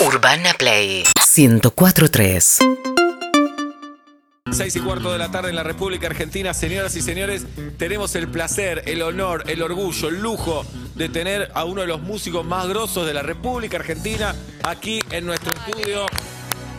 Urbana 0.00 0.54
Play 0.54 1.04
1043. 1.36 2.58
Seis 4.50 4.76
y 4.76 4.80
cuarto 4.80 5.12
de 5.12 5.18
la 5.18 5.30
tarde 5.30 5.50
en 5.50 5.56
la 5.56 5.62
República 5.62 6.06
Argentina. 6.06 6.54
Señoras 6.54 6.96
y 6.96 7.02
señores, 7.02 7.44
tenemos 7.76 8.14
el 8.14 8.28
placer, 8.28 8.82
el 8.86 9.02
honor, 9.02 9.44
el 9.46 9.60
orgullo, 9.62 10.08
el 10.08 10.22
lujo 10.22 10.64
de 10.94 11.10
tener 11.10 11.50
a 11.54 11.64
uno 11.64 11.82
de 11.82 11.86
los 11.86 12.00
músicos 12.00 12.46
más 12.46 12.66
grosos 12.66 13.06
de 13.06 13.12
la 13.12 13.22
República 13.22 13.76
Argentina 13.76 14.34
aquí 14.62 15.00
en 15.10 15.26
nuestro 15.26 15.52
estudio. 15.52 16.06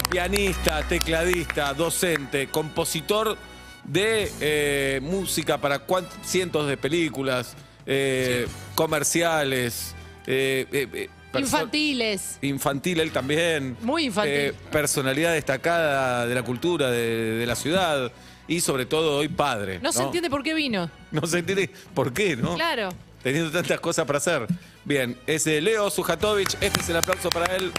Pianista, 0.09 0.81
tecladista, 0.87 1.73
docente, 1.75 2.47
compositor 2.47 3.37
de 3.83 4.31
eh, 4.41 4.99
música 5.03 5.59
para 5.59 5.83
cientos 6.23 6.67
de 6.67 6.75
películas, 6.75 7.55
eh, 7.85 8.47
comerciales. 8.73 9.95
eh, 10.25 10.65
eh, 10.71 11.09
Infantiles. 11.39 12.37
Infantil 12.41 12.99
él 12.99 13.11
también. 13.11 13.77
Muy 13.81 14.05
infantil. 14.05 14.33
Eh, 14.33 14.53
personalidad 14.71 15.33
destacada 15.33 16.25
de 16.25 16.35
la 16.35 16.43
cultura 16.43 16.91
de, 16.91 17.35
de 17.37 17.45
la 17.45 17.55
ciudad 17.55 18.11
y 18.47 18.59
sobre 18.59 18.85
todo 18.85 19.17
hoy 19.17 19.29
padre. 19.29 19.79
No, 19.81 19.91
se 19.91 20.03
entiende 20.03 20.29
por 20.29 20.43
qué 20.43 20.53
vino. 20.53 20.89
No 21.11 21.25
se 21.25 21.39
entiende 21.39 21.69
por 21.93 22.11
qué, 22.13 22.35
¿no? 22.35 22.55
Claro. 22.55 22.89
Teniendo 23.23 23.51
tantas 23.51 23.79
cosas 23.79 24.05
para 24.05 24.17
hacer. 24.17 24.47
Bien, 24.83 25.17
es 25.27 25.45
eh, 25.47 25.61
Leo 25.61 25.89
Sujatovic. 25.89 26.57
Este 26.61 26.79
es 26.79 26.89
el 26.89 26.97
aplauso 26.97 27.29
para 27.29 27.55
él. 27.55 27.71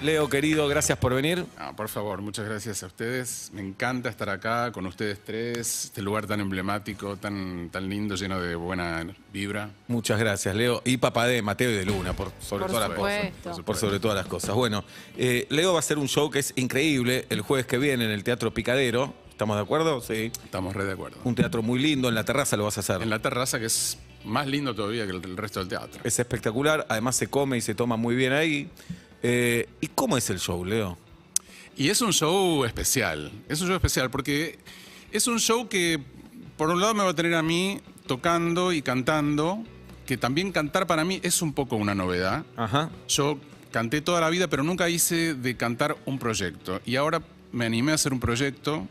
Leo, 0.00 0.28
querido, 0.28 0.68
gracias 0.68 0.96
por 0.96 1.12
venir. 1.12 1.44
Por 1.76 1.88
favor, 1.88 2.22
muchas 2.22 2.46
gracias 2.46 2.84
a 2.84 2.86
ustedes. 2.86 3.50
Me 3.52 3.60
encanta 3.60 4.08
estar 4.08 4.30
acá 4.30 4.70
con 4.70 4.86
ustedes 4.86 5.18
tres, 5.24 5.86
este 5.86 6.02
lugar 6.02 6.28
tan 6.28 6.38
emblemático, 6.38 7.16
tan, 7.16 7.68
tan 7.70 7.88
lindo, 7.88 8.14
lleno 8.14 8.40
de 8.40 8.54
buena 8.54 9.04
vibra. 9.32 9.70
Muchas 9.88 10.20
gracias, 10.20 10.54
Leo. 10.54 10.82
Y 10.84 10.98
papá 10.98 11.26
de 11.26 11.42
Mateo 11.42 11.70
y 11.72 11.74
de 11.74 11.84
Luna, 11.84 12.12
por 12.12 12.30
sobre 12.40 12.66
Por 12.66 12.70
todas 12.70 12.88
las 12.88 12.96
cosas. 12.98 13.24
supuesto. 13.26 13.64
Por 13.64 13.76
sobre 13.76 13.98
todas 13.98 14.16
las 14.16 14.26
cosas. 14.26 14.54
Bueno, 14.54 14.84
eh, 15.16 15.48
Leo 15.50 15.72
va 15.72 15.78
a 15.78 15.80
hacer 15.80 15.98
un 15.98 16.06
show 16.06 16.30
que 16.30 16.38
es 16.38 16.52
increíble 16.54 17.26
el 17.28 17.40
jueves 17.40 17.66
que 17.66 17.78
viene 17.78 18.04
en 18.04 18.12
el 18.12 18.22
Teatro 18.22 18.54
Picadero. 18.54 19.12
¿Estamos 19.30 19.56
de 19.56 19.62
acuerdo? 19.62 20.00
Sí. 20.00 20.30
Estamos 20.44 20.76
re 20.76 20.84
de 20.84 20.92
acuerdo. 20.92 21.18
Un 21.24 21.34
teatro 21.34 21.62
muy 21.62 21.80
lindo, 21.80 22.08
en 22.08 22.14
la 22.14 22.24
terraza 22.24 22.56
lo 22.56 22.64
vas 22.64 22.76
a 22.76 22.80
hacer. 22.80 23.02
En 23.02 23.10
la 23.10 23.18
terraza, 23.18 23.58
que 23.58 23.66
es 23.66 23.98
más 24.24 24.46
lindo 24.46 24.76
todavía 24.76 25.06
que 25.06 25.12
el, 25.12 25.24
el 25.24 25.36
resto 25.36 25.58
del 25.58 25.68
teatro. 25.68 26.00
Es 26.04 26.20
espectacular, 26.20 26.86
además 26.88 27.16
se 27.16 27.26
come 27.26 27.56
y 27.56 27.60
se 27.60 27.74
toma 27.74 27.96
muy 27.96 28.14
bien 28.14 28.32
ahí. 28.32 28.70
Eh, 29.22 29.68
¿Y 29.80 29.88
cómo 29.88 30.16
es 30.16 30.30
el 30.30 30.38
show, 30.38 30.64
Leo? 30.64 30.96
Y 31.76 31.90
es 31.90 32.00
un 32.00 32.12
show 32.12 32.64
especial. 32.64 33.30
Es 33.48 33.60
un 33.60 33.68
show 33.68 33.76
especial 33.76 34.10
porque 34.10 34.58
es 35.12 35.26
un 35.26 35.38
show 35.38 35.68
que, 35.68 36.00
por 36.56 36.70
un 36.70 36.80
lado, 36.80 36.94
me 36.94 37.04
va 37.04 37.10
a 37.10 37.14
tener 37.14 37.34
a 37.34 37.42
mí 37.42 37.80
tocando 38.06 38.72
y 38.72 38.82
cantando, 38.82 39.62
que 40.06 40.16
también 40.16 40.50
cantar 40.50 40.86
para 40.86 41.04
mí 41.04 41.20
es 41.22 41.42
un 41.42 41.52
poco 41.52 41.76
una 41.76 41.94
novedad. 41.94 42.44
Ajá. 42.56 42.90
Yo 43.08 43.38
canté 43.70 44.00
toda 44.00 44.20
la 44.20 44.30
vida, 44.30 44.48
pero 44.48 44.62
nunca 44.62 44.88
hice 44.88 45.34
de 45.34 45.56
cantar 45.56 45.96
un 46.06 46.18
proyecto. 46.18 46.80
Y 46.84 46.96
ahora 46.96 47.22
me 47.52 47.66
animé 47.66 47.92
a 47.92 47.94
hacer 47.94 48.12
un 48.12 48.20
proyecto. 48.20 48.88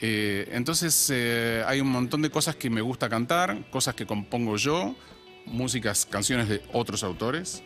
Eh, 0.00 0.48
entonces 0.52 1.10
eh, 1.12 1.64
hay 1.66 1.80
un 1.80 1.88
montón 1.88 2.22
de 2.22 2.30
cosas 2.30 2.54
que 2.54 2.68
me 2.68 2.82
gusta 2.82 3.08
cantar, 3.08 3.68
cosas 3.70 3.94
que 3.94 4.06
compongo 4.06 4.56
yo, 4.56 4.94
músicas, 5.46 6.06
canciones 6.06 6.48
de 6.48 6.62
otros 6.72 7.02
autores. 7.02 7.62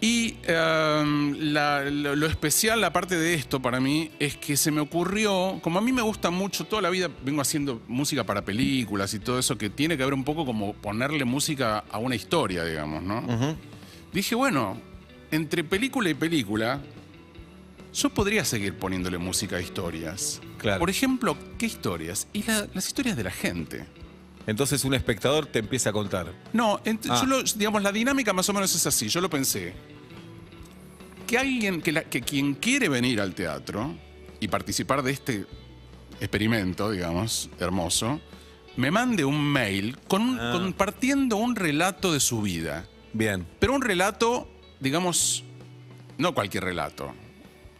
Y 0.00 0.36
la- 0.46 1.84
lo, 1.90 2.14
lo 2.14 2.26
especial, 2.26 2.84
aparte 2.84 3.16
de 3.16 3.34
esto 3.34 3.60
para 3.60 3.80
mí, 3.80 4.10
es 4.20 4.36
que 4.36 4.56
se 4.56 4.70
me 4.70 4.80
ocurrió, 4.80 5.58
como 5.60 5.78
a 5.80 5.82
mí 5.82 5.92
me 5.92 6.02
gusta 6.02 6.30
mucho, 6.30 6.64
toda 6.66 6.82
la 6.82 6.90
vida 6.90 7.10
vengo 7.24 7.40
haciendo 7.40 7.82
música 7.88 8.22
para 8.24 8.44
películas 8.44 9.12
y 9.14 9.18
todo 9.18 9.38
eso, 9.40 9.58
que 9.58 9.70
tiene 9.70 9.96
que 9.96 10.04
ver 10.04 10.14
un 10.14 10.22
poco 10.24 10.46
como 10.46 10.72
ponerle 10.74 11.24
música 11.24 11.84
a 11.90 11.98
una 11.98 12.14
historia, 12.14 12.64
digamos, 12.64 13.02
¿no? 13.02 13.56
Dije, 14.12 14.34
bueno, 14.36 14.80
entre 15.32 15.64
película 15.64 16.08
y 16.10 16.14
película, 16.14 16.80
yo 17.92 18.10
podría 18.10 18.44
seguir 18.44 18.74
poniéndole 18.74 19.18
música 19.18 19.56
a 19.56 19.60
historias. 19.60 20.40
Claro. 20.58 20.78
Por 20.78 20.90
ejemplo, 20.90 21.36
¿qué 21.58 21.66
historias? 21.66 22.28
Y 22.32 22.44
la- 22.44 22.68
las 22.72 22.86
historias 22.86 23.16
de 23.16 23.24
la 23.24 23.30
gente. 23.32 23.84
Entonces 24.48 24.82
un 24.86 24.94
espectador 24.94 25.44
te 25.46 25.58
empieza 25.58 25.90
a 25.90 25.92
contar. 25.92 26.32
No, 26.54 26.80
Ah. 26.84 27.20
yo 27.20 27.26
lo- 27.26 27.42
digamos, 27.42 27.82
la 27.82 27.92
dinámica 27.92 28.32
más 28.32 28.48
o 28.48 28.52
menos 28.54 28.74
es 28.74 28.86
así. 28.86 29.06
Yo 29.08 29.20
lo 29.20 29.28
pensé. 29.28 29.74
Que 31.26 31.36
alguien, 31.36 31.82
que, 31.82 31.92
la- 31.92 32.04
que 32.04 32.22
quien 32.22 32.54
quiere 32.54 32.88
venir 32.88 33.20
al 33.20 33.34
teatro 33.34 33.94
y 34.40 34.48
participar 34.48 35.02
de 35.02 35.12
este 35.12 35.46
experimento, 36.18 36.90
digamos, 36.90 37.50
hermoso, 37.60 38.20
me 38.78 38.90
mande 38.90 39.26
un 39.26 39.38
mail 39.38 39.98
con, 40.08 40.40
Ah. 40.40 40.52
compartiendo 40.54 41.36
un 41.36 41.54
relato 41.54 42.12
de 42.14 42.20
su 42.20 42.40
vida. 42.40 42.86
Bien. 43.12 43.46
Pero 43.58 43.74
un 43.74 43.82
relato, 43.82 44.48
digamos, 44.80 45.44
no 46.16 46.32
cualquier 46.34 46.64
relato. 46.64 47.12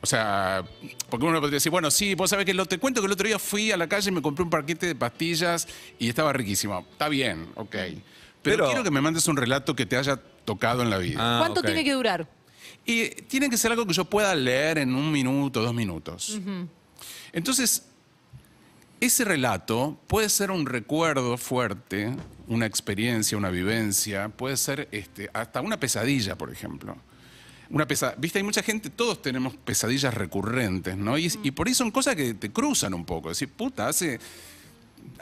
O 0.00 0.06
sea, 0.06 0.64
porque 1.10 1.26
uno 1.26 1.40
podría 1.40 1.56
decir, 1.56 1.70
bueno, 1.72 1.90
sí, 1.90 2.14
vos 2.14 2.30
sabés 2.30 2.46
que 2.46 2.54
lo, 2.54 2.66
te 2.66 2.78
cuento 2.78 3.00
que 3.00 3.06
el 3.06 3.12
otro 3.12 3.26
día 3.26 3.38
fui 3.38 3.72
a 3.72 3.76
la 3.76 3.88
calle 3.88 4.10
y 4.10 4.12
me 4.12 4.22
compré 4.22 4.44
un 4.44 4.50
paquete 4.50 4.86
de 4.86 4.94
pastillas 4.94 5.66
y 5.98 6.08
estaba 6.08 6.32
riquísimo. 6.32 6.86
Está 6.92 7.08
bien, 7.08 7.48
ok. 7.56 7.70
Pero, 7.74 7.98
Pero- 8.42 8.66
quiero 8.68 8.84
que 8.84 8.90
me 8.92 9.00
mandes 9.00 9.26
un 9.26 9.36
relato 9.36 9.74
que 9.74 9.86
te 9.86 9.96
haya 9.96 10.16
tocado 10.44 10.82
en 10.82 10.90
la 10.90 10.98
vida. 10.98 11.18
Ah, 11.20 11.38
¿Cuánto 11.40 11.60
ok. 11.60 11.66
tiene 11.66 11.82
que 11.84 11.92
durar? 11.92 12.28
Y 12.86 13.08
tiene 13.08 13.50
que 13.50 13.56
ser 13.56 13.72
algo 13.72 13.86
que 13.86 13.92
yo 13.92 14.04
pueda 14.04 14.34
leer 14.34 14.78
en 14.78 14.94
un 14.94 15.10
minuto, 15.10 15.60
dos 15.62 15.74
minutos. 15.74 16.38
Entonces, 17.32 17.82
ese 19.00 19.24
relato 19.24 19.98
puede 20.06 20.28
ser 20.28 20.50
un 20.50 20.64
recuerdo 20.64 21.36
fuerte, 21.36 22.14
una 22.46 22.66
experiencia, 22.66 23.36
una 23.36 23.50
vivencia, 23.50 24.28
puede 24.28 24.56
ser 24.56 24.88
este, 24.92 25.28
hasta 25.34 25.60
una 25.60 25.78
pesadilla, 25.78 26.36
por 26.36 26.50
ejemplo. 26.50 26.96
Una 27.70 27.86
pesa 27.86 28.14
Viste, 28.16 28.38
hay 28.38 28.42
mucha 28.44 28.62
gente, 28.62 28.88
todos 28.90 29.20
tenemos 29.20 29.54
pesadillas 29.56 30.14
recurrentes, 30.14 30.96
¿no? 30.96 31.18
Y, 31.18 31.30
y 31.42 31.50
por 31.50 31.68
ahí 31.68 31.74
son 31.74 31.90
cosas 31.90 32.16
que 32.16 32.34
te 32.34 32.50
cruzan 32.50 32.94
un 32.94 33.04
poco. 33.04 33.28
Decir, 33.28 33.50
puta, 33.50 33.88
hace 33.88 34.18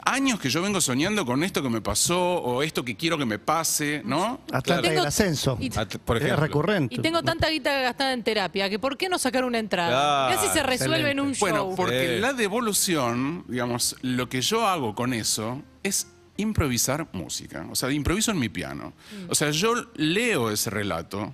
años 0.05 0.39
que 0.39 0.49
yo 0.49 0.61
vengo 0.61 0.79
soñando 0.79 1.25
con 1.25 1.43
esto 1.43 1.61
que 1.61 1.69
me 1.69 1.81
pasó 1.81 2.19
o 2.37 2.63
esto 2.63 2.85
que 2.85 2.95
quiero 2.95 3.17
que 3.17 3.25
me 3.25 3.39
pase, 3.39 4.01
¿no? 4.05 4.39
Tengo- 4.63 4.81
del 4.81 5.05
ascenso. 5.05 5.57
y- 5.59 5.67
Es 5.67 6.39
recurrente. 6.39 6.95
Y 6.95 6.99
tengo 6.99 7.21
tanta 7.23 7.49
guita 7.49 7.81
gastada 7.81 8.13
en 8.13 8.23
terapia 8.23 8.69
que 8.69 8.79
¿por 8.79 8.97
qué 8.97 9.09
no 9.09 9.19
sacar 9.19 9.43
una 9.43 9.59
entrada? 9.59 10.33
Casi 10.33 10.47
se 10.53 10.63
resuelve 10.63 11.11
en 11.11 11.19
un 11.19 11.33
show. 11.33 11.39
Bueno, 11.49 11.73
porque 11.75 12.15
Sí. 12.15 12.21
la 12.21 12.31
devolución, 12.33 13.43
digamos, 13.49 13.97
lo 14.01 14.29
que 14.29 14.41
yo 14.41 14.65
hago 14.67 14.95
con 14.95 15.13
eso 15.13 15.61
es 15.83 16.07
improvisar 16.37 17.07
música. 17.13 17.67
O 17.71 17.75
sea, 17.75 17.91
improviso 17.91 18.31
en 18.31 18.39
mi 18.39 18.47
piano. 18.49 18.93
O 19.27 19.35
sea, 19.35 19.49
yo 19.51 19.73
leo 19.95 20.51
ese 20.51 20.69
relato 20.69 21.33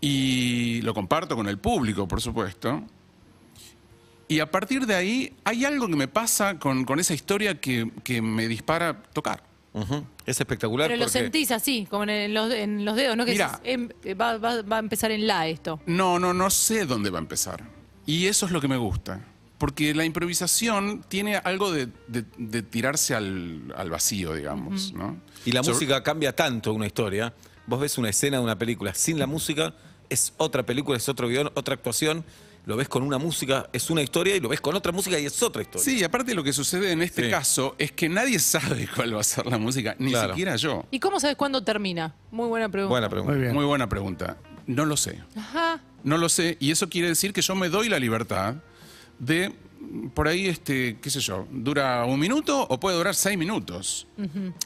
y 0.00 0.80
lo 0.82 0.94
comparto 0.94 1.36
con 1.36 1.48
el 1.48 1.58
público, 1.58 2.08
por 2.08 2.20
supuesto. 2.20 2.82
Y 4.28 4.38
a 4.40 4.50
partir 4.50 4.86
de 4.86 4.94
ahí 4.94 5.32
hay 5.44 5.64
algo 5.64 5.88
que 5.88 5.96
me 5.96 6.08
pasa 6.08 6.58
con, 6.58 6.84
con 6.84 7.00
esa 7.00 7.14
historia 7.14 7.60
que, 7.60 7.90
que 8.04 8.22
me 8.22 8.46
dispara 8.48 9.02
tocar. 9.12 9.42
Es 10.26 10.40
espectacular 10.40 10.88
Pero 10.88 10.98
lo 10.98 11.08
sentís 11.08 11.50
así, 11.52 11.86
como 11.88 12.04
en 12.04 12.34
los, 12.34 12.52
en 12.52 12.84
los 12.84 12.96
dedos, 12.96 13.16
¿no? 13.16 13.24
Que 13.24 13.32
Mira. 13.32 13.60
decís, 13.62 13.88
em, 14.04 14.18
va, 14.20 14.36
va- 14.36 14.62
va 14.62 14.76
a 14.76 14.78
empezar 14.80 15.10
en 15.12 15.26
la 15.28 15.46
esto. 15.48 15.80
No, 15.86 16.18
no, 16.18 16.32
no 16.34 16.50
sé 16.50 16.86
dónde 16.86 17.10
va 17.10 17.18
a 17.18 17.22
empezar. 17.22 17.62
Y 18.06 18.26
eso 18.26 18.46
es 18.46 18.52
lo 18.52 18.60
que 18.60 18.66
me 18.68 18.76
gusta. 18.76 19.20
Porque 19.58 19.94
la 19.94 20.04
improvisación 20.04 21.04
tiene 21.08 21.36
algo 21.36 21.70
de, 21.70 21.86
de- 22.08 22.24
de 22.38 22.62
tirarse 22.62 23.14
al, 23.14 23.72
al 23.76 23.90
vacío, 23.90 24.34
digamos, 24.34 24.92
¿no? 24.92 25.18
Y 25.44 25.52
la 25.52 25.62
música 25.62 26.02
cambia 26.02 26.34
tanto 26.34 26.72
una 26.72 26.86
historia. 26.86 27.32
Vos 27.66 27.80
ves 27.80 27.96
una 27.98 28.08
escena 28.10 28.38
de 28.38 28.42
una 28.44 28.58
película 28.58 28.92
sin 28.94 29.18
la 29.20 29.26
música, 29.28 29.74
es 30.10 30.34
otra 30.36 30.64
película, 30.64 30.98
es 30.98 31.08
otro 31.08 31.28
guion, 31.28 31.50
otra 31.54 31.74
actuación. 31.74 32.24
Lo 32.66 32.76
ves 32.76 32.88
con 32.90 33.02
una 33.02 33.16
música, 33.16 33.70
es 33.72 33.88
una 33.88 34.02
historia, 34.02 34.36
y 34.36 34.40
lo 34.40 34.50
ves 34.50 34.60
con 34.60 34.74
otra 34.76 34.92
música 34.92 35.18
y 35.18 35.24
es 35.24 35.42
otra 35.42 35.62
historia. 35.62 35.82
Sí, 35.82 35.98
y 36.00 36.04
aparte 36.04 36.34
lo 36.34 36.44
que 36.44 36.52
sucede 36.52 36.92
en 36.92 37.00
este 37.00 37.24
Sí. 37.24 37.30
caso 37.30 37.74
es 37.78 37.90
que 37.92 38.08
nadie 38.10 38.38
sabe 38.38 38.86
cuál 38.94 39.16
va 39.16 39.20
a 39.20 39.24
ser 39.24 39.46
la 39.46 39.56
música, 39.56 39.96
ni 39.98 40.10
Claro. 40.10 40.34
siquiera 40.34 40.56
yo. 40.56 40.84
¿Y 40.90 41.00
cómo 41.00 41.18
sabes 41.18 41.36
cuándo 41.36 41.64
termina? 41.64 42.14
Muy 42.30 42.48
buena 42.48 42.68
pregunta. 42.68 42.90
Buena 42.90 43.08
pregunta. 43.08 43.32
Muy 43.32 43.40
bien. 43.40 43.54
Muy 43.54 43.64
buena 43.64 43.88
pregunta. 43.88 44.36
No 44.66 44.84
lo 44.84 44.96
sé. 44.98 45.18
Ajá. 45.36 45.80
No 46.04 46.18
lo 46.18 46.28
sé. 46.28 46.58
Y 46.60 46.70
eso 46.70 46.88
quiere 46.90 47.08
decir 47.08 47.32
que 47.32 47.40
yo 47.40 47.54
me 47.54 47.70
doy 47.70 47.88
la 47.88 47.98
libertad 47.98 48.56
de, 49.18 49.54
por 50.14 50.28
ahí, 50.28 50.46
este, 50.46 50.98
qué 51.00 51.08
sé 51.10 51.20
yo, 51.20 51.46
dura 51.50 52.04
un 52.04 52.20
minuto 52.20 52.66
o 52.68 52.78
puede 52.78 52.96
durar 52.98 53.14
seis 53.14 53.38
minutos. 53.38 54.06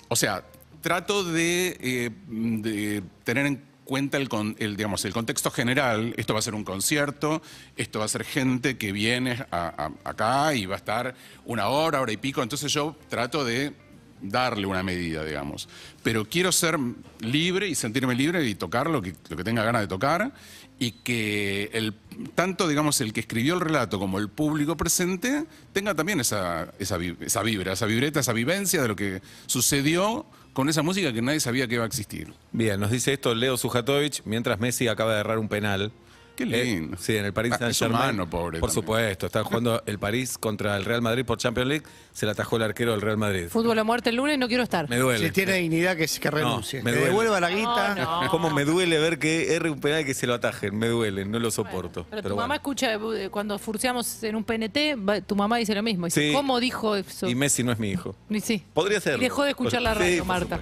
O 0.08 0.16
sea, 0.16 0.44
trato 0.80 1.22
de, 1.24 1.76
eh, 1.80 2.10
de 2.28 3.02
tener 3.22 3.46
en 3.46 3.62
cuenta 3.84 4.16
el, 4.16 4.28
con- 4.28 4.56
el, 4.58 4.76
digamos, 4.76 5.04
el 5.04 5.12
contexto 5.12 5.50
general. 5.50 6.14
Esto 6.16 6.32
va 6.34 6.38
a 6.40 6.42
ser 6.42 6.54
un 6.54 6.64
concierto, 6.64 7.42
esto 7.76 7.98
va 7.98 8.04
a 8.06 8.08
ser 8.08 8.24
gente 8.24 8.76
que 8.78 8.92
viene 8.92 9.44
acá 9.50 10.54
y 10.54 10.66
va 10.66 10.74
a 10.74 10.78
estar 10.78 11.14
una 11.44 11.68
hora, 11.68 12.00
hora 12.00 12.12
y 12.12 12.16
pico. 12.16 12.42
Entonces 12.42 12.72
yo 12.72 12.96
trato 13.08 13.44
de 13.44 13.72
darle 14.20 14.66
una 14.66 14.82
medida, 14.82 15.24
digamos. 15.24 15.68
Pero 16.02 16.24
quiero 16.24 16.50
ser 16.50 16.78
libre 17.20 17.68
y 17.68 17.74
sentirme 17.74 18.14
libre 18.14 18.44
y 18.46 18.54
tocar 18.54 18.88
lo 18.88 19.02
que, 19.02 19.14
lo 19.28 19.36
que 19.36 19.44
tenga 19.44 19.62
ganas 19.64 19.82
de 19.82 19.88
tocar 19.88 20.32
y 20.78 20.92
que 20.92 21.70
el, 21.72 21.94
tanto, 22.34 22.66
digamos, 22.66 23.00
el 23.00 23.12
que 23.12 23.20
escribió 23.20 23.54
el 23.54 23.60
relato 23.60 23.98
como 23.98 24.18
el 24.18 24.28
público 24.28 24.76
presente 24.76 25.44
tenga 25.72 25.94
también 25.94 26.20
esa, 26.20 26.72
esa, 26.78 26.98
esa 27.20 27.42
vibra, 27.42 27.74
esa 27.74 27.86
vibreta, 27.86 28.20
esa 28.20 28.32
vivencia 28.32 28.80
de 28.82 28.88
lo 28.88 28.96
que 28.96 29.20
sucedió 29.46 30.26
con 30.54 30.70
esa 30.70 30.82
música 30.82 31.12
que 31.12 31.20
nadie 31.20 31.40
sabía 31.40 31.66
que 31.68 31.74
iba 31.74 31.84
a 31.84 31.86
existir. 31.86 32.32
Bien, 32.52 32.80
nos 32.80 32.90
dice 32.90 33.12
esto 33.12 33.34
Leo 33.34 33.58
Sujatovich 33.58 34.22
mientras 34.24 34.58
Messi 34.60 34.88
acaba 34.88 35.12
de 35.12 35.20
errar 35.20 35.38
un 35.38 35.48
penal. 35.48 35.92
Qué 36.36 36.44
lindo. 36.46 36.96
Eh, 36.96 36.98
sí, 37.00 37.16
en 37.16 37.24
el 37.26 37.32
Paris 37.32 37.52
Ah, 37.54 37.58
Saint 37.58 37.70
es 37.70 37.78
Germain. 37.78 38.02
humano, 38.02 38.28
pobre, 38.28 38.58
Por 38.58 38.70
también. 38.70 38.82
supuesto, 38.84 39.26
están 39.26 39.44
jugando 39.44 39.82
el 39.86 39.98
París 39.98 40.36
contra 40.38 40.76
el 40.76 40.84
Real 40.84 41.00
Madrid 41.02 41.24
por 41.24 41.38
Champions 41.38 41.68
League. 41.68 41.84
Se 42.12 42.26
la 42.26 42.32
atajó 42.32 42.56
el 42.56 42.62
arquero 42.64 42.92
del 42.92 43.00
Real 43.00 43.16
Madrid. 43.16 43.46
Fútbol 43.48 43.78
o 43.78 43.84
muerte 43.84 44.10
el 44.10 44.16
lunes, 44.16 44.38
no 44.38 44.48
quiero 44.48 44.62
estar. 44.64 44.88
Me 44.88 44.96
duele. 44.98 45.26
Si 45.26 45.32
tiene 45.32 45.54
dignidad, 45.54 45.96
que, 45.96 46.06
que 46.06 46.30
renuncie. 46.30 46.82
me 46.82 46.90
duele. 46.92 47.06
devuelva 47.06 47.40
la 47.40 47.50
guita. 47.50 47.94
No, 47.94 48.22
no. 48.24 48.30
Cómo 48.30 48.50
me 48.50 48.64
duele 48.64 48.98
ver 48.98 49.18
que 49.18 49.54
erre 49.54 49.70
un 49.70 49.80
penal 49.80 50.00
y 50.02 50.04
que 50.04 50.14
se 50.14 50.26
lo 50.26 50.34
atajen. 50.34 50.76
Me 50.76 50.88
duele, 50.88 51.24
no 51.24 51.38
lo 51.38 51.50
soporto. 51.50 52.04
Pero, 52.10 52.22
Pero 52.22 52.34
tu 52.34 52.40
mamá 52.40 52.56
escucha, 52.56 52.94
eh, 52.94 53.28
cuando 53.30 53.58
furciamos 53.58 54.22
en 54.24 54.36
un 54.36 54.44
PNT, 54.44 54.96
va- 54.96 55.20
tu 55.20 55.36
mamá 55.36 55.56
dice 55.58 55.74
lo 55.74 55.82
mismo. 55.82 56.06
Dice, 56.06 56.28
Sí. 56.28 56.32
¿cómo 56.34 56.58
dijo 56.60 56.96
eso? 56.96 57.28
Y 57.28 57.34
Messi 57.34 57.62
no 57.64 57.70
es 57.72 57.78
mi 57.78 57.90
hijo. 57.90 58.14
Y 58.30 58.40
sí. 58.40 58.62
Podría 58.74 59.00
ser. 59.00 59.18
Dejó 59.20 59.44
de 59.44 59.50
escuchar 59.50 59.82
la 59.82 59.94
radio, 59.94 60.24
Marta. 60.24 60.60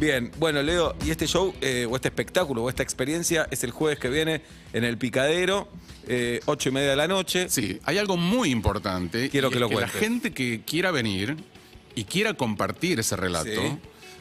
Bien, 0.00 0.32
bueno, 0.38 0.62
Leo, 0.62 0.96
y 1.04 1.10
este 1.10 1.26
show, 1.26 1.54
eh, 1.60 1.86
o 1.88 1.94
este 1.94 2.08
espectáculo, 2.08 2.62
o 2.64 2.68
esta 2.70 2.82
experiencia 2.82 3.46
es 3.50 3.62
el 3.64 3.70
jueves 3.70 3.98
que 3.98 4.08
viene 4.08 4.40
en 4.72 4.84
el 4.84 4.96
Picadero, 4.96 5.68
eh, 6.08 6.40
ocho 6.46 6.70
y 6.70 6.72
media 6.72 6.88
de 6.88 6.96
la 6.96 7.06
noche. 7.06 7.50
Sí, 7.50 7.78
hay 7.84 7.98
algo 7.98 8.16
muy 8.16 8.48
importante. 8.50 9.28
Quiero 9.28 9.48
y 9.48 9.50
que 9.50 9.56
es 9.56 9.60
lo 9.60 9.68
La 9.68 9.74
cuentes. 9.74 9.92
gente 10.00 10.32
que 10.32 10.62
quiera 10.62 10.90
venir 10.90 11.36
y 11.94 12.04
quiera 12.04 12.32
compartir 12.32 12.98
ese 12.98 13.14
relato, 13.14 13.50
Sí. 13.50 13.76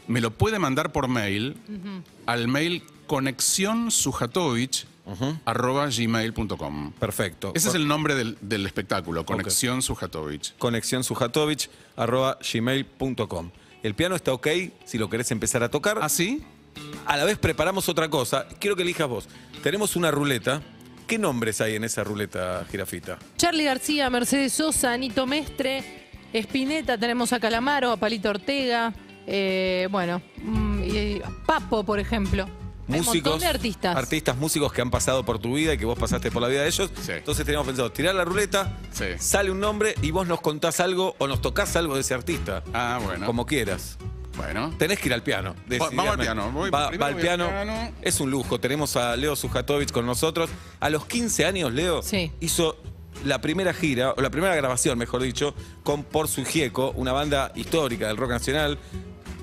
me 0.08 0.20
lo 0.20 0.32
puede 0.32 0.60
mandar 0.60 0.92
por 0.92 1.08
mail 1.08 1.56
al 2.26 2.50
mail 2.50 2.84
conexionsujatovic 3.08 4.86
Perfecto. 7.00 7.54
Ese 7.56 7.70
es 7.70 7.76
el 7.76 7.88
nombre 7.88 8.16
del, 8.16 8.38
del 8.42 8.66
espectáculo, 8.66 9.26
Conexión 9.26 9.82
Sujatovich. 9.82 10.56
Conexión 10.58 11.04
Sujatovich, 11.06 11.70
arroba 11.96 12.38
gmail.com. 12.54 13.50
El 13.82 13.96
piano 13.96 14.16
está 14.16 14.34
ok 14.34 14.48
si 14.86 14.98
lo 14.98 15.10
querés 15.10 15.32
empezar 15.32 15.64
a 15.64 15.70
tocar. 15.70 16.00
¿Ah, 16.02 16.10
sí? 16.10 16.44
A 17.06 17.18
la 17.18 17.26
vez 17.26 17.38
preparamos 17.38 17.90
otra 17.90 18.10
cosa. 18.10 18.48
Quiero 18.60 18.76
que 18.76 18.84
elijas 18.84 19.08
vos. 19.08 19.28
Tenemos 19.64 19.96
una 19.96 20.12
ruleta. 20.12 20.62
¿Qué 21.08 21.18
nombres 21.18 21.60
hay 21.60 21.76
en 21.76 21.84
esa 21.84 22.04
ruleta, 22.04 22.66
Girafita? 22.70 23.18
Charlie 23.36 23.64
García, 23.64 24.10
Mercedes 24.12 24.54
Sosa, 24.54 24.94
Anito 24.94 25.26
Mestre, 25.26 25.84
Espineta, 26.32 27.00
tenemos 27.00 27.34
a 27.34 27.40
Calamaro, 27.40 27.92
a 27.92 27.98
Palito 27.98 28.30
Ortega, 28.30 28.94
eh, 29.26 29.88
bueno, 29.90 30.22
mm, 30.44 30.84
y 30.84 31.22
Papo, 31.48 31.84
por 31.84 32.00
ejemplo. 32.00 32.48
Hay 32.92 33.00
un 33.00 33.06
montón 33.06 33.40
de 33.40 33.46
artistas. 33.48 33.96
Artistas, 33.96 34.36
músicos 34.38 34.74
que 34.74 34.82
han 34.82 34.90
pasado 34.90 35.24
por 35.26 35.40
tu 35.40 35.54
vida 35.56 35.74
y 35.74 35.78
que 35.78 35.86
vos 35.86 35.98
pasaste 35.98 36.32
por 36.32 36.42
la 36.42 36.48
vida 36.48 36.62
de 36.62 36.68
ellos. 36.68 36.90
Sí. 37.02 37.12
Entonces 37.14 37.46
teníamos 37.46 37.68
pensado 37.68 37.92
tirar 37.92 38.16
la 38.16 38.26
ruleta, 38.26 38.78
Sí. 38.92 39.06
sale 39.20 39.52
un 39.52 39.60
nombre 39.60 39.96
y 40.02 40.12
vos 40.12 40.28
nos 40.28 40.42
contás 40.42 40.80
algo 40.80 41.16
o 41.20 41.28
nos 41.28 41.42
tocas 41.42 41.76
algo 41.76 41.96
de 41.96 42.02
ese 42.02 42.14
artista. 42.14 42.64
Ah, 42.74 43.00
bueno. 43.04 43.26
Como 43.26 43.46
quieras. 43.46 43.98
Bueno. 44.38 44.74
Tenés 44.78 45.00
que 45.00 45.08
ir 45.10 45.14
al 45.14 45.22
piano. 45.24 45.54
vamos 45.68 46.08
al 46.08 46.18
piano. 46.20 46.52
Voy- 46.52 46.70
va, 46.70 46.90
va 46.92 47.08
al 47.08 47.16
piano. 47.16 47.48
piano. 47.50 47.92
Es 48.02 48.20
un 48.22 48.32
lujo. 48.32 48.60
Tenemos 48.60 48.96
a 48.96 49.16
Leo 49.18 49.36
Sujatovich 49.36 49.92
con 49.92 50.06
nosotros. 50.06 50.50
A 50.80 50.90
los 50.90 51.06
15 51.06 51.46
años, 51.46 51.74
Leo 51.74 52.02
Sí. 52.02 52.32
hizo 52.40 52.78
la 53.26 53.42
primera 53.42 53.74
gira, 53.74 54.14
o 54.16 54.22
la 54.22 54.30
primera 54.30 54.56
grabación, 54.56 54.98
mejor 54.98 55.22
dicho, 55.24 55.54
con 55.84 56.04
Por 56.04 56.30
Su 56.30 56.46
Gieco, 56.46 56.92
una 56.96 57.12
banda 57.12 57.52
histórica 57.56 58.08
del 58.08 58.16
rock 58.16 58.30
nacional. 58.30 58.80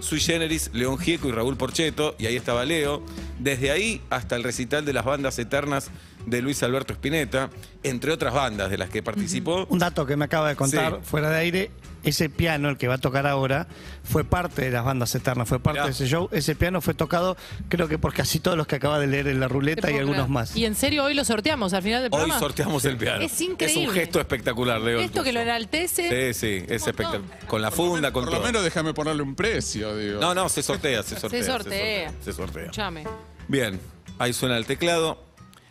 Sui 0.01 0.21
Generis, 0.21 0.71
León 0.73 0.99
Gieco 0.99 1.29
y 1.29 1.33
Raúl 1.33 1.57
Porcheto, 1.57 2.15
y 2.19 2.27
ahí 2.27 2.37
estaba 2.37 2.65
Leo. 2.65 3.03
Desde 3.39 3.71
ahí 3.71 4.01
hasta 4.11 4.37
el 4.37 4.45
recital 4.45 4.85
de 4.85 4.93
las 4.93 5.05
bandas 5.05 5.39
eternas 5.39 5.91
de 6.27 6.43
Luis 6.43 6.63
Alberto 6.63 6.93
Spinetta, 6.93 7.49
entre 7.83 8.13
otras 8.13 8.35
bandas 8.35 8.69
de 8.71 8.77
las 8.79 8.91
que 8.91 9.03
participó. 9.03 9.65
Un 9.71 9.79
dato 9.79 10.05
que 10.05 10.17
me 10.17 10.25
acaba 10.27 10.49
de 10.49 10.57
contar 10.57 10.95
Sí. 10.95 10.99
fuera 11.09 11.31
de 11.31 11.37
aire, 11.39 11.71
ese 12.03 12.29
piano, 12.29 12.69
el 12.69 12.77
que 12.77 12.89
va 12.89 12.95
a 12.95 12.99
tocar 12.99 13.27
ahora, 13.27 13.67
fue 14.05 14.25
parte 14.25 14.63
de 14.63 14.71
las 14.71 14.85
bandas 14.85 15.15
eternas, 15.15 15.49
fue 15.49 15.59
parte 15.61 15.79
Mirá. 15.81 15.87
de 15.87 15.93
ese 15.93 16.07
show. 16.07 16.29
Ese 16.33 16.55
piano 16.57 16.81
fue 16.81 16.95
tocado, 16.95 17.37
creo 17.69 17.89
que 17.89 17.99
por 17.99 18.13
casi 18.13 18.41
todos 18.41 18.57
los 18.57 18.67
que 18.67 18.77
acaba 18.77 18.99
de 18.99 19.07
leer 19.07 19.29
en 19.29 19.39
la 19.41 19.49
ruleta 19.49 19.91
y 19.91 19.95
algunos 19.95 20.25
creer. 20.25 20.29
más. 20.31 20.57
Y 20.57 20.65
en 20.65 20.75
serio, 20.75 21.05
hoy 21.05 21.15
lo 21.15 21.25
sorteamos 21.25 21.73
al 21.75 21.83
final 21.83 22.03
del 22.03 22.13
Hoy 22.13 22.19
programa. 22.19 22.39
sorteamos 22.41 22.85
el 22.85 22.97
piano. 22.97 23.23
Es 23.23 23.41
increíble. 23.41 23.83
Es 23.85 23.89
un 23.89 23.95
gesto 23.95 24.21
espectacular, 24.21 24.81
Leo. 24.81 25.01
Esto 25.01 25.23
que 25.23 25.33
lo 25.33 25.41
enaltece. 25.41 26.33
Sí, 26.33 26.39
sí, 26.39 26.65
es 26.69 26.87
espectacular. 26.87 27.23
Con 27.47 27.63
la 27.63 27.71
funda, 27.71 28.13
con 28.13 28.25
Por 28.25 28.33
lo 28.33 28.39
todo. 28.39 28.47
menos 28.49 28.65
déjame 28.65 28.95
ponerle 28.95 29.23
un 29.23 29.35
precio, 29.37 29.97
digo. 29.97 30.21
No, 30.21 30.35
no, 30.35 30.49
se 30.49 30.63
sortea, 30.63 31.03
se 31.05 31.19
sortea. 31.19 31.41
Se 31.43 31.47
sortea. 31.51 32.13
Se 32.25 32.33
sortea. 32.33 32.63
Escuchame. 32.65 33.05
Bien, 33.49 33.81
ahí 34.19 34.33
suena 34.33 34.57
el 34.57 34.67
teclado. 34.67 35.25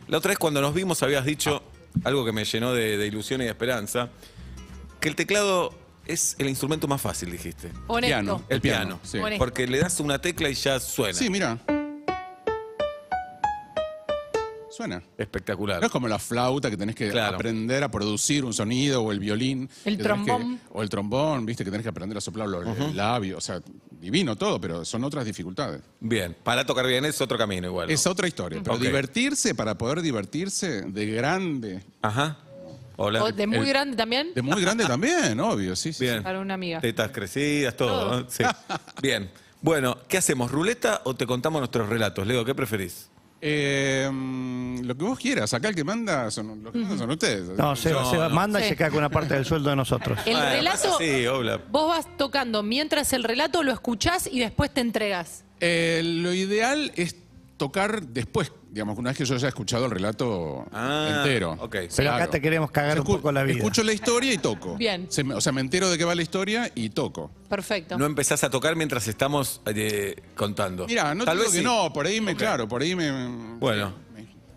La 0.07 0.17
otra 0.17 0.29
vez 0.29 0.37
cuando 0.37 0.61
nos 0.61 0.73
vimos 0.73 1.01
habías 1.03 1.25
dicho 1.25 1.63
algo 2.03 2.25
que 2.25 2.31
me 2.31 2.45
llenó 2.45 2.73
de, 2.73 2.97
de 2.97 3.07
ilusión 3.07 3.41
y 3.41 3.45
de 3.45 3.49
esperanza, 3.51 4.09
que 4.99 5.09
el 5.09 5.15
teclado 5.15 5.73
es 6.05 6.35
el 6.37 6.47
instrumento 6.47 6.87
más 6.87 7.01
fácil, 7.01 7.31
dijiste. 7.31 7.71
Honesto. 7.87 8.07
Piano. 8.07 8.43
El 8.49 8.55
El 8.55 8.61
piano. 8.61 8.99
sí. 9.03 9.17
Honesto. 9.17 9.39
Porque 9.43 9.67
le 9.67 9.79
das 9.79 9.99
una 9.99 10.19
tecla 10.19 10.49
y 10.49 10.53
ya 10.53 10.79
suena. 10.79 11.13
Sí, 11.17 11.29
mira. 11.29 11.57
Suena. 14.69 15.01
Espectacular. 15.17 15.79
No 15.79 15.85
es 15.85 15.91
como 15.91 16.07
la 16.09 16.19
flauta 16.19 16.69
que 16.69 16.75
tenés 16.75 16.95
que 16.95 17.09
Claro. 17.09 17.35
aprender 17.35 17.81
a 17.81 17.89
producir 17.89 18.43
un 18.43 18.53
sonido 18.53 19.01
o 19.03 19.11
el 19.13 19.19
violín. 19.21 19.69
El 19.85 19.95
que 19.97 20.03
tenés 20.03 20.19
que- 20.19 20.25
trombón. 20.25 20.59
o 20.73 20.83
el 20.83 20.89
trombón, 20.89 21.45
viste, 21.45 21.63
que 21.63 21.71
tenés 21.71 21.83
que 21.83 21.89
aprender 21.89 22.17
a 22.17 22.21
soplar 22.21 22.49
los 22.49 22.93
labios. 22.93 23.37
O 23.37 23.41
sea, 23.41 23.61
divino 24.05 24.35
todo, 24.35 24.61
pero 24.61 24.85
son 24.85 25.03
otras 25.03 25.25
dificultades. 25.25 25.81
Bien, 25.99 26.35
para 26.43 26.63
tocar 26.65 26.85
bien 26.85 27.03
es 27.05 27.19
otro 27.21 27.37
camino 27.37 27.67
igual. 27.67 27.87
¿no? 27.87 27.93
Es 27.93 28.05
otra 28.05 28.27
historia. 28.27 28.61
Pero 28.63 28.75
Ok. 28.75 28.81
divertirse, 28.81 29.55
para 29.55 29.75
poder 29.77 30.01
divertirse 30.01 30.83
de 30.83 31.05
grande. 31.07 31.83
Ajá. 32.01 32.37
Hola. 32.97 33.23
O 33.23 33.31
de 33.31 33.47
muy 33.47 33.57
El- 33.57 33.65
grande 33.65 33.97
también. 33.97 34.33
De 34.33 34.41
muy 34.41 34.61
grande 34.61 34.85
también, 34.87 35.39
obvio, 35.39 35.75
sí. 35.75 35.91
sí. 35.91 36.05
Bien. 36.05 36.21
Para 36.23 36.39
una 36.39 36.53
amiga. 36.53 36.79
Tetas 36.79 37.11
crecidas, 37.11 37.75
todo. 37.75 37.99
Todo. 38.09 38.19
¿no? 38.21 38.29
Sí. 38.29 38.43
Bien. 39.01 39.29
Bueno, 39.61 39.97
¿qué 40.07 40.17
hacemos? 40.19 40.51
¿Ruleta 40.51 41.01
o 41.05 41.15
te 41.15 41.25
contamos 41.25 41.59
nuestros 41.59 41.89
relatos? 41.89 42.25
Leo, 42.27 42.45
¿qué 42.45 42.53
preferís? 42.53 43.09
Eh, 43.41 44.09
lo 44.83 44.95
que 44.97 45.03
vos 45.03 45.19
quieras. 45.19 45.53
Acá 45.53 45.69
el 45.69 45.75
que 45.75 45.83
manda 45.83 46.31
son, 46.31 46.63
los 46.63 46.71
que 46.73 46.79
mandan 46.79 46.97
son 46.97 47.11
ustedes. 47.11 47.49
No, 47.57 47.75
se, 47.75 47.91
No, 47.91 48.09
se 48.09 48.17
no. 48.17 48.29
manda 48.29 48.59
Sí. 48.59 48.65
y 48.65 48.69
se 48.69 48.75
queda 48.75 48.89
con 48.89 48.99
una 48.99 49.09
parte 49.09 49.33
del 49.35 49.45
sueldo 49.45 49.69
de 49.69 49.75
nosotros. 49.75 50.19
El 50.25 50.33
Bueno, 50.33 50.49
relato. 50.49 50.97
Sí, 50.97 51.27
obla. 51.27 51.59
Vos 51.69 51.87
vas 51.89 52.17
tocando 52.17 52.63
mientras 52.63 53.13
el 53.13 53.23
relato 53.23 53.61
lo 53.63 53.71
escuchás 53.71 54.27
y 54.31 54.39
después 54.39 54.73
te 54.73 54.81
entregas. 54.81 55.43
Eh, 55.59 56.01
lo 56.03 56.33
ideal 56.33 56.91
es 56.95 57.15
tocar 57.57 58.01
después, 58.07 58.51
digamos, 58.75 58.97
una 58.97 59.11
vez 59.11 59.17
que 59.17 59.23
yo 59.23 59.35
haya 59.35 59.47
escuchado 59.47 59.85
el 59.85 59.91
relato 59.91 60.65
Ah, 60.73 61.21
entero. 61.23 61.55
ok. 61.61 61.77
Pero 61.95 62.11
acá 62.11 62.29
te 62.29 62.41
queremos 62.41 62.71
cagar 62.71 62.99
un 62.99 63.05
Escu- 63.05 63.15
poco 63.15 63.31
la 63.31 63.43
vida. 63.43 63.55
Escucho 63.55 63.83
la 63.83 63.93
historia 63.93 64.33
y 64.33 64.37
toco. 64.37 64.75
Bien. 64.75 65.07
Se 65.09 65.23
me- 65.23 65.33
o 65.33 65.39
sea, 65.39 65.53
me 65.53 65.61
entero 65.61 65.89
de 65.89 65.97
qué 65.97 66.03
va 66.03 66.13
la 66.13 66.21
historia 66.21 66.69
y 66.75 66.89
toco. 66.89 67.31
Perfecto. 67.47 67.97
No 67.97 68.05
empezás 68.05 68.43
a 68.43 68.49
tocar 68.49 68.75
mientras 68.75 69.07
estamos 69.07 69.61
eh, 69.65 70.17
contando. 70.35 70.87
Mira, 70.87 71.15
no 71.15 71.23
Tal 71.23 71.37
te 71.37 71.43
digo 71.43 71.51
vez 71.51 71.51
que 71.53 71.57
sí. 71.59 71.63
no, 71.63 71.93
por 71.93 72.05
ahí 72.05 72.19
me, 72.19 72.35
claro, 72.35 72.67
por 72.67 72.81
ahí 72.81 72.95
me... 72.97 73.55
Bueno. 73.59 73.93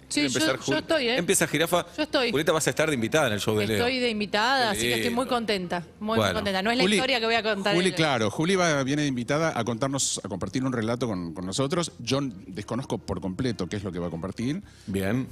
Sí, 0.08 0.20
yo, 0.22 0.26
empezar 0.26 0.58
yo 0.66 0.76
estoy, 0.78 1.08
¿eh? 1.08 1.16
Empieza 1.18 1.46
Jirafa. 1.46 1.86
Yo 1.96 2.02
estoy. 2.02 2.30
Julieta 2.30 2.52
vas 2.52 2.66
a 2.66 2.70
estar 2.70 2.88
de 2.88 2.94
invitada 2.94 3.26
en 3.28 3.32
el 3.34 3.40
show 3.40 3.56
de 3.58 3.66
Leo. 3.66 3.76
Estoy 3.78 3.98
de 3.98 4.10
invitada, 4.10 4.70
así 4.70 4.82
que 4.82 4.94
estoy 4.94 5.10
muy 5.14 5.26
contenta. 5.26 5.84
Muy, 6.00 6.18
contenta. 6.18 6.62
No 6.62 6.70
es 6.70 6.76
la 6.78 6.82
Juli- 6.84 6.96
historia 6.96 7.20
que 7.20 7.26
voy 7.26 7.34
a 7.34 7.42
contar. 7.42 7.74
Juli, 7.74 7.88
el- 7.88 7.94
claro, 7.94 8.30
Juli 8.30 8.56
va, 8.56 8.82
viene 8.84 9.06
invitada 9.06 9.52
a 9.58 9.64
contarnos, 9.64 10.20
a 10.24 10.28
compartir 10.28 10.64
un 10.64 10.72
relato 10.72 11.06
con, 11.06 11.32
con 11.34 11.46
nosotros. 11.46 11.92
Yo 11.98 12.20
desconozco 12.46 12.98
por 12.98 13.20
completo 13.20 13.66
qué 13.68 13.76
es 13.76 13.84
lo 13.84 13.92
que 13.92 13.98
va 13.98 14.06
a 14.08 14.10
compartir, 14.10 14.62
Bien. 14.86 15.26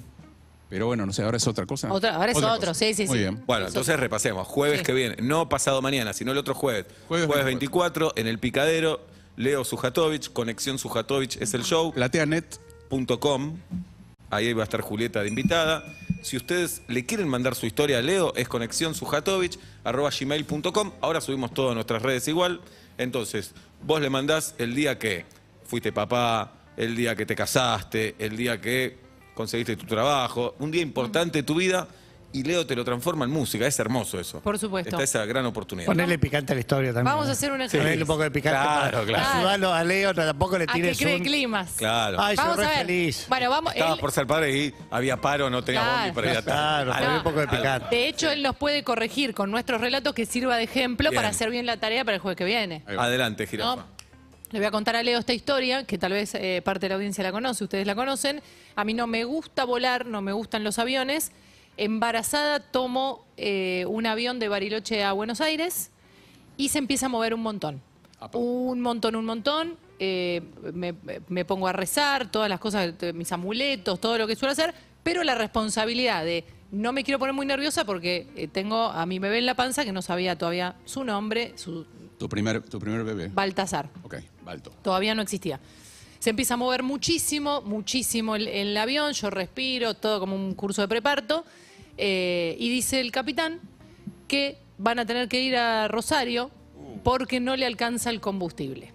pero 0.68 0.86
bueno, 0.86 1.06
no 1.06 1.12
sé, 1.12 1.22
ahora 1.22 1.36
es 1.36 1.46
otra 1.46 1.64
cosa. 1.66 1.92
Otra- 1.92 2.14
ahora 2.16 2.32
es 2.32 2.38
otro, 2.38 2.50
cosa. 2.58 2.74
sí, 2.74 2.92
sí, 2.94 3.06
Muy 3.06 3.18
sí. 3.18 3.22
bien. 3.24 3.42
Bueno, 3.46 3.66
entonces 3.68 3.98
repasemos. 3.98 4.46
Jueves 4.46 4.80
Sí. 4.80 4.84
que 4.84 4.92
viene, 4.92 5.16
no 5.22 5.48
pasado 5.48 5.80
mañana, 5.82 6.12
sino 6.12 6.32
el 6.32 6.38
otro 6.38 6.54
jueves. 6.54 6.86
Jueves 7.08 7.26
Jueves, 7.26 7.44
24, 7.44 8.12
en 8.16 8.26
el 8.26 8.38
Picadero, 8.38 9.00
Leo 9.36 9.64
Sujatovich, 9.64 10.32
Conexión 10.32 10.78
Sujatovich 10.78 11.36
es 11.40 11.52
el 11.54 11.62
show. 11.62 11.92
Plateanet, 11.92 12.58
.com. 13.20 13.58
Ahí 14.30 14.52
va 14.52 14.62
a 14.62 14.64
estar 14.64 14.80
Julieta 14.80 15.22
de 15.22 15.28
invitada. 15.28 15.84
Si 16.22 16.36
ustedes 16.36 16.82
le 16.88 17.06
quieren 17.06 17.28
mandar 17.28 17.54
su 17.54 17.66
historia 17.66 17.98
a 17.98 18.02
Leo, 18.02 18.34
es 18.34 18.48
gmail.com. 20.20 20.92
Ahora 21.00 21.20
subimos 21.20 21.54
todo 21.54 21.70
a 21.70 21.74
nuestras 21.74 22.02
redes 22.02 22.26
igual. 22.28 22.60
Entonces, 22.98 23.54
vos 23.82 24.00
le 24.00 24.10
mandás 24.10 24.54
el 24.58 24.74
día 24.74 24.98
que 24.98 25.24
fuiste 25.64 25.92
papá, 25.92 26.52
el 26.76 26.96
día 26.96 27.14
que 27.14 27.26
te 27.26 27.34
casaste, 27.36 28.16
el 28.18 28.36
día 28.36 28.60
que 28.60 28.98
conseguiste 29.34 29.76
tu 29.76 29.86
trabajo, 29.86 30.56
un 30.58 30.70
día 30.70 30.82
importante 30.82 31.38
de 31.38 31.42
tu 31.42 31.54
vida, 31.54 31.86
y 32.40 32.42
Leo 32.42 32.66
te 32.66 32.74
lo 32.76 32.84
transforma 32.84 33.24
en 33.24 33.30
música. 33.30 33.66
Es 33.66 33.78
hermoso 33.78 34.18
eso. 34.20 34.40
Por 34.40 34.58
supuesto. 34.58 34.90
Está 34.90 35.02
esa 35.02 35.24
gran 35.26 35.46
oportunidad. 35.46 35.86
Ponerle 35.86 36.18
picante 36.18 36.52
a 36.52 36.54
la 36.54 36.60
historia 36.60 36.92
también. 36.92 37.14
Vamos 37.14 37.28
a 37.28 37.32
hacer 37.32 37.50
un 37.52 37.60
ejercicio. 37.60 37.80
Ponerle 37.80 38.02
un 38.02 38.06
poco 38.08 38.22
de 38.22 38.30
picante. 38.30 38.58
Claro, 38.60 38.90
para- 38.98 39.04
claro. 39.06 39.38
ayudarlo 39.38 39.72
a 39.72 39.84
Leo, 39.84 40.14
tampoco 40.14 40.58
le 40.58 40.64
A 40.64 40.66
que 40.66 40.72
tires 40.74 40.98
cree 40.98 41.16
un... 41.16 41.22
climas. 41.22 41.72
Claro. 41.76 42.18
Ay, 42.20 42.36
Vamos 42.36 42.56
re 42.58 42.64
a 42.64 42.68
ver. 42.68 42.78
feliz. 42.86 43.26
Bueno, 43.28 43.50
vamos. 43.50 43.72
Estaba 43.74 43.94
él- 43.94 44.00
por 44.00 44.12
ser 44.12 44.26
padre 44.26 44.56
y 44.56 44.74
había 44.90 45.16
paro, 45.20 45.48
no 45.50 45.62
teníamos 45.64 45.90
Claro. 45.90 46.06
ni 46.08 46.12
para 46.14 46.30
ir 46.32 46.36
a 46.38 46.42
Claro, 46.42 47.16
un 47.16 47.22
poco 47.22 47.40
de 47.40 47.48
picante. 47.48 47.96
de 47.96 48.08
hecho, 48.08 48.30
él 48.30 48.42
nos 48.42 48.56
puede 48.56 48.82
corregir 48.84 49.34
con 49.34 49.50
nuestros 49.50 49.80
relatos 49.80 50.14
que 50.14 50.26
sirva 50.26 50.56
de 50.56 50.64
ejemplo 50.64 51.10
Bien. 51.10 51.18
para 51.18 51.28
hacer 51.28 51.50
bien 51.50 51.66
la 51.66 51.76
tarea 51.78 52.04
para 52.04 52.16
el 52.16 52.20
jueves 52.20 52.36
que 52.36 52.44
viene. 52.44 52.82
Adelante, 52.86 53.46
Jirafa. 53.46 53.76
¿no? 53.76 53.96
Le 54.52 54.60
voy 54.60 54.66
a 54.66 54.70
contar 54.70 54.94
a 54.94 55.02
Leo 55.02 55.18
esta 55.18 55.32
historia, 55.32 55.84
que 55.84 55.98
tal 55.98 56.12
vez 56.12 56.32
eh, 56.36 56.62
parte 56.64 56.86
de 56.86 56.90
la 56.90 56.94
audiencia 56.94 57.24
la 57.24 57.32
conoce, 57.32 57.64
ustedes 57.64 57.84
la 57.84 57.96
conocen. 57.96 58.40
A 58.76 58.84
mí 58.84 58.94
no 58.94 59.08
me 59.08 59.24
gusta 59.24 59.64
volar, 59.64 60.06
no 60.06 60.22
me 60.22 60.32
gustan 60.32 60.62
los 60.62 60.78
aviones. 60.78 61.32
Embarazada 61.76 62.60
tomo 62.60 63.26
eh, 63.36 63.84
un 63.88 64.06
avión 64.06 64.38
de 64.38 64.48
Bariloche 64.48 65.04
a 65.04 65.12
Buenos 65.12 65.40
Aires 65.40 65.90
y 66.56 66.70
se 66.70 66.78
empieza 66.78 67.06
a 67.06 67.08
mover 67.08 67.34
un 67.34 67.40
montón. 67.42 67.82
Apa. 68.18 68.38
Un 68.38 68.80
montón, 68.80 69.14
un 69.16 69.24
montón. 69.24 69.76
eh, 69.98 70.42
me, 70.74 70.94
me 71.28 71.44
pongo 71.44 71.68
a 71.68 71.72
rezar, 71.72 72.30
todas 72.30 72.48
las 72.48 72.60
cosas, 72.60 72.94
eh, 73.00 73.12
mis 73.12 73.30
amuletos, 73.32 74.00
todo 74.00 74.18
lo 74.18 74.26
que 74.26 74.36
suelo 74.36 74.52
hacer, 74.52 74.74
pero 75.02 75.22
la 75.24 75.34
responsabilidad 75.34 76.24
de 76.24 76.44
no 76.70 76.92
me 76.92 77.04
quiero 77.04 77.18
poner 77.18 77.32
muy 77.34 77.46
nerviosa 77.46 77.84
porque 77.84 78.48
tengo 78.52 78.84
a 78.86 79.06
mi 79.06 79.18
bebé 79.18 79.38
en 79.38 79.46
la 79.46 79.54
panza 79.54 79.84
que 79.84 79.92
no 79.92 80.02
sabía 80.02 80.36
todavía 80.36 80.76
su 80.84 81.04
nombre, 81.04 81.52
su 81.56 81.86
Tu 82.18 82.28
primer, 82.28 82.62
tu 82.62 82.78
primer 82.80 83.04
bebé. 83.04 83.28
Baltasar. 83.32 83.88
Ok, 84.02 84.16
Balto. 84.44 84.70
Todavía 84.82 85.14
no 85.14 85.22
existía. 85.22 85.60
Se 86.18 86.30
empieza 86.30 86.54
a 86.54 86.56
mover 86.56 86.82
muchísimo, 86.82 87.62
muchísimo 87.62 88.34
el, 88.34 88.48
el 88.48 88.76
avión, 88.76 89.12
yo 89.12 89.30
respiro, 89.30 89.94
todo 89.94 90.18
como 90.18 90.34
un 90.34 90.54
curso 90.54 90.82
de 90.82 90.88
preparto, 90.88 91.44
eh, 91.98 92.56
y 92.58 92.68
dice 92.68 93.00
el 93.00 93.10
capitán 93.12 93.60
que 94.28 94.58
van 94.78 94.98
a 94.98 95.06
tener 95.06 95.28
que 95.28 95.40
ir 95.40 95.56
a 95.56 95.88
Rosario 95.88 96.50
porque 97.02 97.40
no 97.40 97.56
le 97.56 97.66
alcanza 97.66 98.10
el 98.10 98.20
combustible. 98.20 98.92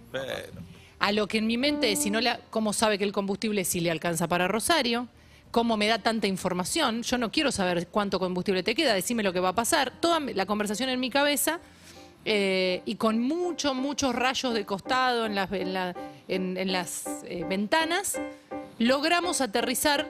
A 0.99 1.11
lo 1.11 1.27
que 1.27 1.39
en 1.39 1.47
mi 1.47 1.57
mente 1.57 1.91
es, 1.91 1.99
si 1.99 2.09
no 2.11 2.21
le, 2.21 2.37
¿cómo 2.49 2.73
sabe 2.73 2.97
que 2.97 3.03
el 3.03 3.11
combustible 3.11 3.65
sí 3.65 3.79
le 3.79 3.89
alcanza 3.89 4.27
para 4.27 4.47
Rosario? 4.47 5.07
¿Cómo 5.49 5.75
me 5.75 5.87
da 5.87 5.99
tanta 5.99 6.27
información? 6.27 7.01
Yo 7.03 7.17
no 7.17 7.31
quiero 7.31 7.51
saber 7.51 7.87
cuánto 7.87 8.19
combustible 8.19 8.61
te 8.63 8.75
queda, 8.75 8.93
decime 8.93 9.23
lo 9.23 9.33
que 9.33 9.39
va 9.39 9.49
a 9.49 9.55
pasar. 9.55 9.91
Toda 9.99 10.19
la 10.19 10.45
conversación 10.45 10.89
en 10.89 10.99
mi 10.99 11.09
cabeza 11.09 11.59
eh, 12.23 12.83
y 12.85 12.95
con 12.95 13.19
muchos, 13.19 13.73
muchos 13.75 14.13
rayos 14.13 14.53
de 14.53 14.65
costado 14.65 15.25
en 15.25 15.33
las, 15.35 15.51
en 15.51 15.73
la- 15.73 15.95
en- 16.27 16.55
en 16.57 16.71
las 16.71 17.05
eh, 17.25 17.43
ventanas, 17.49 18.19
logramos 18.77 19.41
aterrizar 19.41 20.07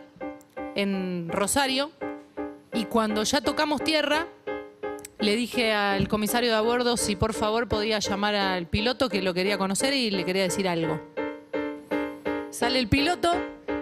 en 0.76 1.30
Rosario 1.30 1.92
y 2.74 2.86
cuando 2.86 3.24
ya 3.24 3.42
tocamos 3.42 3.84
tierra, 3.84 4.28
le 5.20 5.36
dije 5.36 5.74
al 5.74 6.08
comisario 6.08 6.50
de 6.50 6.56
a 6.56 6.62
bordo 6.62 6.98
si 6.98 7.16
por 7.16 7.34
favor 7.34 7.68
podía 7.68 8.00
llamar 8.00 8.36
al 8.36 8.68
piloto 8.68 9.10
que 9.10 9.22
lo 9.22 9.34
quería 9.34 9.58
conocer 9.58 9.94
y 9.94 10.10
le 10.10 10.26
quería 10.26 10.44
decir 10.44 10.68
algo. 10.68 11.00
Sale 12.50 12.80
el 12.80 12.88
piloto, 12.88 13.32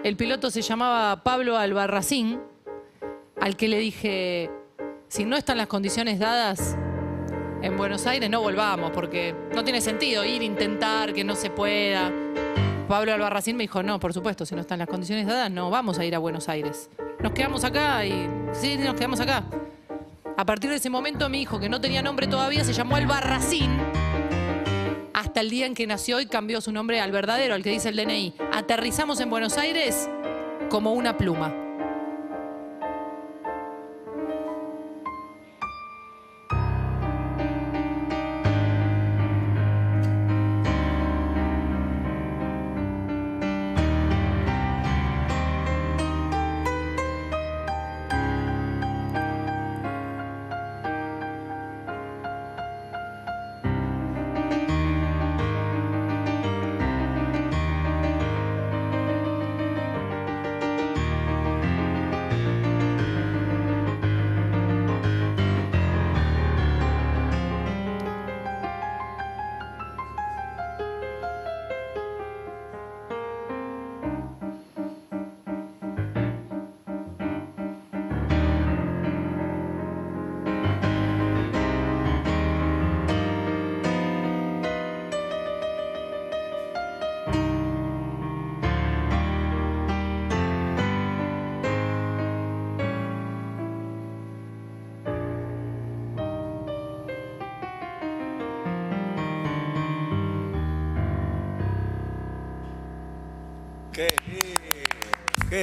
el 0.04 0.16
piloto 0.16 0.50
se 0.50 0.62
llamaba 0.62 1.22
Pablo 1.22 1.56
Albarracín, 1.56 2.40
al 3.40 3.56
que 3.56 3.68
le 3.68 3.78
dije, 3.78 4.50
si 5.08 5.24
no 5.24 5.36
están 5.36 5.56
las 5.56 5.66
condiciones 5.66 6.18
dadas 6.18 6.76
en 7.62 7.76
Buenos 7.76 8.06
Aires, 8.06 8.28
no 8.30 8.40
volvamos, 8.42 8.90
porque 8.90 9.34
no 9.54 9.64
tiene 9.64 9.80
sentido 9.80 10.24
ir, 10.24 10.42
intentar, 10.42 11.12
que 11.12 11.24
no 11.24 11.34
se 11.34 11.50
pueda. 11.50 12.12
Pablo 12.90 13.14
Albarracín 13.14 13.56
me 13.56 13.62
dijo, 13.62 13.84
no, 13.84 14.00
por 14.00 14.12
supuesto, 14.12 14.44
si 14.44 14.56
no 14.56 14.62
están 14.62 14.80
las 14.80 14.88
condiciones 14.88 15.24
dadas, 15.24 15.48
no 15.48 15.70
vamos 15.70 16.00
a 16.00 16.04
ir 16.04 16.12
a 16.16 16.18
Buenos 16.18 16.48
Aires. 16.48 16.90
Nos 17.20 17.30
quedamos 17.30 17.62
acá 17.62 18.04
y 18.04 18.28
sí, 18.52 18.76
nos 18.78 18.96
quedamos 18.96 19.20
acá. 19.20 19.44
A 20.36 20.44
partir 20.44 20.70
de 20.70 20.76
ese 20.76 20.90
momento 20.90 21.28
mi 21.28 21.40
hijo, 21.40 21.60
que 21.60 21.68
no 21.68 21.80
tenía 21.80 22.02
nombre 22.02 22.26
todavía, 22.26 22.64
se 22.64 22.72
llamó 22.72 22.96
Albarracín 22.96 23.78
hasta 25.14 25.40
el 25.40 25.50
día 25.50 25.66
en 25.66 25.74
que 25.76 25.86
nació 25.86 26.20
y 26.20 26.26
cambió 26.26 26.60
su 26.60 26.72
nombre 26.72 27.00
al 27.00 27.12
verdadero, 27.12 27.54
al 27.54 27.62
que 27.62 27.70
dice 27.70 27.90
el 27.90 27.96
DNI. 27.96 28.34
Aterrizamos 28.52 29.20
en 29.20 29.30
Buenos 29.30 29.56
Aires 29.56 30.10
como 30.68 30.92
una 30.92 31.16
pluma. 31.16 31.69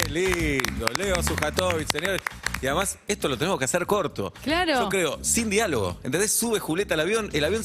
Qué 0.06 0.10
lindo. 0.10 0.88
Leo 0.98 1.22
Sujatovic, 1.24 1.88
señores. 1.90 2.22
Y 2.62 2.66
además, 2.68 2.98
esto 3.08 3.28
lo 3.28 3.38
tenemos 3.38 3.60
que 3.60 3.66
hacer 3.66 3.86
corto. 3.86 4.34
Claro. 4.44 4.74
Yo 4.82 4.90
creo, 4.90 5.20
sin 5.24 5.50
diálogo. 5.50 5.98
¿Entendés? 6.04 6.32
Sube 6.32 6.60
Julieta 6.60 6.94
al 6.96 7.02
avión, 7.02 7.30
el 7.34 7.44
avión 7.44 7.64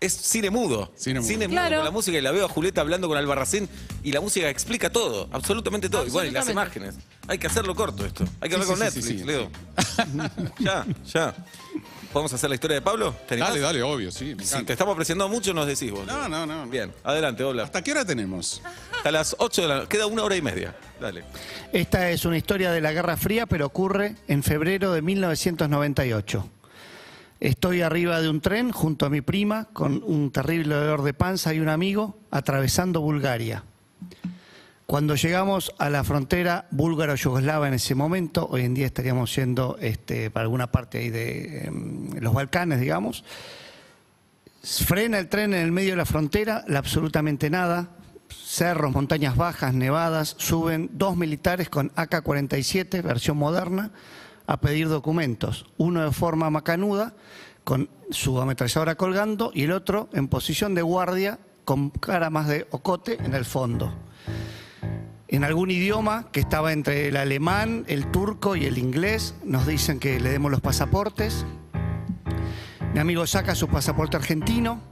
es 0.00 0.12
cine 0.12 0.50
mudo. 0.50 0.92
Cine 0.96 1.20
mudo. 1.20 1.48
Claro. 1.48 1.76
con 1.76 1.84
la 1.84 1.90
música 1.92 2.18
y 2.18 2.20
la 2.20 2.32
veo 2.32 2.46
a 2.46 2.48
Julieta 2.48 2.80
hablando 2.80 3.06
con 3.06 3.16
Albarracín 3.16 3.68
y 4.02 4.10
la 4.10 4.20
música 4.20 4.48
explica 4.48 4.90
todo, 4.90 5.28
absolutamente 5.32 5.88
todo. 5.88 6.04
Y 6.06 6.10
bueno, 6.10 6.28
y 6.28 6.32
las 6.32 6.48
Absolutamente. 6.48 6.78
imágenes. 6.80 7.04
Hay 7.28 7.38
que 7.38 7.46
hacerlo 7.46 7.74
corto 7.76 8.04
esto. 8.04 8.24
Hay 8.40 8.48
que 8.48 8.56
Sí, 8.56 8.62
hablar 8.62 8.66
con 8.66 8.90
sí, 8.90 9.00
sí, 9.00 9.00
Netflix, 9.00 9.06
sí, 9.06 9.18
sí. 9.18 9.24
Leo. 9.24 10.52
ya, 10.58 10.86
ya. 11.12 11.34
¿Podemos 12.12 12.32
hacer 12.34 12.50
la 12.50 12.54
historia 12.56 12.74
de 12.74 12.82
Pablo? 12.82 13.14
¿Te 13.26 13.34
animás? 13.34 13.50
Dale, 13.50 13.60
dale, 13.62 13.82
obvio, 13.82 14.10
sí. 14.10 14.34
me 14.34 14.44
Si 14.44 14.50
encanta. 14.50 14.66
te 14.66 14.72
estamos 14.74 14.94
presionando 14.96 15.28
mucho, 15.34 15.54
nos 15.54 15.66
decís 15.66 15.90
vos. 15.90 16.06
No, 16.06 16.28
no, 16.28 16.44
no. 16.44 16.66
Bien, 16.66 16.92
adelante, 17.04 17.42
hola. 17.42 17.62
¿Hasta 17.64 17.82
qué 17.82 17.92
hora 17.92 18.04
tenemos? 18.04 18.60
Hasta 18.96 19.10
las 19.10 19.34
8 19.38 19.62
de 19.62 19.68
la 19.68 19.88
Queda 19.88 20.06
una 20.06 20.22
hora 20.22 20.36
y 20.36 20.42
media. 20.42 20.74
Dale. 21.00 21.24
Esta 21.72 22.10
es 22.10 22.24
una 22.26 22.36
historia 22.36 22.70
de 22.70 22.82
la 22.82 22.92
Guerra 22.92 23.16
Fría, 23.16 23.46
pero 23.46 23.64
ocurre 23.66 24.16
en 24.28 24.42
febrero 24.42 24.92
de 24.92 25.00
1998. 25.00 26.48
Estoy 27.40 27.80
arriba 27.80 28.20
de 28.20 28.28
un 28.28 28.40
tren 28.42 28.70
junto 28.72 29.06
a 29.06 29.10
mi 29.10 29.22
prima 29.22 29.68
con 29.72 30.02
un 30.04 30.30
terrible 30.30 30.74
dolor 30.74 31.02
de 31.02 31.14
panza 31.14 31.54
y 31.54 31.60
un 31.60 31.68
amigo 31.70 32.18
atravesando 32.30 33.00
Bulgaria. 33.00 33.64
Cuando 34.86 35.14
llegamos 35.14 35.72
a 35.78 35.88
la 35.88 36.04
frontera 36.04 36.66
búlgaro-yugoslava 36.70 37.68
en 37.68 37.74
ese 37.74 37.94
momento, 37.94 38.46
hoy 38.50 38.62
en 38.62 38.74
día 38.74 38.86
estaríamos 38.86 39.34
yendo 39.34 39.78
este, 39.80 40.30
para 40.30 40.44
alguna 40.44 40.70
parte 40.70 40.98
ahí 40.98 41.10
de 41.10 41.66
em, 41.66 42.10
los 42.20 42.34
Balcanes, 42.34 42.80
digamos, 42.80 43.24
frena 44.62 45.18
el 45.18 45.28
tren 45.28 45.54
en 45.54 45.62
el 45.62 45.72
medio 45.72 45.90
de 45.90 45.96
la 45.96 46.04
frontera, 46.04 46.64
la 46.68 46.80
absolutamente 46.80 47.48
nada, 47.48 47.90
cerros, 48.28 48.92
montañas 48.92 49.36
bajas, 49.36 49.72
nevadas, 49.72 50.34
suben 50.38 50.90
dos 50.92 51.16
militares 51.16 51.68
con 51.68 51.90
AK-47, 51.94 53.02
versión 53.02 53.38
moderna, 53.38 53.92
a 54.46 54.60
pedir 54.60 54.88
documentos. 54.88 55.66
Uno 55.78 56.02
de 56.04 56.12
forma 56.12 56.50
macanuda, 56.50 57.14
con 57.64 57.88
su 58.10 58.38
ametralladora 58.40 58.96
colgando, 58.96 59.52
y 59.54 59.62
el 59.62 59.72
otro 59.72 60.10
en 60.12 60.28
posición 60.28 60.74
de 60.74 60.82
guardia, 60.82 61.38
con 61.64 61.90
cara 61.90 62.28
más 62.28 62.48
de 62.48 62.66
ocote 62.70 63.18
en 63.24 63.34
el 63.34 63.44
fondo. 63.44 63.94
En 65.32 65.44
algún 65.44 65.70
idioma 65.70 66.26
que 66.30 66.40
estaba 66.40 66.74
entre 66.74 67.08
el 67.08 67.16
alemán, 67.16 67.86
el 67.88 68.10
turco 68.10 68.54
y 68.54 68.66
el 68.66 68.76
inglés, 68.76 69.34
nos 69.42 69.66
dicen 69.66 69.98
que 69.98 70.20
le 70.20 70.28
demos 70.28 70.50
los 70.50 70.60
pasaportes. 70.60 71.46
Mi 72.92 73.00
amigo 73.00 73.26
saca 73.26 73.54
su 73.54 73.66
pasaporte 73.66 74.18
argentino, 74.18 74.82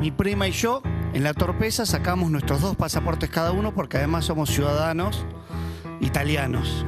mi 0.00 0.10
prima 0.10 0.48
y 0.48 0.52
yo, 0.52 0.82
en 1.12 1.22
la 1.22 1.34
torpeza, 1.34 1.84
sacamos 1.84 2.30
nuestros 2.30 2.62
dos 2.62 2.74
pasaportes 2.74 3.28
cada 3.28 3.52
uno 3.52 3.74
porque 3.74 3.98
además 3.98 4.24
somos 4.24 4.48
ciudadanos 4.48 5.26
italianos. 6.00 6.86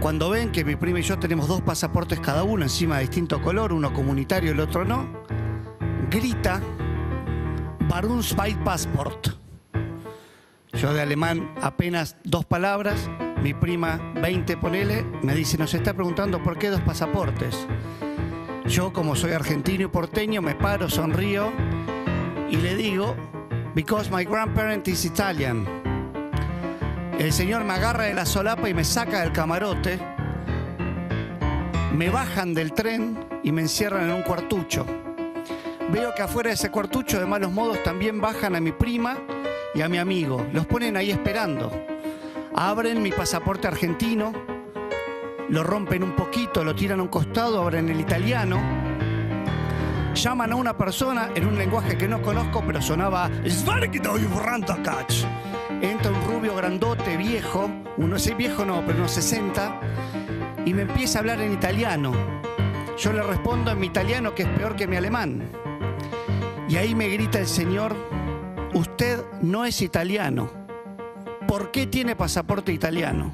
Cuando 0.00 0.30
ven 0.30 0.52
que 0.52 0.64
mi 0.64 0.76
prima 0.76 1.00
y 1.00 1.02
yo 1.02 1.18
tenemos 1.18 1.48
dos 1.48 1.60
pasaportes 1.60 2.18
cada 2.18 2.44
uno, 2.44 2.62
encima 2.62 2.96
de 2.96 3.02
distinto 3.02 3.42
color, 3.42 3.74
uno 3.74 3.92
comunitario 3.92 4.48
y 4.48 4.54
el 4.54 4.60
otro 4.60 4.86
no, 4.86 5.06
grita 6.10 6.62
Passport. 8.64 9.43
Yo 10.76 10.92
de 10.92 11.02
alemán 11.02 11.54
apenas 11.62 12.16
dos 12.24 12.44
palabras, 12.44 13.08
mi 13.40 13.54
prima 13.54 14.00
20 14.20 14.56
ponele, 14.56 15.04
me 15.22 15.32
dice, 15.34 15.56
nos 15.56 15.72
está 15.72 15.94
preguntando 15.94 16.42
por 16.42 16.58
qué 16.58 16.68
dos 16.68 16.80
pasaportes. 16.80 17.66
Yo, 18.66 18.92
como 18.92 19.14
soy 19.14 19.32
argentino 19.32 19.84
y 19.84 19.86
porteño, 19.86 20.42
me 20.42 20.56
paro, 20.56 20.88
sonrío 20.88 21.52
y 22.50 22.56
le 22.56 22.74
digo, 22.74 23.14
because 23.74 24.10
my 24.10 24.24
grandparent 24.24 24.88
is 24.88 25.04
Italian. 25.04 25.64
El 27.20 27.32
señor 27.32 27.62
me 27.62 27.74
agarra 27.74 28.04
de 28.04 28.14
la 28.14 28.26
solapa 28.26 28.68
y 28.68 28.74
me 28.74 28.84
saca 28.84 29.20
del 29.20 29.30
camarote, 29.30 30.00
me 31.94 32.10
bajan 32.10 32.52
del 32.52 32.72
tren 32.72 33.24
y 33.44 33.52
me 33.52 33.62
encierran 33.62 34.10
en 34.10 34.16
un 34.16 34.22
cuartucho. 34.22 34.84
Veo 35.92 36.12
que 36.16 36.22
afuera 36.22 36.48
de 36.48 36.54
ese 36.54 36.70
cuartucho 36.70 37.20
de 37.20 37.26
malos 37.26 37.52
modos 37.52 37.80
también 37.84 38.20
bajan 38.20 38.56
a 38.56 38.60
mi 38.60 38.72
prima 38.72 39.16
y 39.74 39.82
a 39.82 39.88
mi 39.88 39.98
amigo. 39.98 40.46
Los 40.52 40.66
ponen 40.66 40.96
ahí 40.96 41.10
esperando. 41.10 41.70
Abren 42.54 43.02
mi 43.02 43.10
pasaporte 43.10 43.66
argentino, 43.66 44.32
lo 45.48 45.62
rompen 45.62 46.02
un 46.02 46.12
poquito, 46.12 46.62
lo 46.62 46.74
tiran 46.74 47.00
a 47.00 47.02
un 47.02 47.08
costado, 47.08 47.60
abren 47.60 47.88
el 47.88 48.00
italiano. 48.00 48.60
Llaman 50.14 50.52
a 50.52 50.56
una 50.56 50.76
persona 50.76 51.30
en 51.34 51.46
un 51.46 51.58
lenguaje 51.58 51.98
que 51.98 52.06
no 52.06 52.22
conozco, 52.22 52.62
pero 52.64 52.80
sonaba 52.80 53.28
Entra 55.82 56.12
un 56.12 56.24
rubio 56.24 56.54
grandote, 56.54 57.16
viejo, 57.16 57.68
uno 57.96 58.18
sé 58.18 58.34
viejo 58.34 58.64
no, 58.64 58.82
pero 58.86 58.98
unos 58.98 59.10
60, 59.10 59.80
y 60.64 60.72
me 60.72 60.82
empieza 60.82 61.18
a 61.18 61.20
hablar 61.20 61.40
en 61.40 61.52
italiano. 61.52 62.12
Yo 62.96 63.12
le 63.12 63.22
respondo 63.22 63.72
en 63.72 63.80
mi 63.80 63.88
italiano 63.88 64.34
que 64.34 64.44
es 64.44 64.48
peor 64.50 64.76
que 64.76 64.86
mi 64.86 64.96
alemán. 64.96 65.42
Y 66.68 66.76
ahí 66.76 66.94
me 66.94 67.08
grita 67.08 67.40
el 67.40 67.48
señor, 67.48 67.94
usted 68.74 69.22
no 69.40 69.64
es 69.64 69.80
italiano. 69.80 70.50
¿Por 71.46 71.70
qué 71.70 71.86
tiene 71.86 72.16
pasaporte 72.16 72.72
italiano? 72.72 73.32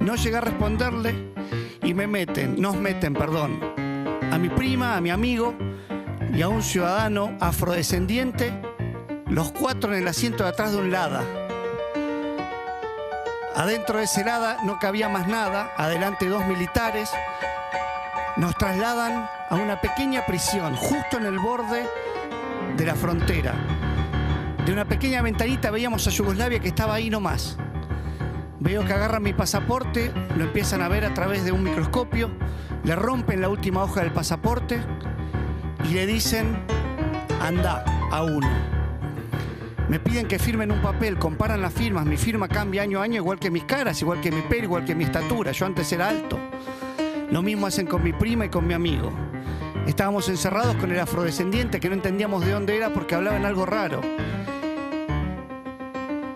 No 0.00 0.16
llegué 0.16 0.36
a 0.36 0.40
responderle 0.40 1.32
y 1.82 1.94
me 1.94 2.06
meten, 2.06 2.60
nos 2.60 2.76
meten, 2.76 3.14
perdón, 3.14 3.60
a 4.30 4.38
mi 4.38 4.48
prima, 4.48 4.96
a 4.96 5.00
mi 5.00 5.10
amigo 5.10 5.54
y 6.32 6.42
a 6.42 6.48
un 6.48 6.62
ciudadano 6.62 7.36
afrodescendiente, 7.40 8.52
los 9.28 9.52
cuatro 9.52 9.92
en 9.94 10.02
el 10.02 10.08
asiento 10.08 10.42
de 10.42 10.50
atrás 10.50 10.72
de 10.72 10.78
un 10.78 10.90
Lada. 10.90 11.22
Adentro 13.54 13.98
de 13.98 14.04
ese 14.04 14.24
Lada 14.24 14.58
no 14.64 14.78
cabía 14.78 15.08
más 15.08 15.28
nada, 15.28 15.72
adelante 15.76 16.26
dos 16.26 16.44
militares, 16.46 17.10
nos 18.36 18.56
trasladan 18.56 19.28
a 19.50 19.54
una 19.56 19.80
pequeña 19.80 20.24
prisión, 20.26 20.74
justo 20.74 21.18
en 21.18 21.26
el 21.26 21.38
borde 21.38 21.86
de 22.76 22.86
la 22.86 22.94
frontera. 22.94 23.54
De 24.64 24.72
una 24.72 24.84
pequeña 24.84 25.22
ventanita 25.22 25.72
veíamos 25.72 26.06
a 26.06 26.10
Yugoslavia 26.10 26.60
que 26.60 26.68
estaba 26.68 26.94
ahí 26.94 27.10
nomás. 27.10 27.56
Veo 28.60 28.86
que 28.86 28.92
agarran 28.92 29.24
mi 29.24 29.32
pasaporte, 29.32 30.12
lo 30.36 30.44
empiezan 30.44 30.82
a 30.82 30.88
ver 30.88 31.04
a 31.04 31.12
través 31.14 31.44
de 31.44 31.50
un 31.50 31.64
microscopio, 31.64 32.30
le 32.84 32.94
rompen 32.94 33.40
la 33.40 33.48
última 33.48 33.82
hoja 33.82 34.02
del 34.02 34.12
pasaporte 34.12 34.80
y 35.90 35.94
le 35.94 36.06
dicen, 36.06 36.56
anda 37.40 37.84
a 38.12 38.22
uno. 38.22 38.48
Me 39.88 39.98
piden 39.98 40.28
que 40.28 40.38
firmen 40.38 40.70
un 40.70 40.80
papel, 40.80 41.18
comparan 41.18 41.60
las 41.60 41.72
firmas, 41.72 42.06
mi 42.06 42.16
firma 42.16 42.46
cambia 42.46 42.82
año 42.82 43.00
a 43.00 43.02
año, 43.02 43.16
igual 43.16 43.40
que 43.40 43.50
mis 43.50 43.64
caras, 43.64 44.00
igual 44.00 44.20
que 44.20 44.30
mi 44.30 44.42
pelo, 44.42 44.64
igual 44.64 44.84
que 44.84 44.94
mi 44.94 45.02
estatura. 45.02 45.50
Yo 45.50 45.66
antes 45.66 45.92
era 45.92 46.08
alto. 46.08 46.38
Lo 47.32 47.42
mismo 47.42 47.66
hacen 47.66 47.86
con 47.86 48.04
mi 48.04 48.12
prima 48.12 48.44
y 48.44 48.48
con 48.48 48.64
mi 48.64 48.74
amigo. 48.74 49.10
Estábamos 49.88 50.28
encerrados 50.28 50.76
con 50.76 50.92
el 50.92 51.00
afrodescendiente 51.00 51.80
que 51.80 51.88
no 51.88 51.94
entendíamos 51.94 52.44
de 52.44 52.52
dónde 52.52 52.76
era 52.76 52.90
porque 52.90 53.16
hablaba 53.16 53.36
en 53.36 53.44
algo 53.44 53.66
raro. 53.66 54.00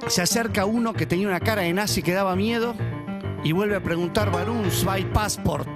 Se 0.08 0.22
acerca 0.22 0.66
uno 0.66 0.92
que 0.92 1.04
tenía 1.04 1.26
una 1.26 1.40
cara 1.40 1.62
de 1.62 1.72
nazi 1.72 2.00
que 2.00 2.12
daba 2.12 2.36
miedo 2.36 2.76
y 3.42 3.50
vuelve 3.50 3.74
a 3.76 3.82
preguntar, 3.82 4.30
Barun, 4.30 4.70
zwei 4.70 5.04
Passport. 5.04 5.68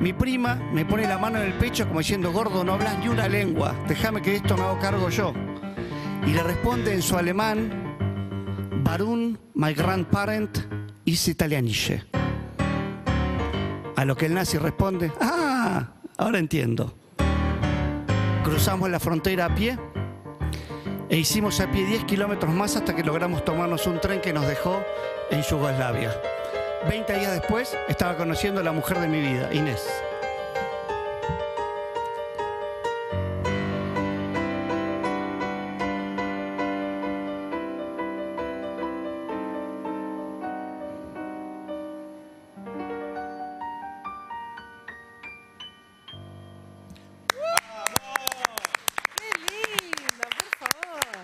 Mi 0.00 0.12
prima 0.12 0.56
me 0.72 0.84
pone 0.84 1.08
la 1.08 1.16
mano 1.16 1.38
en 1.38 1.46
el 1.46 1.54
pecho 1.54 1.86
como 1.88 2.00
diciendo, 2.00 2.30
gordo, 2.30 2.62
no 2.62 2.74
hablas 2.74 2.98
ni 2.98 3.08
una 3.08 3.26
lengua, 3.26 3.74
déjame 3.88 4.20
que 4.20 4.32
de 4.32 4.36
esto 4.36 4.56
me 4.56 4.64
hago 4.64 4.78
cargo 4.78 5.08
yo. 5.08 5.32
Y 6.26 6.32
le 6.32 6.42
responde 6.42 6.92
en 6.92 7.00
su 7.00 7.16
alemán, 7.16 7.96
Barun, 8.84 9.38
my 9.54 9.72
grandparent 9.72 10.58
is 11.06 11.26
italianische. 11.26 12.04
A 13.96 14.04
lo 14.04 14.14
que 14.14 14.26
el 14.26 14.34
nazi 14.34 14.58
responde, 14.58 15.10
ah, 15.22 15.88
ahora 16.18 16.38
entiendo. 16.38 16.94
Cruzamos 18.44 18.90
la 18.90 19.00
frontera 19.00 19.46
a 19.46 19.54
pie 19.54 19.78
e 21.08 21.16
hicimos 21.18 21.60
a 21.60 21.70
pie 21.70 21.84
10 21.84 22.04
kilómetros 22.04 22.52
más 22.52 22.76
hasta 22.76 22.94
que 22.94 23.04
logramos 23.04 23.44
tomarnos 23.44 23.86
un 23.86 24.00
tren 24.00 24.20
que 24.20 24.32
nos 24.32 24.46
dejó 24.46 24.82
en 25.30 25.42
Yugoslavia. 25.42 26.14
20 26.88 27.18
días 27.18 27.32
después 27.32 27.76
estaba 27.88 28.16
conociendo 28.16 28.60
a 28.60 28.64
la 28.64 28.72
mujer 28.72 28.98
de 29.00 29.08
mi 29.08 29.20
vida, 29.20 29.52
Inés. 29.52 29.86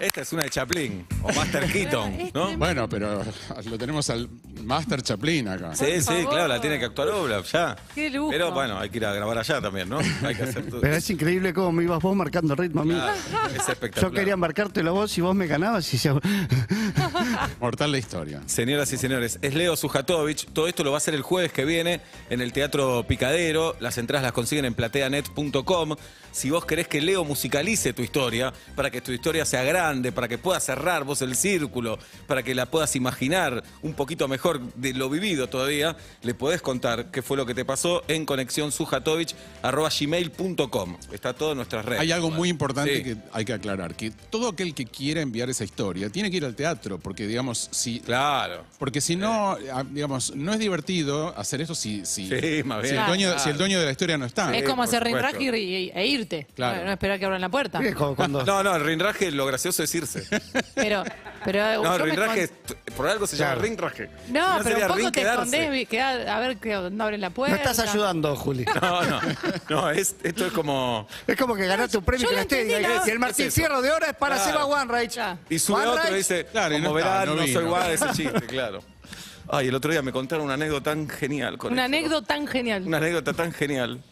Esta 0.02 0.22
es 0.22 0.32
una 0.32 0.42
de 0.42 0.50
Chaplin 0.50 1.06
o 1.22 1.32
Master 1.32 1.64
Keaton, 1.70 2.32
¿no? 2.34 2.56
Bueno, 2.58 2.88
pero 2.88 3.22
lo 3.66 3.78
tenemos 3.78 4.10
al 4.10 4.28
Master 4.64 5.02
Chaplin 5.02 5.48
acá. 5.48 5.74
Sí, 5.74 5.86
sí, 5.98 6.02
favor. 6.02 6.28
claro, 6.30 6.48
la 6.48 6.60
tiene 6.60 6.78
que 6.78 6.86
actuar 6.86 7.08
Oblap 7.08 7.44
ya. 7.44 7.76
Qué 7.94 8.10
lujo. 8.10 8.30
Pero 8.30 8.52
bueno, 8.52 8.78
hay 8.78 8.90
que 8.90 8.98
ir 8.98 9.06
a 9.06 9.12
grabar 9.12 9.38
allá 9.38 9.60
también, 9.60 9.88
¿no? 9.88 9.98
Hay 9.98 10.34
que 10.34 10.42
hacer 10.42 10.68
todo. 10.68 10.80
Pero 10.80 10.94
es 10.96 11.10
increíble 11.10 11.52
cómo 11.52 11.72
me 11.72 11.84
ibas 11.84 12.00
vos 12.00 12.14
marcando 12.16 12.54
el 12.54 12.58
ritmo 12.58 12.82
a 12.82 12.84
mí. 12.84 12.94
Claro, 12.94 13.14
es 13.54 13.68
espectacular. 13.68 14.10
Yo 14.10 14.10
quería 14.10 14.36
marcártelo 14.36 14.94
vos 14.94 15.16
y 15.16 15.20
vos 15.20 15.34
me 15.34 15.46
ganabas 15.46 15.92
y 15.92 15.98
se... 15.98 16.12
Mortal 17.60 17.92
la 17.92 17.98
historia. 17.98 18.42
Señoras 18.46 18.92
y 18.92 18.96
señores, 18.96 19.38
es 19.42 19.54
Leo 19.54 19.76
Sujatovic. 19.76 20.52
Todo 20.52 20.68
esto 20.68 20.84
lo 20.84 20.90
va 20.90 20.96
a 20.96 20.98
hacer 20.98 21.14
el 21.14 21.22
jueves 21.22 21.52
que 21.52 21.64
viene 21.64 22.00
en 22.30 22.40
el 22.40 22.52
Teatro 22.52 23.04
Picadero. 23.06 23.76
Las 23.80 23.98
entradas 23.98 24.22
las 24.22 24.32
consiguen 24.32 24.64
en 24.64 24.74
plateanet.com. 24.74 25.96
Si 26.30 26.50
vos 26.50 26.64
querés 26.64 26.88
que 26.88 27.00
Leo 27.00 27.24
musicalice 27.24 27.92
tu 27.92 28.02
historia, 28.02 28.52
para 28.74 28.90
que 28.90 29.00
tu 29.00 29.12
historia 29.12 29.44
sea 29.44 29.62
grande, 29.62 30.12
para 30.12 30.28
que 30.28 30.38
puedas 30.38 30.64
cerrar 30.64 31.04
vos 31.04 31.20
el 31.22 31.34
círculo, 31.36 31.98
para 32.26 32.42
que 32.42 32.54
la 32.54 32.66
puedas 32.66 32.96
imaginar 32.96 33.62
un 33.82 33.94
poquito 33.94 34.28
mejor 34.28 34.51
de 34.60 34.92
lo 34.94 35.08
vivido 35.08 35.48
todavía, 35.48 35.96
le 36.22 36.34
podés 36.34 36.60
contar 36.62 37.10
qué 37.10 37.22
fue 37.22 37.36
lo 37.36 37.46
que 37.46 37.54
te 37.54 37.64
pasó 37.64 38.02
en 38.08 38.24
conexionsujatovic.gmail.com. 38.26 40.96
Está 41.12 41.32
todo 41.34 41.50
en 41.52 41.56
nuestras 41.56 41.84
redes. 41.84 42.00
Hay 42.00 42.12
algo 42.12 42.30
muy 42.30 42.48
importante 42.48 42.96
Sí. 42.96 43.02
que 43.04 43.16
hay 43.32 43.44
que 43.44 43.52
aclarar, 43.52 43.94
que 43.94 44.10
todo 44.30 44.48
aquel 44.48 44.74
que 44.74 44.86
quiera 44.86 45.20
enviar 45.20 45.48
esa 45.50 45.64
historia 45.64 46.08
tiene 46.10 46.30
que 46.30 46.36
ir 46.38 46.44
al 46.44 46.54
teatro, 46.56 46.98
porque 46.98 47.26
digamos, 47.26 47.68
si 47.70 48.00
Claro. 48.00 48.64
Porque 48.78 49.00
si 49.00 49.16
no, 49.16 49.56
ah, 49.72 49.84
digamos, 49.88 50.34
no 50.34 50.52
es 50.52 50.58
divertido 50.58 51.34
hacer 51.38 51.60
eso 51.60 51.74
si, 51.74 52.04
si, 52.04 52.28
Sí, 52.28 52.62
más 52.64 52.82
si 52.82 52.90
bien. 52.92 53.00
el, 53.02 53.06
dueño, 53.06 53.28
Claro. 53.28 53.42
si 53.42 53.50
el 53.50 53.58
dueño 53.58 53.78
de 53.80 53.86
la 53.86 53.92
historia 53.92 54.18
no 54.18 54.26
está. 54.26 54.54
es 54.56 54.64
como 54.64 54.82
hacer 54.82 55.06
y- 55.56 55.90
e 55.94 56.06
irte. 56.06 56.46
Claro. 56.54 56.78
No, 56.80 56.84
no 56.86 56.92
esperar 56.92 57.18
que 57.18 57.24
abran 57.26 57.40
la 57.40 57.48
puerta. 57.48 57.80
No, 58.32 58.62
no, 58.62 58.76
el 58.76 58.84
rinraje, 58.84 59.30
lo 59.30 59.46
gracioso 59.46 59.82
es 59.82 59.94
irse. 59.94 60.24
Pero, 60.74 61.02
pero 61.44 61.82
No, 61.82 61.96
el 61.96 62.14
yo 62.14 62.24
escon- 62.24 62.36
es- 62.36 62.52
por 62.96 63.06
algo 63.08 63.26
se 63.26 63.36
llama 63.36 63.52
Claro. 63.54 63.68
rinraje. 63.68 64.08
Si 64.44 64.48
No, 64.58 64.58
pero 64.64 64.70
sería 64.70 64.86
un 64.86 64.98
poco 64.98 65.12
te 65.12 65.20
quedarse. 65.20 65.56
escondés, 65.56 65.88
quedá- 65.88 66.36
a 66.36 66.40
ver 66.40 66.56
que 66.58 66.90
no 66.90 67.04
abren 67.04 67.20
la 67.20 67.28
No 67.28 67.34
puerta. 67.34 67.56
estás 67.56 67.78
ayudando, 67.80 68.34
Juli. 68.36 68.64
No, 68.80 69.02
no, 69.04 69.20
no, 69.68 69.90
es- 69.90 70.16
esto 70.22 70.46
es 70.46 70.52
como... 70.52 71.06
Es 71.26 71.36
como 71.36 71.54
que 71.54 71.66
ganaste 71.66 71.98
un 71.98 72.04
premio 72.04 72.24
yo 72.24 72.28
que 72.30 72.34
la 72.36 72.42
esté. 72.42 72.64
¿no? 72.82 73.06
Y 73.06 73.10
el 73.10 73.18
Martín 73.18 73.46
Es. 73.46 73.54
Fierro 73.54 73.80
de 73.82 73.90
ahora 73.90 74.08
es 74.08 74.16
para 74.16 74.36
Claro. 74.36 74.50
Seba 74.50 74.64
Wanreich. 74.66 75.18
Y 75.48 75.58
sube 75.58 75.82
One 75.82 75.86
otro 75.88 76.10
y 76.12 76.14
dice, 76.16 76.46
Claro, 76.46 76.74
como 76.74 76.88
no 76.88 76.94
verán, 76.94 77.26
no 77.26 77.34
no, 77.36 77.46
soy 77.46 77.64
igual 77.64 77.90
ese 77.92 78.06
chiste, 78.12 78.40
claro. 78.46 78.82
Ay, 79.48 79.68
el 79.68 79.74
otro 79.74 79.90
día 79.90 80.02
me 80.02 80.12
contaron 80.12 80.44
una 80.44 80.54
anécdota 80.54 80.90
tan 80.90 81.08
genial 81.08 81.58
con 81.58 81.72
Una 81.72 81.84
esto. 81.86 81.96
anécdota 81.96 82.26
tan 82.26 82.46
genial. 82.46 82.82
Una 82.86 82.96
anécdota 82.98 83.32
tan 83.34 83.52
genial. 83.52 84.02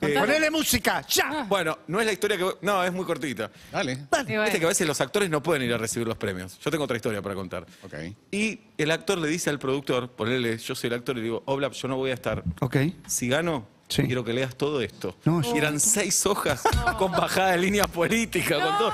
Eh, 0.00 0.14
Ponele 0.18 0.50
música, 0.50 1.00
ya. 1.08 1.44
bueno, 1.48 1.78
no 1.88 1.98
es 2.00 2.06
la 2.06 2.12
historia 2.12 2.36
que... 2.36 2.46
No, 2.60 2.84
es 2.84 2.92
muy 2.92 3.04
cortita. 3.06 3.50
Dale. 3.72 4.06
Bueno. 4.10 4.42
Viste 4.42 4.58
que 4.58 4.64
a 4.66 4.68
veces 4.68 4.86
los 4.86 5.00
actores 5.00 5.30
no 5.30 5.42
pueden 5.42 5.62
ir 5.62 5.72
a 5.72 5.78
recibir 5.78 6.06
los 6.06 6.18
premios. 6.18 6.58
Yo 6.58 6.70
tengo 6.70 6.84
otra 6.84 6.96
historia 6.96 7.22
para 7.22 7.34
contar. 7.34 7.66
Ok. 7.82 7.94
Y 8.30 8.60
el 8.76 8.90
actor 8.90 9.16
le 9.18 9.28
dice 9.28 9.48
al 9.48 9.58
productor, 9.58 10.10
ponele, 10.10 10.58
yo 10.58 10.74
soy 10.74 10.88
el 10.88 10.94
actor, 10.94 11.16
y 11.16 11.20
le 11.20 11.24
digo, 11.24 11.42
Oblap, 11.46 11.72
yo 11.72 11.88
no 11.88 11.96
voy 11.96 12.10
a 12.10 12.14
estar. 12.14 12.44
Ok. 12.60 12.76
Si 13.06 13.28
gano, 13.28 13.66
Sí. 13.88 14.02
quiero 14.02 14.24
que 14.24 14.32
leas 14.32 14.56
todo 14.56 14.80
esto. 14.82 15.16
No, 15.24 15.40
y 15.42 15.56
eran 15.56 15.78
seis 15.78 16.26
hojas 16.26 16.60
con 16.98 17.12
bajada 17.12 17.52
de 17.52 17.58
línea 17.58 17.86
política, 17.86 18.56
con 18.60 18.76
todo. 18.78 18.92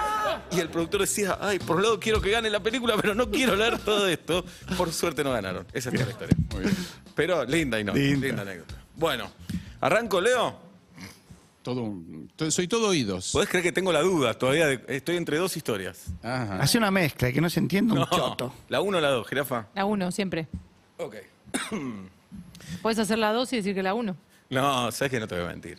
Y 0.52 0.60
el 0.60 0.68
productor 0.68 1.00
decía, 1.00 1.38
ay, 1.40 1.58
por 1.58 1.76
un 1.76 1.82
lado 1.82 1.98
quiero 1.98 2.20
que 2.20 2.30
gane 2.30 2.50
la 2.50 2.60
película, 2.60 2.94
pero 3.00 3.14
no 3.14 3.30
quiero 3.30 3.56
leer 3.56 3.78
todo 3.78 4.06
esto. 4.06 4.44
Por 4.76 4.92
suerte 4.92 5.24
no 5.24 5.32
ganaron. 5.32 5.66
Esa 5.72 5.88
es 5.88 5.98
la 5.98 6.10
historia. 6.10 6.36
Muy 6.52 6.60
bien. 6.64 6.76
Pero 7.16 7.44
linda 7.46 7.80
y 7.80 7.84
no. 7.84 7.94
Linda, 7.94 8.26
Linda. 8.26 8.42
anécdota. 8.42 8.74
Bueno, 8.94 9.30
arranco, 9.80 10.20
Leo. 10.20 10.71
Todo, 11.62 11.82
un- 11.82 12.28
to- 12.34 12.50
soy 12.50 12.66
todo 12.66 12.88
oídos. 12.88 13.30
Podés 13.32 13.48
creer 13.48 13.62
que 13.62 13.72
tengo 13.72 13.92
la 13.92 14.02
duda, 14.02 14.34
todavía 14.36 14.66
de- 14.66 14.84
estoy 14.88 15.16
entre 15.16 15.36
dos 15.38 15.56
historias. 15.56 16.06
Ajá. 16.22 16.56
Hace 16.60 16.76
una 16.78 16.90
mezcla 16.90 17.28
y 17.28 17.32
que 17.32 17.40
no 17.40 17.48
se 17.48 17.60
entienda 17.60 17.94
un 17.94 18.04
choto. 18.10 18.52
La 18.68 18.80
uno 18.80 18.98
o 18.98 19.00
la 19.00 19.10
dos, 19.10 19.26
jirafa. 19.28 19.68
La 19.74 19.84
uno, 19.84 20.10
siempre. 20.10 20.48
Ok. 20.98 21.16
Puedes 22.82 22.98
hacer 22.98 23.18
la 23.18 23.32
dos 23.32 23.52
y 23.52 23.56
decir 23.56 23.74
que 23.74 23.82
la 23.82 23.94
uno. 23.94 24.16
No, 24.50 24.90
sabes 24.92 25.10
que 25.10 25.20
no 25.20 25.28
te 25.28 25.36
voy 25.36 25.44
a 25.44 25.48
mentir. 25.48 25.78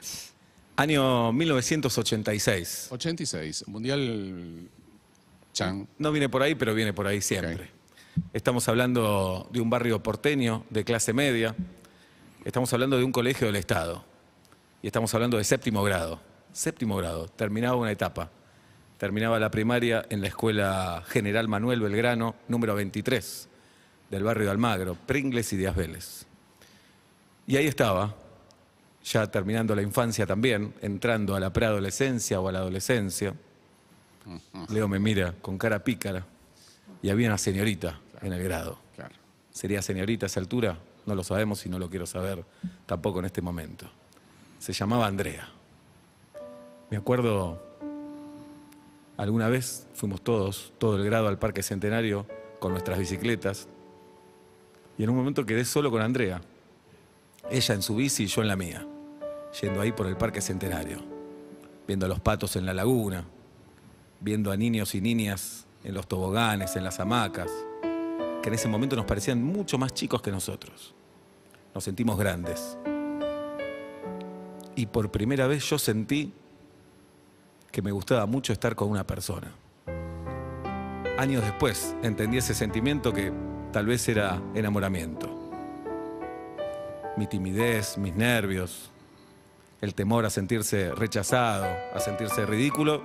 Año 0.76 1.32
1986. 1.34 2.88
86, 2.92 3.68
Mundial 3.68 4.70
Chan. 5.54 5.88
No 6.00 6.12
viene 6.12 6.30
por 6.30 6.42
ahí, 6.44 6.56
pero 6.56 6.74
viene 6.74 6.94
por 6.94 7.06
ahí 7.08 7.22
siempre. 7.22 7.70
Estamos 8.32 8.68
hablando 8.70 9.50
de 9.52 9.60
un 9.62 9.70
barrio 9.70 10.02
porteño 10.02 10.64
de 10.70 10.84
clase 10.84 11.14
media. 11.14 11.56
Estamos 12.46 12.72
hablando 12.74 12.98
de 12.98 13.04
un 13.04 13.12
colegio 13.12 13.48
del 13.48 13.56
Estado. 13.58 14.04
Y 14.84 14.88
estamos 14.88 15.14
hablando 15.14 15.38
de 15.38 15.46
séptimo 15.46 15.82
grado. 15.82 16.20
séptimo 16.52 16.98
grado, 16.98 17.30
terminaba 17.30 17.78
una 17.78 17.92
etapa. 17.92 18.30
Terminaba 18.98 19.40
la 19.40 19.50
primaria 19.50 20.06
en 20.10 20.20
la 20.20 20.28
Escuela 20.28 21.02
General 21.08 21.48
Manuel 21.48 21.80
Belgrano, 21.80 22.36
número 22.50 22.76
23, 22.76 23.48
del 24.12 24.24
barrio 24.24 24.44
de 24.44 24.52
Almagro, 24.52 24.96
Pringles 24.96 25.54
y 25.54 25.58
Díaz 25.58 25.76
Vélez. 25.78 26.26
Y 27.48 27.56
ahí 27.56 27.66
estaba, 27.66 28.14
ya 29.06 29.26
terminando 29.32 29.74
la 29.74 29.82
infancia 29.82 30.28
también, 30.28 30.74
entrando 30.82 31.34
a 31.34 31.40
la 31.40 31.54
preadolescencia 31.54 32.42
o 32.42 32.50
a 32.50 32.52
la 32.52 32.60
adolescencia. 32.60 33.34
Leo 34.68 34.90
me 34.90 35.00
mira 35.00 35.34
con 35.42 35.58
cara 35.58 35.82
pícara 35.82 36.26
y 37.02 37.10
había 37.10 37.30
una 37.30 37.38
señorita 37.38 38.02
en 38.22 38.34
el 38.34 38.44
grado. 38.44 38.80
Claro. 38.98 39.16
¿Sería 39.50 39.82
señorita 39.82 40.26
a 40.26 40.28
esa 40.28 40.42
altura? 40.42 40.78
No 41.06 41.16
lo 41.16 41.24
sabemos 41.24 41.66
y 41.66 41.70
no 41.70 41.80
lo 41.80 41.90
quiero 41.90 42.06
saber 42.06 42.44
tampoco 42.86 43.20
en 43.20 43.26
este 43.26 43.42
momento. 43.42 43.90
Se 44.64 44.72
llamaba 44.72 45.08
Andrea. 45.08 45.50
Me 46.90 46.96
acuerdo, 46.96 47.62
alguna 49.18 49.50
vez 49.50 49.90
fuimos 49.94 50.22
todos, 50.22 50.72
todo 50.78 50.96
el 50.96 51.04
grado 51.04 51.28
al 51.28 51.38
Parque 51.38 51.62
Centenario 51.62 52.26
con 52.60 52.72
nuestras 52.72 52.98
bicicletas 52.98 53.68
y 54.98 55.04
en 55.04 55.10
un 55.10 55.18
momento 55.18 55.46
quedé 55.46 55.66
solo 55.66 55.92
con 55.92 56.02
Andrea. 56.02 56.40
Ella 57.52 57.76
en 57.76 57.82
su 57.82 57.98
bici 57.98 58.24
y 58.24 58.28
yo 58.28 58.42
en 58.42 58.48
la 58.48 58.56
mía, 58.56 58.88
yendo 59.62 59.82
ahí 59.82 59.92
por 59.92 60.08
el 60.08 60.16
Parque 60.16 60.40
Centenario, 60.40 61.00
viendo 61.86 62.06
a 62.06 62.10
los 62.10 62.22
patos 62.22 62.56
en 62.56 62.66
la 62.66 62.74
laguna, 62.74 63.26
viendo 64.22 64.50
a 64.50 64.56
niños 64.56 64.96
y 64.96 65.02
niñas 65.02 65.68
en 65.84 65.94
los 65.94 66.08
toboganes, 66.08 66.78
en 66.78 66.86
las 66.86 67.02
hamacas, 67.02 67.52
que 68.42 68.48
en 68.48 68.54
ese 68.54 68.70
momento 68.70 68.96
nos 68.96 69.04
parecían 69.04 69.44
mucho 69.44 69.78
más 69.78 69.94
chicos 69.94 70.22
que 70.22 70.32
nosotros. 70.32 70.96
Nos 71.76 71.84
sentimos 71.84 72.18
grandes. 72.18 72.78
Y 74.76 74.88
por 74.88 75.12
primera 75.12 75.48
vez 75.48 75.64
yo 75.70 75.78
sentí 75.78 76.34
que 77.72 77.82
me 77.82 77.92
gustaba 77.92 78.26
mucho 78.26 78.54
estar 78.54 78.76
con 78.76 78.90
una 78.90 79.06
persona. 79.06 79.52
Años 81.18 81.44
después 81.44 81.96
entendí 82.02 82.38
ese 82.38 82.54
sentimiento 82.54 83.14
que 83.14 83.32
tal 83.72 83.86
vez 83.86 84.08
era 84.10 84.42
enamoramiento. 84.56 85.30
Mi 87.18 87.28
timidez, 87.28 87.98
mis 87.98 88.16
nervios, 88.16 88.92
el 89.82 89.94
temor 89.94 90.26
a 90.26 90.30
sentirse 90.30 90.92
rechazado, 90.96 91.68
a 91.94 92.00
sentirse 92.00 92.46
ridículo, 92.46 93.04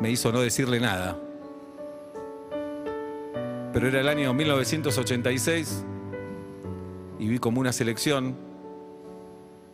me 0.00 0.10
hizo 0.10 0.32
no 0.32 0.40
decirle 0.40 0.80
nada. 0.80 1.18
Pero 3.72 3.88
era 3.88 4.00
el 4.00 4.08
año 4.08 4.32
1986 4.32 5.84
y 7.18 7.28
vi 7.28 7.38
como 7.38 7.60
una 7.60 7.72
selección 7.72 8.36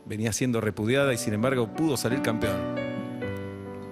venía 0.07 0.33
siendo 0.33 0.61
repudiada 0.61 1.13
y 1.13 1.19
sin 1.19 1.35
embargo 1.35 1.75
pudo 1.75 1.97
salir 1.97 2.23
campeón. 2.23 2.59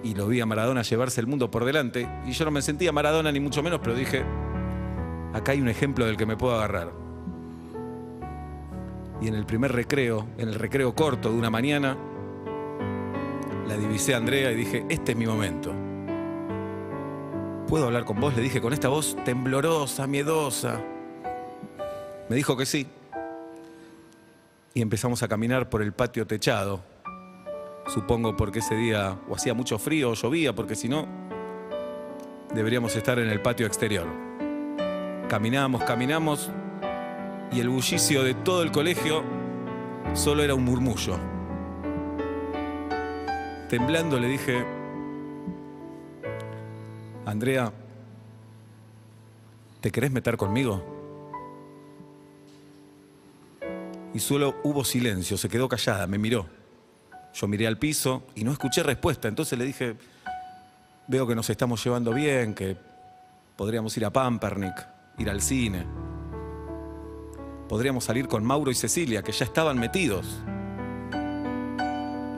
Y 0.03 0.15
lo 0.15 0.27
vi 0.27 0.39
a 0.39 0.45
Maradona 0.45 0.81
llevarse 0.81 1.21
el 1.21 1.27
mundo 1.27 1.51
por 1.51 1.65
delante 1.65 2.07
y 2.25 2.31
yo 2.31 2.45
no 2.45 2.51
me 2.51 2.61
sentía 2.61 2.91
Maradona 2.91 3.31
ni 3.31 3.39
mucho 3.39 3.61
menos, 3.61 3.79
pero 3.83 3.95
dije, 3.95 4.23
acá 5.33 5.51
hay 5.51 5.61
un 5.61 5.69
ejemplo 5.69 6.05
del 6.05 6.17
que 6.17 6.25
me 6.25 6.37
puedo 6.37 6.55
agarrar. 6.55 6.91
Y 9.21 9.27
en 9.27 9.35
el 9.35 9.45
primer 9.45 9.73
recreo, 9.73 10.27
en 10.37 10.47
el 10.47 10.55
recreo 10.55 10.95
corto 10.95 11.29
de 11.29 11.37
una 11.37 11.49
mañana, 11.49 11.97
la 13.67 13.75
divisé 13.75 14.13
a 14.13 14.17
Andrea 14.17 14.51
y 14.51 14.55
dije, 14.55 14.85
este 14.89 15.11
es 15.11 15.17
mi 15.17 15.25
momento. 15.25 15.73
¿Puedo 17.67 17.85
hablar 17.85 18.05
con 18.05 18.19
vos? 18.19 18.35
Le 18.35 18.41
dije 18.41 18.61
con 18.61 18.73
esta 18.73 18.87
voz 18.87 19.15
temblorosa, 19.25 20.07
miedosa. 20.07 20.81
Me 22.29 22.35
dijo 22.35 22.57
que 22.57 22.65
sí. 22.65 22.87
Y 24.79 24.81
empezamos 24.81 25.21
a 25.23 25.27
caminar 25.27 25.69
por 25.69 25.81
el 25.81 25.91
patio 25.91 26.25
techado. 26.25 26.79
Supongo 27.87 28.37
porque 28.37 28.59
ese 28.59 28.75
día 28.75 29.19
o 29.27 29.35
hacía 29.35 29.53
mucho 29.53 29.77
frío 29.77 30.11
o 30.11 30.13
llovía, 30.13 30.55
porque 30.55 30.73
si 30.73 30.87
no, 30.87 31.05
deberíamos 32.55 32.95
estar 32.95 33.19
en 33.19 33.27
el 33.27 33.41
patio 33.41 33.67
exterior. 33.67 34.07
Caminamos, 35.27 35.83
caminamos 35.83 36.49
y 37.51 37.59
el 37.59 37.67
bullicio 37.67 38.23
de 38.23 38.35
todo 38.35 38.63
el 38.63 38.71
colegio 38.71 39.21
solo 40.13 40.43
era 40.43 40.55
un 40.55 40.63
murmullo. 40.63 41.19
Temblando 43.67 44.17
le 44.17 44.29
dije, 44.29 44.65
Andrea, 47.25 47.73
¿te 49.81 49.91
querés 49.91 50.11
meter 50.11 50.37
conmigo? 50.37 50.98
Y 54.13 54.19
solo 54.19 54.55
hubo 54.63 54.83
silencio, 54.83 55.37
se 55.37 55.49
quedó 55.49 55.67
callada, 55.69 56.07
me 56.07 56.17
miró. 56.17 56.47
Yo 57.33 57.47
miré 57.47 57.67
al 57.67 57.77
piso 57.77 58.23
y 58.35 58.43
no 58.43 58.51
escuché 58.51 58.81
respuesta, 58.83 59.27
entonces 59.27 59.57
le 59.57 59.65
dije, 59.65 59.95
veo 61.07 61.27
que 61.27 61.35
nos 61.35 61.49
estamos 61.49 61.83
llevando 61.83 62.13
bien, 62.13 62.53
que 62.53 62.75
podríamos 63.55 63.95
ir 63.97 64.05
a 64.05 64.11
Pampernick, 64.11 64.87
ir 65.17 65.29
al 65.29 65.41
cine. 65.41 65.85
Podríamos 67.67 68.03
salir 68.03 68.27
con 68.27 68.43
Mauro 68.43 68.71
y 68.71 68.75
Cecilia, 68.75 69.21
que 69.21 69.31
ya 69.31 69.45
estaban 69.45 69.79
metidos. 69.79 70.25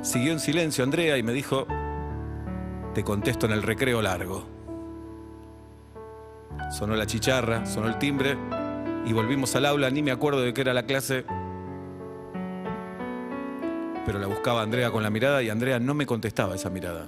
Siguió 0.01 0.33
en 0.33 0.39
silencio 0.39 0.83
Andrea 0.83 1.17
y 1.17 1.23
me 1.23 1.31
dijo, 1.31 1.67
te 2.93 3.03
contesto 3.03 3.45
en 3.45 3.53
el 3.53 3.63
recreo 3.63 4.01
largo. 4.01 4.45
Sonó 6.71 6.95
la 6.95 7.05
chicharra, 7.05 7.65
sonó 7.65 7.87
el 7.87 7.97
timbre 7.97 8.37
y 9.05 9.13
volvimos 9.13 9.55
al 9.55 9.65
aula, 9.65 9.89
ni 9.89 10.01
me 10.01 10.11
acuerdo 10.11 10.41
de 10.41 10.53
qué 10.53 10.61
era 10.61 10.73
la 10.73 10.83
clase, 10.83 11.25
pero 14.11 14.19
la 14.19 14.27
buscaba 14.27 14.61
Andrea 14.61 14.91
con 14.91 15.03
la 15.03 15.09
mirada 15.09 15.41
y 15.41 15.49
Andrea 15.49 15.79
no 15.79 15.93
me 15.93 16.05
contestaba 16.05 16.55
esa 16.55 16.69
mirada. 16.69 17.07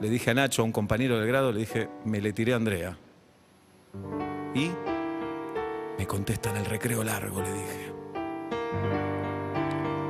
Le 0.00 0.08
dije 0.08 0.30
a 0.30 0.34
Nacho, 0.34 0.62
a 0.62 0.64
un 0.64 0.72
compañero 0.72 1.18
del 1.18 1.28
grado, 1.28 1.52
le 1.52 1.60
dije, 1.60 1.90
me 2.06 2.18
le 2.18 2.32
tiré 2.32 2.54
a 2.54 2.56
Andrea. 2.56 2.96
Y 4.54 4.70
me 5.98 6.06
contesta 6.06 6.48
en 6.48 6.56
el 6.56 6.64
recreo 6.64 7.04
largo, 7.04 7.42
le 7.42 7.52
dije. 7.52 7.92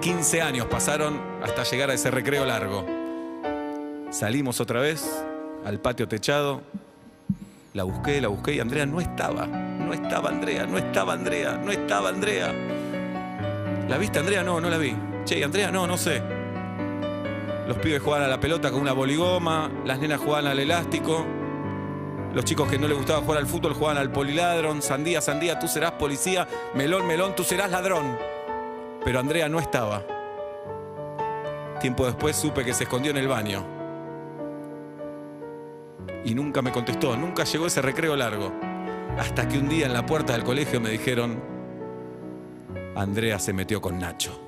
15 0.02 0.42
años 0.42 0.66
pasaron 0.66 1.20
hasta 1.42 1.64
llegar 1.64 1.90
a 1.90 1.94
ese 1.94 2.12
recreo 2.12 2.46
largo. 2.46 2.86
Salimos 4.10 4.60
otra 4.60 4.78
vez 4.78 5.04
al 5.64 5.80
patio 5.80 6.06
techado. 6.06 6.62
La 7.74 7.82
busqué, 7.82 8.20
la 8.20 8.28
busqué 8.28 8.54
y 8.54 8.60
Andrea 8.60 8.86
no 8.86 9.00
estaba. 9.00 9.48
No 9.48 9.92
estaba 9.92 10.28
Andrea, 10.28 10.64
no 10.64 10.78
estaba 10.78 11.14
Andrea, 11.14 11.60
no 11.60 11.72
estaba 11.72 12.10
Andrea. 12.10 12.75
¿La 13.88 13.98
viste 13.98 14.18
Andrea? 14.18 14.42
No, 14.42 14.60
no 14.60 14.68
la 14.68 14.78
vi. 14.78 14.96
Che, 15.24 15.38
¿y 15.38 15.42
Andrea? 15.42 15.70
No, 15.70 15.86
no 15.86 15.96
sé. 15.96 16.22
Los 17.68 17.78
pibes 17.78 18.02
jugaban 18.02 18.24
a 18.24 18.28
la 18.28 18.40
pelota 18.40 18.70
con 18.70 18.80
una 18.80 18.92
boligoma, 18.92 19.70
las 19.84 19.98
nenas 19.98 20.20
jugaban 20.20 20.46
al 20.46 20.58
elástico. 20.58 21.24
Los 22.32 22.44
chicos 22.44 22.68
que 22.68 22.78
no 22.78 22.86
les 22.86 22.96
gustaba 22.96 23.20
jugar 23.22 23.38
al 23.38 23.46
fútbol 23.46 23.74
jugaban 23.74 23.98
al 23.98 24.10
poliladron. 24.10 24.82
Sandía, 24.82 25.20
sandía, 25.20 25.58
tú 25.58 25.68
serás 25.68 25.92
policía. 25.92 26.46
Melón, 26.74 27.06
melón, 27.06 27.34
tú 27.34 27.44
serás 27.44 27.70
ladrón. 27.70 28.18
Pero 29.04 29.20
Andrea 29.20 29.48
no 29.48 29.58
estaba. 29.58 30.04
Tiempo 31.80 32.06
después 32.06 32.36
supe 32.36 32.64
que 32.64 32.74
se 32.74 32.84
escondió 32.84 33.10
en 33.12 33.18
el 33.18 33.28
baño. 33.28 33.64
Y 36.24 36.34
nunca 36.34 36.60
me 36.60 36.72
contestó, 36.72 37.16
nunca 37.16 37.44
llegó 37.44 37.66
ese 37.66 37.82
recreo 37.82 38.16
largo. 38.16 38.52
Hasta 39.16 39.48
que 39.48 39.58
un 39.58 39.68
día 39.68 39.86
en 39.86 39.92
la 39.92 40.04
puerta 40.04 40.32
del 40.32 40.42
colegio 40.42 40.80
me 40.80 40.90
dijeron, 40.90 41.55
Andrea 42.96 43.38
se 43.38 43.52
metió 43.52 43.82
con 43.82 43.98
Nacho. 43.98 44.45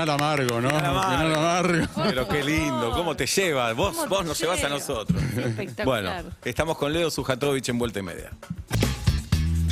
Final 0.00 0.10
amargo, 0.20 0.60
¿no? 0.60 0.68
Final 0.70 0.84
amargo. 0.86 1.10
Final 1.12 1.34
amargo. 1.36 1.86
Pero 2.08 2.28
qué 2.28 2.42
lindo, 2.44 2.90
¿cómo 2.92 3.16
te 3.16 3.26
lleva? 3.26 3.72
Vos, 3.74 3.94
¿Cómo 3.96 4.08
vos 4.08 4.20
te 4.20 4.24
nos 4.26 4.38
llevas 4.40 4.58
a 4.60 4.62
lleva? 4.68 4.78
nosotros. 4.78 5.22
Espectacular. 5.36 5.84
Bueno, 6.24 6.36
estamos 6.44 6.78
con 6.78 6.92
Leo 6.92 7.10
Sujatovich 7.10 7.68
en 7.68 7.78
Vuelta 7.78 7.98
y 7.98 8.02
Media. 8.02 8.30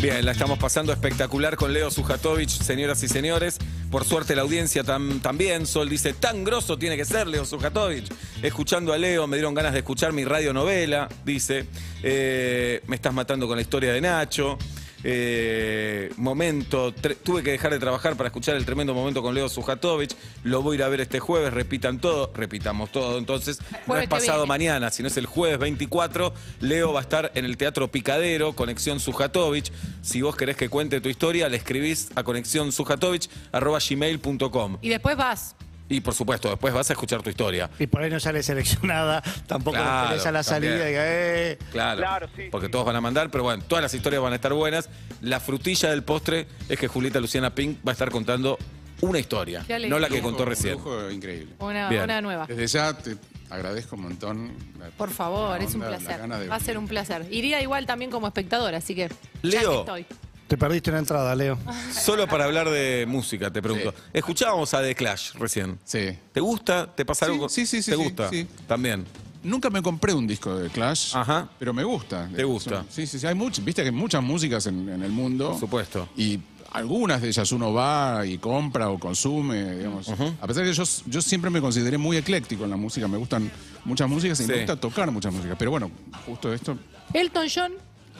Bien, 0.00 0.24
la 0.24 0.30
estamos 0.30 0.58
pasando 0.60 0.92
espectacular 0.92 1.56
con 1.56 1.72
Leo 1.72 1.90
Sujatovich, 1.90 2.50
señoras 2.50 3.02
y 3.02 3.08
señores. 3.08 3.58
Por 3.90 4.04
suerte 4.04 4.36
la 4.36 4.42
audiencia 4.42 4.84
tam- 4.84 5.20
también. 5.20 5.66
Sol 5.66 5.88
dice, 5.88 6.12
tan 6.12 6.44
grosso 6.44 6.78
tiene 6.78 6.96
que 6.96 7.04
ser 7.04 7.26
Leo 7.26 7.44
Sujatovich. 7.44 8.08
Escuchando 8.42 8.92
a 8.92 8.98
Leo 8.98 9.26
me 9.26 9.38
dieron 9.38 9.54
ganas 9.54 9.72
de 9.72 9.78
escuchar 9.80 10.12
mi 10.12 10.24
radionovela, 10.24 11.08
dice. 11.24 11.66
Eh, 12.02 12.80
me 12.86 12.94
estás 12.96 13.12
matando 13.12 13.48
con 13.48 13.56
la 13.56 13.62
historia 13.62 13.92
de 13.92 14.00
Nacho. 14.00 14.56
Eh, 15.04 16.12
momento, 16.16 16.92
tuve 16.92 17.42
que 17.42 17.52
dejar 17.52 17.72
de 17.72 17.78
trabajar 17.78 18.16
para 18.16 18.28
escuchar 18.28 18.56
el 18.56 18.64
tremendo 18.64 18.94
momento 18.94 19.22
con 19.22 19.34
Leo 19.34 19.48
Sujatovich. 19.48 20.16
Lo 20.42 20.62
voy 20.62 20.74
a 20.74 20.78
ir 20.78 20.84
a 20.84 20.88
ver 20.88 21.00
este 21.00 21.20
jueves, 21.20 21.52
repitan 21.52 22.00
todo, 22.00 22.32
repitamos 22.34 22.90
todo. 22.90 23.18
Entonces, 23.18 23.60
no 23.86 23.96
es 23.96 24.08
pasado 24.08 24.46
mañana, 24.46 24.90
sino 24.90 25.06
es 25.08 25.16
el 25.16 25.26
jueves 25.26 25.58
24. 25.58 26.32
Leo 26.60 26.92
va 26.92 27.00
a 27.00 27.02
estar 27.02 27.32
en 27.34 27.44
el 27.44 27.56
Teatro 27.56 27.88
Picadero, 27.88 28.54
Conexión 28.54 29.00
Sujatovich. 29.00 29.72
Si 30.02 30.22
vos 30.22 30.36
querés 30.36 30.56
que 30.56 30.68
cuente 30.68 31.00
tu 31.00 31.08
historia, 31.08 31.48
le 31.48 31.56
escribís 31.56 32.10
a 32.14 32.22
conexiónsujatovich.gmail.com. 32.22 34.78
Y 34.82 34.88
después 34.88 35.16
vas. 35.16 35.56
Y 35.90 36.00
por 36.00 36.14
supuesto, 36.14 36.50
después 36.50 36.74
vas 36.74 36.90
a 36.90 36.92
escuchar 36.92 37.22
tu 37.22 37.30
historia. 37.30 37.70
Y 37.78 37.86
por 37.86 38.02
ahí 38.02 38.10
no 38.10 38.20
sale 38.20 38.42
seleccionada, 38.42 39.22
tampoco 39.46 39.76
Claro, 39.78 40.02
lo 40.02 40.08
tenés 40.10 40.26
a 40.26 40.32
la 40.32 40.42
salida 40.42 40.84
y 40.84 40.88
diga, 40.88 41.02
eh. 41.04 41.58
Claro, 41.72 41.98
Claro, 41.98 42.28
sí, 42.36 42.42
porque 42.50 42.66
sí. 42.66 42.72
todos 42.72 42.84
van 42.84 42.96
a 42.96 43.00
mandar, 43.00 43.30
pero 43.30 43.44
bueno, 43.44 43.62
todas 43.66 43.82
las 43.82 43.94
historias 43.94 44.20
van 44.22 44.32
a 44.32 44.36
estar 44.36 44.52
buenas. 44.52 44.90
La 45.22 45.40
frutilla 45.40 45.90
del 45.90 46.02
postre 46.02 46.46
es 46.68 46.78
que 46.78 46.88
Julieta 46.88 47.20
Luciana 47.20 47.54
Pink 47.54 47.78
va 47.86 47.92
a 47.92 47.94
estar 47.94 48.10
contando 48.10 48.58
una 49.00 49.18
historia, 49.18 49.62
Qué 49.66 49.74
alegría. 49.74 49.94
no 49.94 50.00
la 50.00 50.08
que 50.08 50.20
contó 50.20 50.44
recién. 50.44 50.74
lujo 50.74 51.10
increíble. 51.10 51.54
Una, 51.60 51.88
Bien. 51.88 52.02
una 52.02 52.20
nueva. 52.20 52.46
Desde 52.46 52.66
ya 52.66 52.92
te 52.92 53.16
agradezco 53.48 53.96
un 53.96 54.02
montón. 54.02 54.52
la- 54.78 54.88
Por 54.90 55.10
favor, 55.10 55.58
la 55.58 55.64
es 55.64 55.74
un 55.74 55.82
onda, 55.82 55.90
la 55.92 55.98
placer. 55.98 56.20
gana 56.20 56.38
de 56.38 56.48
Va 56.48 56.56
a 56.56 56.60
ser 56.60 56.76
un 56.76 56.86
placer. 56.88 57.26
Iría 57.30 57.62
igual 57.62 57.86
también 57.86 58.10
como 58.10 58.26
espectador, 58.26 58.74
así 58.74 58.94
que. 58.94 59.08
ya 59.08 59.14
Leo. 59.42 59.70
que 59.72 59.78
estoy. 60.02 60.06
Te 60.48 60.56
perdiste 60.56 60.90
una 60.90 60.98
entrada, 61.00 61.34
Leo. 61.34 61.58
Solo 61.92 62.26
para 62.26 62.44
hablar 62.46 62.70
de 62.70 63.04
música, 63.06 63.50
te 63.52 63.60
pregunto. 63.60 63.90
Sí. 63.94 64.02
Escuchábamos 64.14 64.72
a 64.74 64.80
The 64.82 64.94
Clash 64.94 65.34
recién. 65.34 65.78
Sí. 65.84 66.18
¿Te 66.32 66.40
gusta? 66.40 66.86
¿Te 66.94 67.04
pasa 67.04 67.26
algo? 67.26 67.48
sí, 67.50 67.66
sí, 67.66 67.82
sí, 67.82 67.90
¿Te 67.90 67.96
sí, 67.96 68.02
gusta? 68.02 68.30
sí. 68.30 68.46
También. 68.66 69.04
Nunca 69.42 69.68
me 69.70 69.82
compré 69.82 70.14
un 70.14 70.26
disco 70.26 70.56
de 70.56 70.68
Clash, 70.70 71.14
Ajá. 71.14 71.48
pero 71.58 71.72
me 71.74 71.84
gusta. 71.84 72.28
¿Te 72.34 72.42
gusta? 72.44 72.84
Sí, 72.88 73.06
sí, 73.06 73.18
sí. 73.20 73.26
Hay 73.26 73.34
muchas, 73.34 73.64
viste 73.64 73.82
que 73.82 73.88
hay 73.88 73.94
muchas 73.94 74.22
músicas 74.22 74.66
en, 74.66 74.88
en 74.88 75.02
el 75.02 75.12
mundo. 75.12 75.50
Por 75.50 75.60
supuesto. 75.60 76.08
Y 76.16 76.40
algunas 76.72 77.20
de 77.22 77.28
ellas 77.28 77.52
uno 77.52 77.72
va 77.72 78.24
y 78.26 78.38
compra 78.38 78.88
o 78.90 78.98
consume, 78.98 79.76
digamos. 79.76 80.08
A 80.40 80.46
pesar 80.46 80.64
que 80.64 80.72
yo, 80.72 80.82
yo 81.06 81.22
siempre 81.22 81.50
me 81.50 81.60
consideré 81.60 81.98
muy 81.98 82.16
ecléctico 82.16 82.64
en 82.64 82.70
la 82.70 82.76
música, 82.76 83.06
me 83.06 83.16
gustan 83.18 83.50
muchas 83.84 84.08
músicas 84.08 84.40
y 84.40 84.44
Sí. 84.44 84.48
me 84.50 84.56
gusta 84.58 84.76
tocar 84.76 85.10
muchas 85.10 85.32
músicas. 85.32 85.56
Pero 85.58 85.70
bueno, 85.70 85.90
justo 86.26 86.52
esto 86.52 86.76
Elton 87.14 87.46
John, 87.54 87.72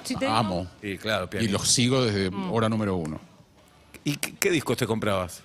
si 0.05 0.15
te 0.15 0.25
digo- 0.27 0.37
amo. 0.37 0.67
Y 0.83 0.97
claro, 0.99 1.25
Y 1.25 1.29
pianista. 1.29 1.53
los 1.59 1.69
sigo 1.69 2.05
desde 2.05 2.31
Mm. 2.31 2.53
hora 2.53 2.69
número 2.69 2.97
uno. 2.97 3.21
¿Y 4.05 4.17
qué, 4.17 4.35
qué 4.39 4.51
discos 4.51 4.77
te 4.77 4.87
comprabas? 4.87 5.43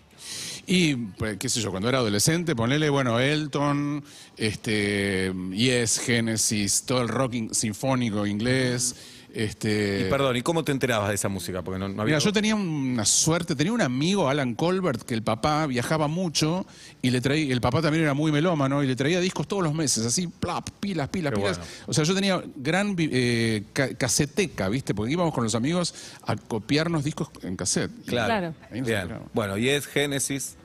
Y, 0.65 0.95
pues, 0.95 1.37
qué 1.37 1.49
sé 1.49 1.59
yo, 1.59 1.71
cuando 1.71 1.89
era 1.89 1.97
adolescente, 1.97 2.55
ponele, 2.55 2.89
bueno, 2.89 3.19
Elton, 3.19 4.01
este, 4.37 5.33
Yes, 5.51 5.99
Genesis, 5.99 6.83
todo 6.85 7.01
el 7.01 7.09
rock 7.09 7.33
in- 7.33 7.53
sinfónico 7.53 8.25
inglés, 8.25 8.95
este... 9.33 10.05
Y 10.05 10.09
perdón, 10.09 10.35
¿y 10.37 10.41
cómo 10.43 10.63
te 10.63 10.71
enterabas 10.71 11.09
de 11.09 11.15
esa 11.15 11.27
música? 11.27 11.61
Porque 11.63 11.79
no, 11.79 11.87
no 11.89 12.01
había. 12.03 12.15
Mira, 12.15 12.19
yo 12.19 12.31
tenía 12.31 12.55
una 12.55 13.03
suerte, 13.05 13.55
tenía 13.55 13.73
un 13.73 13.81
amigo, 13.81 14.29
Alan 14.29 14.53
Colbert, 14.53 15.01
que 15.01 15.13
el 15.15 15.23
papá 15.23 15.65
viajaba 15.65 16.07
mucho 16.07 16.65
y 17.01 17.09
le 17.09 17.19
traía, 17.19 17.51
el 17.51 17.59
papá 17.61 17.81
también 17.81 18.03
era 18.03 18.13
muy 18.13 18.31
melómano 18.31 18.83
y 18.83 18.87
le 18.87 18.95
traía 18.95 19.19
discos 19.19 19.47
todos 19.47 19.63
los 19.63 19.73
meses, 19.73 20.05
así, 20.05 20.27
plap, 20.27 20.69
pilas, 20.79 21.09
pilas, 21.09 21.31
Qué 21.33 21.37
pilas. 21.39 21.57
bueno. 21.57 21.71
O 21.87 21.93
sea, 21.93 22.03
yo 22.03 22.13
tenía 22.13 22.41
gran 22.55 22.95
eh, 22.99 23.63
ca- 23.73 23.93
caseteca, 23.95 24.69
¿viste? 24.69 24.93
Porque 24.93 25.11
íbamos 25.13 25.33
con 25.33 25.43
los 25.43 25.55
amigos 25.55 25.95
a 26.27 26.35
copiarnos 26.35 27.03
discos 27.03 27.29
en 27.41 27.55
cassette. 27.55 27.91
Claro. 28.05 28.53
Claro. 28.69 28.85
Bien. 28.85 29.09
Bueno, 29.33 29.57
y 29.57 29.69
es 29.69 29.87
Génesis. 29.87 30.57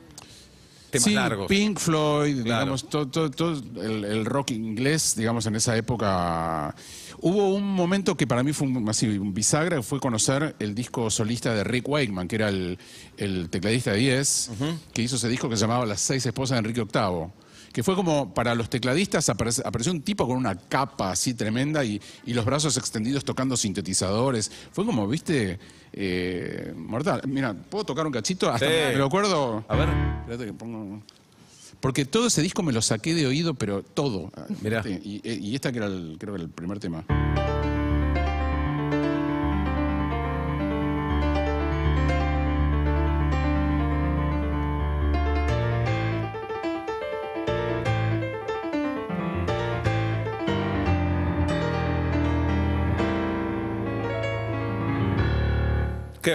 Temas 0.90 1.04
sí, 1.04 1.14
largos. 1.14 1.46
Pink 1.48 1.78
Floyd, 1.78 2.42
Claro. 2.44 2.60
digamos, 2.60 2.88
todo, 2.88 3.08
todo- 3.08 3.30
todo 3.30 3.52
el, 3.82 4.04
el 4.04 4.24
rock 4.24 4.52
inglés, 4.52 5.14
digamos, 5.16 5.44
en 5.46 5.56
esa 5.56 5.76
época. 5.76 6.74
Hubo 7.20 7.48
un 7.54 7.64
momento 7.74 8.16
que 8.16 8.26
para 8.26 8.42
mí 8.42 8.52
fue 8.52 8.68
un, 8.68 8.88
así, 8.88 9.06
un 9.18 9.34
bisagra, 9.34 9.82
fue 9.82 10.00
conocer 10.00 10.54
el 10.58 10.74
disco 10.74 11.10
solista 11.10 11.52
de 11.54 11.64
Rick 11.64 11.88
Wakeman, 11.88 12.28
que 12.28 12.36
era 12.36 12.48
el, 12.48 12.78
el 13.16 13.50
tecladista 13.50 13.92
de 13.92 14.02
Yes, 14.18 14.50
que 14.94 15.02
hizo 15.02 15.16
ese 15.16 15.28
disco 15.28 15.48
que 15.48 15.56
se 15.56 15.62
llamaba 15.62 15.84
Las 15.84 16.00
seis 16.00 16.24
esposas 16.24 16.56
de 16.56 16.58
Enrique 16.68 16.82
VIII. 16.82 17.26
Que 17.72 17.82
fue 17.82 17.94
como 17.94 18.32
para 18.34 18.54
los 18.54 18.68
tecladistas 18.70 19.28
aparece- 19.28 19.62
apareció 19.64 19.92
un 19.92 20.02
tipo 20.02 20.26
con 20.26 20.36
una 20.36 20.56
capa 20.56 21.10
así 21.12 21.34
tremenda 21.34 21.84
y, 21.84 22.00
y 22.26 22.32
los 22.34 22.44
brazos 22.44 22.76
extendidos 22.76 23.24
tocando 23.24 23.56
sintetizadores. 23.56 24.50
Fue 24.72 24.84
como, 24.86 25.06
viste, 25.06 25.58
eh, 25.92 26.72
mortal. 26.76 27.22
Mira, 27.26 27.54
¿puedo 27.54 27.84
tocar 27.84 28.06
un 28.06 28.12
cachito? 28.12 28.50
Hasta 28.50 28.66
Sí. 28.66 28.72
me 28.92 28.96
lo 28.96 29.06
acuerdo. 29.06 29.64
A 29.68 29.76
ver. 29.76 29.88
Espérate 30.20 30.46
que 30.46 30.52
pongo. 30.52 31.02
Porque 31.80 32.04
todo 32.04 32.26
ese 32.26 32.42
disco 32.42 32.62
me 32.64 32.72
lo 32.72 32.82
saqué 32.82 33.14
de 33.14 33.26
oído, 33.26 33.54
pero 33.54 33.82
todo. 33.82 34.32
Mirá. 34.62 34.82
Y, 34.88 35.20
y 35.24 35.54
esta 35.54 35.70
que 35.70 35.78
era 35.78 35.86
el, 35.86 36.16
creo 36.18 36.34
que 36.34 36.42
el 36.42 36.48
primer 36.48 36.80
tema. 36.80 37.04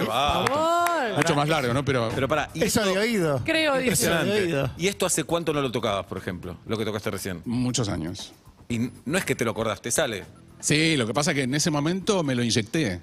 va? 0.06 1.14
Mucho 1.16 1.34
más 1.34 1.48
largo, 1.48 1.72
¿no? 1.72 1.84
Pero, 1.84 2.10
Pero 2.14 2.26
para. 2.28 2.50
Eso 2.54 2.84
de 2.84 2.98
oído. 2.98 3.40
Creo, 3.44 3.76
dice. 3.78 3.92
Eso 4.06 4.24
de 4.24 4.42
oído. 4.42 4.70
¿Y 4.76 4.88
esto 4.88 5.06
hace 5.06 5.24
cuánto 5.24 5.52
no 5.52 5.60
lo 5.60 5.70
tocabas, 5.70 6.06
por 6.06 6.18
ejemplo? 6.18 6.56
Lo 6.66 6.76
que 6.76 6.84
tocaste 6.84 7.10
recién. 7.10 7.42
muchos 7.44 7.88
años. 7.88 8.32
Y 8.68 8.90
no 9.04 9.18
es 9.18 9.24
que 9.24 9.34
te 9.34 9.44
lo 9.44 9.50
acordaste, 9.52 9.90
sale. 9.90 10.24
Sí, 10.60 10.96
lo 10.96 11.06
que 11.06 11.12
pasa 11.14 11.32
es 11.32 11.34
que 11.36 11.42
en 11.42 11.54
ese 11.54 11.70
momento 11.70 12.22
me 12.22 12.34
lo 12.34 12.42
inyecté. 12.42 13.00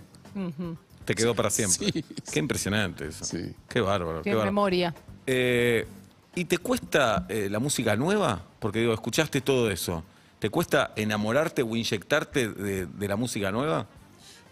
Te 1.06 1.16
quedó 1.16 1.36
para 1.36 1.50
siempre. 1.50 1.92
Sí. 1.92 2.06
Qué 2.32 2.40
impresionante 2.40 3.08
eso. 3.08 3.24
Sí. 3.26 3.54
Qué 3.70 3.82
bárbaro. 3.82 4.22
Qué 4.22 4.32
Qué 4.32 4.36
bárbaro. 4.36 4.52
memoria. 4.52 4.94
Eh, 5.28 5.86
¿Y 6.36 6.46
te 6.46 6.58
cuesta 6.58 7.26
eh, 7.30 7.48
la 7.52 7.60
música 7.60 7.96
nueva? 7.96 8.42
Porque 8.60 8.80
digo, 8.80 8.94
escuchaste 8.94 9.42
todo 9.42 9.70
eso. 9.70 10.04
¿Te 10.40 10.50
cuesta 10.50 10.92
enamorarte 10.96 11.62
o 11.62 11.76
inyectarte 11.76 12.50
de, 12.50 12.86
de 12.88 13.08
la 13.08 13.16
música 13.16 13.52
nueva? 13.52 13.86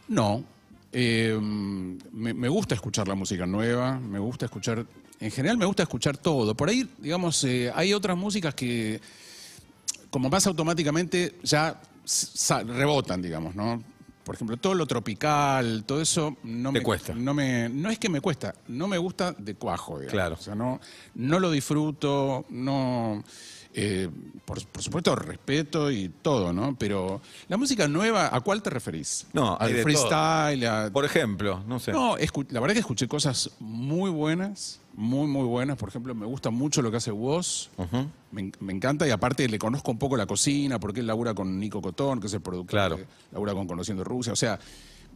No. 0.08 0.44
Eh, 0.92 1.38
me, 1.40 2.34
me 2.34 2.50
gusta 2.50 2.76
escuchar 2.76 3.08
la 3.08 3.16
música 3.16 3.46
nueva, 3.46 4.00
me 4.00 4.20
gusta 4.20 4.46
escuchar. 4.46 4.86
En 5.20 5.32
general 5.32 5.58
me 5.58 5.66
gusta 5.66 5.84
escuchar 5.84 6.18
todo. 6.18 6.56
Por 6.56 6.70
ahí, 6.70 6.90
digamos, 6.98 7.44
eh, 7.44 7.72
hay 7.76 7.94
otras 7.94 8.18
músicas 8.18 8.56
que, 8.56 9.02
como 10.10 10.30
más 10.30 10.48
automáticamente, 10.48 11.36
ya 11.44 11.80
rebotan, 12.66 13.22
digamos, 13.22 13.56
¿no? 13.56 13.84
Por 14.24 14.36
ejemplo, 14.36 14.58
todo 14.58 14.76
lo 14.76 14.86
tropical, 14.86 15.84
todo 15.86 16.02
eso 16.02 16.38
no 16.44 16.72
Te 16.72 16.80
me 16.80 16.84
cuesta. 16.84 17.14
No, 17.16 17.34
me, 17.34 17.68
no 17.68 17.90
es 17.90 17.98
que 17.98 18.10
me 18.10 18.22
cuesta, 18.22 18.54
no 18.68 18.88
me 18.88 18.98
gusta 18.98 19.34
de 19.34 19.56
cuajo, 19.56 20.00
digamos. 20.00 20.12
Claro. 20.12 20.36
O 20.36 20.42
sea, 20.42 20.56
no, 20.56 20.80
no 21.16 21.40
lo 21.40 21.52
disfruto, 21.52 22.46
no. 22.50 23.24
Eh, 23.74 24.10
por, 24.46 24.66
por 24.68 24.82
supuesto, 24.82 25.16
respeto 25.16 25.92
y 25.92 26.10
todo, 26.10 26.52
¿no? 26.54 26.76
Pero 26.78 27.22
la 27.48 27.58
música 27.58 27.88
nueva, 27.88 28.36
¿a 28.36 28.42
cuál 28.42 28.62
te 28.64 28.70
referís? 28.72 29.28
No, 29.34 29.56
al 29.58 29.72
freestyle, 29.84 30.66
a- 30.66 30.90
Por 30.92 31.06
ejemplo, 31.06 31.64
no 31.68 31.80
sé. 31.80 31.92
no, 31.92 32.16
la 32.18 32.60
verdad 32.60 32.74
que 32.74 32.80
escuché 32.80 33.08
cosas 33.08 33.52
muy 33.60 34.10
buenas, 34.10 34.80
muy, 34.96 35.28
muy 35.28 35.44
buenas. 35.46 35.78
Por 35.78 35.90
ejemplo, 35.90 36.16
me 36.16 36.26
gusta 36.26 36.50
mucho 36.50 36.82
lo 36.82 36.90
que 36.92 36.98
hace 36.98 37.12
Woz. 37.12 37.70
Me, 38.32 38.42
en- 38.42 38.52
me 38.60 38.74
encanta 38.74 39.08
y 39.08 39.12
aparte 39.12 39.48
le 39.48 39.60
conozco 39.60 39.92
un 39.92 40.00
poco 40.00 40.18
la 40.18 40.26
cocina 40.26 40.80
porque 40.80 41.02
él 41.02 41.08
labura 41.08 41.34
con 41.36 41.60
Nico 41.60 41.82
Cotón, 41.82 42.20
que 42.20 42.28
es 42.28 42.34
el 42.34 42.42
productor. 42.42 42.72
Claro. 42.72 42.98
que 42.98 43.06
labura 43.32 43.54
con 43.54 43.68
Conociendo 43.68 44.04
Rusia. 44.04 44.34
O 44.34 44.36
sea, 44.36 44.60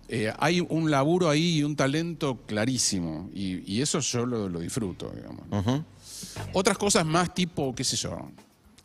eh, 0.10 0.32
hay 0.38 0.60
un 0.62 0.92
laburo 0.92 1.30
ahí 1.30 1.58
y 1.60 1.64
un 1.64 1.76
talento 1.76 2.40
clarísimo. 2.46 3.30
Y, 3.34 3.70
y 3.72 3.82
eso 3.82 4.00
yo 4.00 4.26
lo, 4.26 4.48
lo 4.48 4.60
disfruto, 4.60 5.12
digamos. 5.16 5.46
Otras 6.54 6.78
cosas 6.78 7.06
más 7.06 7.34
tipo, 7.34 7.74
qué 7.76 7.84
sé 7.84 7.96
yo, 7.96 8.30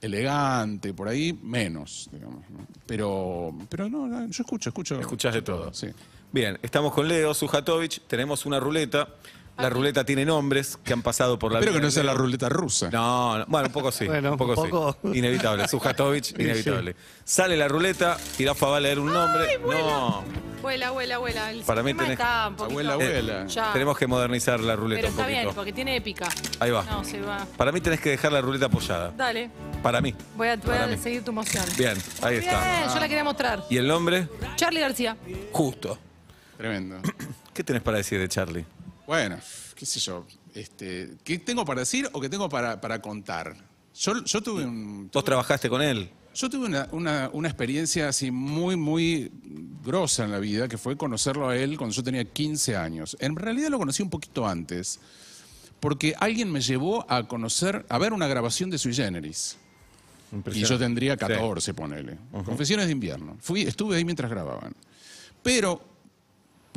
elegante, 0.00 0.94
por 0.94 1.08
ahí, 1.08 1.38
menos, 1.42 2.08
digamos. 2.12 2.48
¿no? 2.50 2.66
Pero, 2.86 3.54
pero 3.68 3.88
no, 3.88 4.26
yo 4.28 4.42
escucho, 4.42 4.70
escucho. 4.70 5.00
Escuchás 5.00 5.34
de 5.34 5.42
todo. 5.42 5.72
Sí. 5.74 5.88
Bien, 6.30 6.58
estamos 6.62 6.92
con 6.92 7.08
Leo 7.08 7.32
Sujatovich, 7.34 8.02
tenemos 8.06 8.44
una 8.46 8.60
ruleta. 8.60 9.08
La 9.58 9.68
ruleta 9.70 10.04
tiene 10.04 10.24
nombres 10.24 10.76
que 10.84 10.92
han 10.92 11.02
pasado 11.02 11.38
por 11.38 11.52
la 11.52 11.58
Espero 11.58 11.74
que 11.76 11.82
no 11.82 11.90
sea 11.90 12.04
la 12.04 12.14
ruleta 12.14 12.48
rusa. 12.48 12.90
No, 12.90 13.38
no, 13.38 13.44
bueno, 13.48 13.66
un 13.66 13.72
poco 13.72 13.90
sí. 13.90 14.06
Bueno, 14.06 14.32
un 14.32 14.38
poco, 14.38 14.60
un 14.62 14.70
poco. 14.70 14.96
sí. 15.12 15.18
Inevitable. 15.18 15.66
Sujatovich, 15.66 16.32
inevitable. 16.38 16.94
Sale 17.24 17.56
la 17.56 17.66
ruleta, 17.68 18.16
Tirafa 18.36 18.66
va 18.68 18.76
a 18.76 18.80
leer 18.80 18.98
un 19.00 19.12
nombre. 19.12 19.58
no. 19.58 20.24
Abuela, 20.58 20.88
abuela, 20.88 21.14
abuela. 21.16 21.50
El 21.52 21.62
Para 21.62 21.82
mí 21.82 21.90
sistema 21.92 22.08
tenés- 22.08 22.12
está 22.18 22.48
un 22.48 22.54
poquito- 22.56 22.70
Abuela, 22.70 22.92
abuela. 22.94 23.46
Ya. 23.46 23.72
Tenemos 23.72 23.96
que 23.98 24.06
modernizar 24.08 24.60
la 24.60 24.74
ruleta 24.76 25.00
Pero 25.02 25.08
un 25.08 25.12
está 25.12 25.22
poquito. 25.24 25.42
bien, 25.42 25.54
porque 25.54 25.72
tiene 25.72 25.96
épica. 25.96 26.28
Ahí 26.60 26.70
va. 26.72 26.82
No, 26.84 27.04
se 27.04 27.20
va. 27.20 27.46
Para 27.56 27.70
mí 27.72 27.80
tenés 27.80 28.00
que 28.00 28.10
dejar 28.10 28.32
la 28.32 28.40
ruleta 28.40 28.66
apoyada. 28.66 29.12
Dale, 29.16 29.50
Para 29.82 30.00
mí. 30.00 30.14
voy 30.36 30.48
a, 30.48 30.56
voy 30.56 30.66
Para 30.66 30.84
a 30.84 30.86
mí. 30.88 30.96
seguir 30.98 31.24
tu 31.24 31.32
moción. 31.32 31.64
Bien, 31.78 31.96
ahí 32.22 32.38
Bien, 32.40 32.44
está. 32.52 32.92
yo 32.92 33.00
la 33.00 33.08
quería 33.08 33.24
mostrar. 33.24 33.64
¿Y 33.70 33.76
el 33.76 33.86
nombre? 33.88 34.28
Charlie 34.56 34.80
García. 34.80 35.16
Justo. 35.52 35.96
Tremendo. 36.56 36.96
¿Qué 37.54 37.62
tenés 37.64 37.82
para 37.82 37.96
decir 37.98 38.18
de 38.18 38.28
Charlie? 38.28 38.64
Bueno, 39.08 39.38
qué 39.74 39.86
sé 39.86 39.98
yo. 40.00 40.26
Este, 40.54 41.14
¿Qué 41.24 41.38
tengo 41.38 41.64
para 41.64 41.80
decir 41.80 42.08
o 42.12 42.20
qué 42.20 42.28
tengo 42.28 42.46
para, 42.50 42.78
para 42.78 43.00
contar? 43.00 43.56
Yo, 43.98 44.22
yo 44.22 44.42
tuve 44.42 44.64
un, 44.66 45.10
¿Vos 45.10 45.24
trabajaste 45.24 45.70
con 45.70 45.80
él? 45.80 46.10
Yo 46.34 46.50
tuve 46.50 46.66
una, 46.66 46.86
una- 46.92 47.30
una 47.32 47.48
experiencia 47.48 48.08
así 48.10 48.30
muy, 48.30 48.76
muy 48.76 49.32
grosa 49.82 50.24
en 50.24 50.30
la 50.30 50.38
vida, 50.38 50.68
que 50.68 50.76
fue 50.76 50.94
conocerlo 50.98 51.48
a 51.48 51.56
él 51.56 51.78
cuando 51.78 51.96
yo 51.96 52.02
tenía 52.02 52.22
15 52.22 52.76
años. 52.76 53.16
En 53.18 53.34
realidad 53.34 53.70
lo 53.70 53.78
conocí 53.78 54.02
un 54.02 54.10
poquito 54.10 54.46
antes, 54.46 55.00
porque 55.80 56.14
alguien 56.20 56.52
me 56.52 56.60
llevó 56.60 57.10
a 57.10 57.26
conocer, 57.26 57.86
a 57.88 57.96
ver 57.98 58.12
una 58.12 58.26
grabación 58.26 58.68
de 58.68 58.76
Sui 58.76 58.92
Generis. 58.94 59.56
Y 60.54 60.64
yo 60.68 60.78
tendría 60.78 61.16
14, 61.16 61.72
ponele. 61.72 62.18
Confesiones 62.44 62.84
de 62.86 62.92
invierno. 62.92 63.38
Fui, 63.40 63.62
estuve 63.62 63.96
ahí 63.96 64.04
mientras 64.04 64.30
grababan. 64.30 64.74
Pero, 65.42 65.80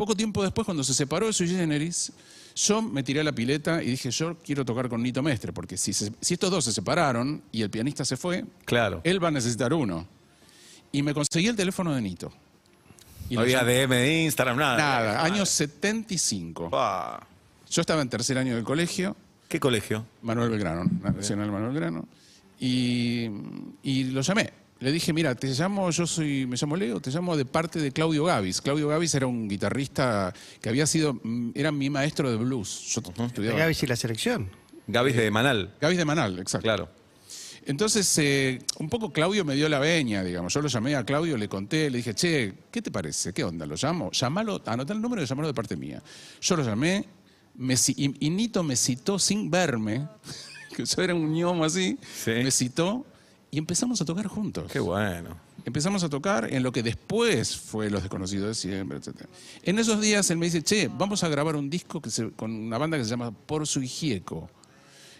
poco 0.01 0.15
tiempo 0.15 0.41
después, 0.41 0.65
cuando 0.65 0.83
se 0.83 0.95
separó 0.95 1.27
de 1.27 1.33
Sui 1.33 1.47
Generis, 1.47 2.11
yo 2.55 2.81
me 2.81 3.03
tiré 3.03 3.19
a 3.19 3.23
la 3.23 3.31
pileta 3.31 3.83
y 3.83 3.91
dije, 3.91 4.09
yo 4.09 4.35
quiero 4.43 4.65
tocar 4.65 4.89
con 4.89 5.03
Nito 5.03 5.21
Mestre, 5.21 5.53
porque 5.53 5.77
si, 5.77 5.93
se- 5.93 6.11
si 6.19 6.33
estos 6.33 6.49
dos 6.49 6.65
se 6.65 6.71
separaron 6.73 7.43
y 7.51 7.61
el 7.61 7.69
pianista 7.69 8.03
se 8.03 8.17
fue, 8.17 8.43
Claro. 8.65 9.01
él 9.03 9.23
va 9.23 9.27
a 9.27 9.31
necesitar 9.31 9.71
uno. 9.75 10.07
Y 10.91 11.03
me 11.03 11.13
conseguí 11.13 11.45
el 11.47 11.55
teléfono 11.55 11.93
de 11.93 12.01
Nito. 12.01 12.31
Y 13.29 13.35
no 13.35 13.41
había 13.41 13.63
DM 13.63 13.89
de 13.95 14.23
Instagram, 14.23 14.57
nada. 14.57 14.77
Nada, 14.77 15.23
año 15.23 15.45
75. 15.45 16.71
Pa. 16.71 17.25
Yo 17.69 17.81
estaba 17.81 18.01
en 18.01 18.09
tercer 18.09 18.39
año 18.39 18.55
del 18.55 18.63
colegio, 18.63 19.15
¿Qué 19.47 19.59
colegio? 19.59 20.05
Manuel 20.23 20.49
Belgrano, 20.49 20.89
Nacional 21.03 21.51
Manuel 21.51 21.73
Belgrano, 21.73 22.07
y, 22.59 23.27
y 23.83 24.05
lo 24.05 24.21
llamé. 24.21 24.51
Le 24.81 24.91
dije, 24.91 25.13
mira, 25.13 25.35
te 25.35 25.47
llamo, 25.47 25.91
yo 25.91 26.07
soy, 26.07 26.47
me 26.47 26.57
llamo 26.57 26.75
Leo, 26.75 26.99
te 26.99 27.11
llamo 27.11 27.37
de 27.37 27.45
parte 27.45 27.79
de 27.79 27.91
Claudio 27.91 28.25
Gavis. 28.25 28.61
Claudio 28.61 28.87
Gavis 28.87 29.13
era 29.13 29.27
un 29.27 29.47
guitarrista 29.47 30.33
que 30.59 30.69
había 30.69 30.87
sido, 30.87 31.13
mm, 31.23 31.51
era 31.53 31.71
mi 31.71 31.91
maestro 31.91 32.31
de 32.31 32.37
blues. 32.37 32.91
Yo 32.95 33.01
De 33.01 33.25
estudiaba. 33.25 33.59
Gavis 33.59 33.83
y 33.83 33.87
la 33.87 33.95
selección. 33.95 34.49
Gavis 34.87 35.15
de 35.15 35.29
Manal. 35.29 35.75
Gavis 35.79 35.99
de 35.99 36.05
Manal, 36.05 36.39
exacto. 36.39 36.63
Claro. 36.63 36.89
Entonces, 37.67 38.11
eh, 38.17 38.57
un 38.79 38.89
poco 38.89 39.13
Claudio 39.13 39.45
me 39.45 39.53
dio 39.53 39.69
la 39.69 39.77
veña, 39.77 40.23
digamos. 40.23 40.51
Yo 40.51 40.61
lo 40.63 40.67
llamé 40.67 40.95
a 40.95 41.05
Claudio, 41.05 41.37
le 41.37 41.47
conté, 41.47 41.91
le 41.91 41.97
dije, 41.97 42.15
che, 42.15 42.51
¿qué 42.71 42.81
te 42.81 42.89
parece? 42.89 43.33
¿Qué 43.33 43.43
onda? 43.43 43.67
¿Lo 43.67 43.75
llamo? 43.75 44.09
Llamalo, 44.11 44.63
anotá 44.65 44.93
el 44.93 45.01
número 45.01 45.21
y 45.21 45.27
llamalo 45.27 45.47
de 45.47 45.53
parte 45.53 45.77
mía. 45.77 46.01
Yo 46.41 46.55
lo 46.55 46.63
llamé, 46.63 47.05
me 47.53 47.75
y, 47.75 48.15
y 48.25 48.29
Nito 48.31 48.63
me 48.63 48.75
citó 48.75 49.19
sin 49.19 49.51
verme, 49.51 50.07
que 50.75 50.85
yo 50.85 51.01
era 51.03 51.13
un 51.13 51.31
ñomo 51.31 51.63
así, 51.65 51.99
Sí. 52.23 52.31
me 52.31 52.49
citó 52.49 53.05
y 53.51 53.57
empezamos 53.57 54.01
a 54.01 54.05
tocar 54.05 54.27
juntos. 54.27 54.71
Qué 54.71 54.79
bueno. 54.79 55.35
Empezamos 55.65 56.03
a 56.03 56.09
tocar 56.09 56.51
en 56.51 56.63
lo 56.63 56.71
que 56.71 56.81
después 56.81 57.55
fue 57.57 57.89
Los 57.89 58.01
Desconocidos 58.01 58.47
de 58.47 58.55
Siempre, 58.55 58.97
etc. 58.97 59.25
En 59.63 59.77
esos 59.77 60.01
días 60.01 60.29
él 60.31 60.37
me 60.37 60.45
dice, 60.47 60.63
che, 60.63 60.87
vamos 60.87 61.23
a 61.23 61.29
grabar 61.29 61.55
un 61.55 61.69
disco 61.69 62.01
que 62.01 62.09
se- 62.09 62.31
con 62.31 62.51
una 62.51 62.77
banda 62.77 62.97
que 62.97 63.03
se 63.03 63.09
llama 63.11 63.31
Por 63.31 63.67
su 63.67 63.81
Gieco, 63.81 64.49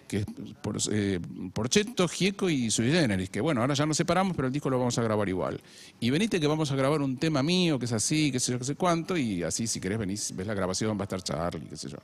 que 0.07 0.17
es 0.19 0.25
por, 0.63 0.77
eh, 0.91 1.19
Porchetto, 1.53 2.07
Gieco 2.07 2.49
y 2.49 2.71
Sui 2.71 2.89
Generis, 2.91 3.29
que 3.29 3.39
bueno, 3.39 3.61
ahora 3.61 3.73
ya 3.75 3.85
nos 3.85 3.95
separamos, 3.97 4.35
pero 4.35 4.47
el 4.47 4.53
disco 4.53 4.69
lo 4.69 4.79
vamos 4.79 4.97
a 4.97 5.03
grabar 5.03 5.29
igual. 5.29 5.61
Y 5.99 6.09
venite 6.09 6.39
que 6.39 6.47
vamos 6.47 6.71
a 6.71 6.75
grabar 6.75 7.01
un 7.01 7.17
tema 7.17 7.43
mío, 7.43 7.77
que 7.77 7.85
es 7.85 7.91
así, 7.93 8.31
qué 8.31 8.39
sé 8.39 8.51
yo, 8.53 8.57
qué 8.59 8.65
sé 8.65 8.75
cuánto, 8.75 9.15
y 9.15 9.43
así 9.43 9.67
si 9.67 9.79
querés 9.79 9.99
venís, 9.99 10.33
ves 10.35 10.47
la 10.47 10.53
grabación, 10.53 10.97
va 10.97 11.01
a 11.01 11.03
estar 11.03 11.21
Charlie, 11.21 11.67
qué 11.69 11.77
sé 11.77 11.87
yo. 11.89 11.97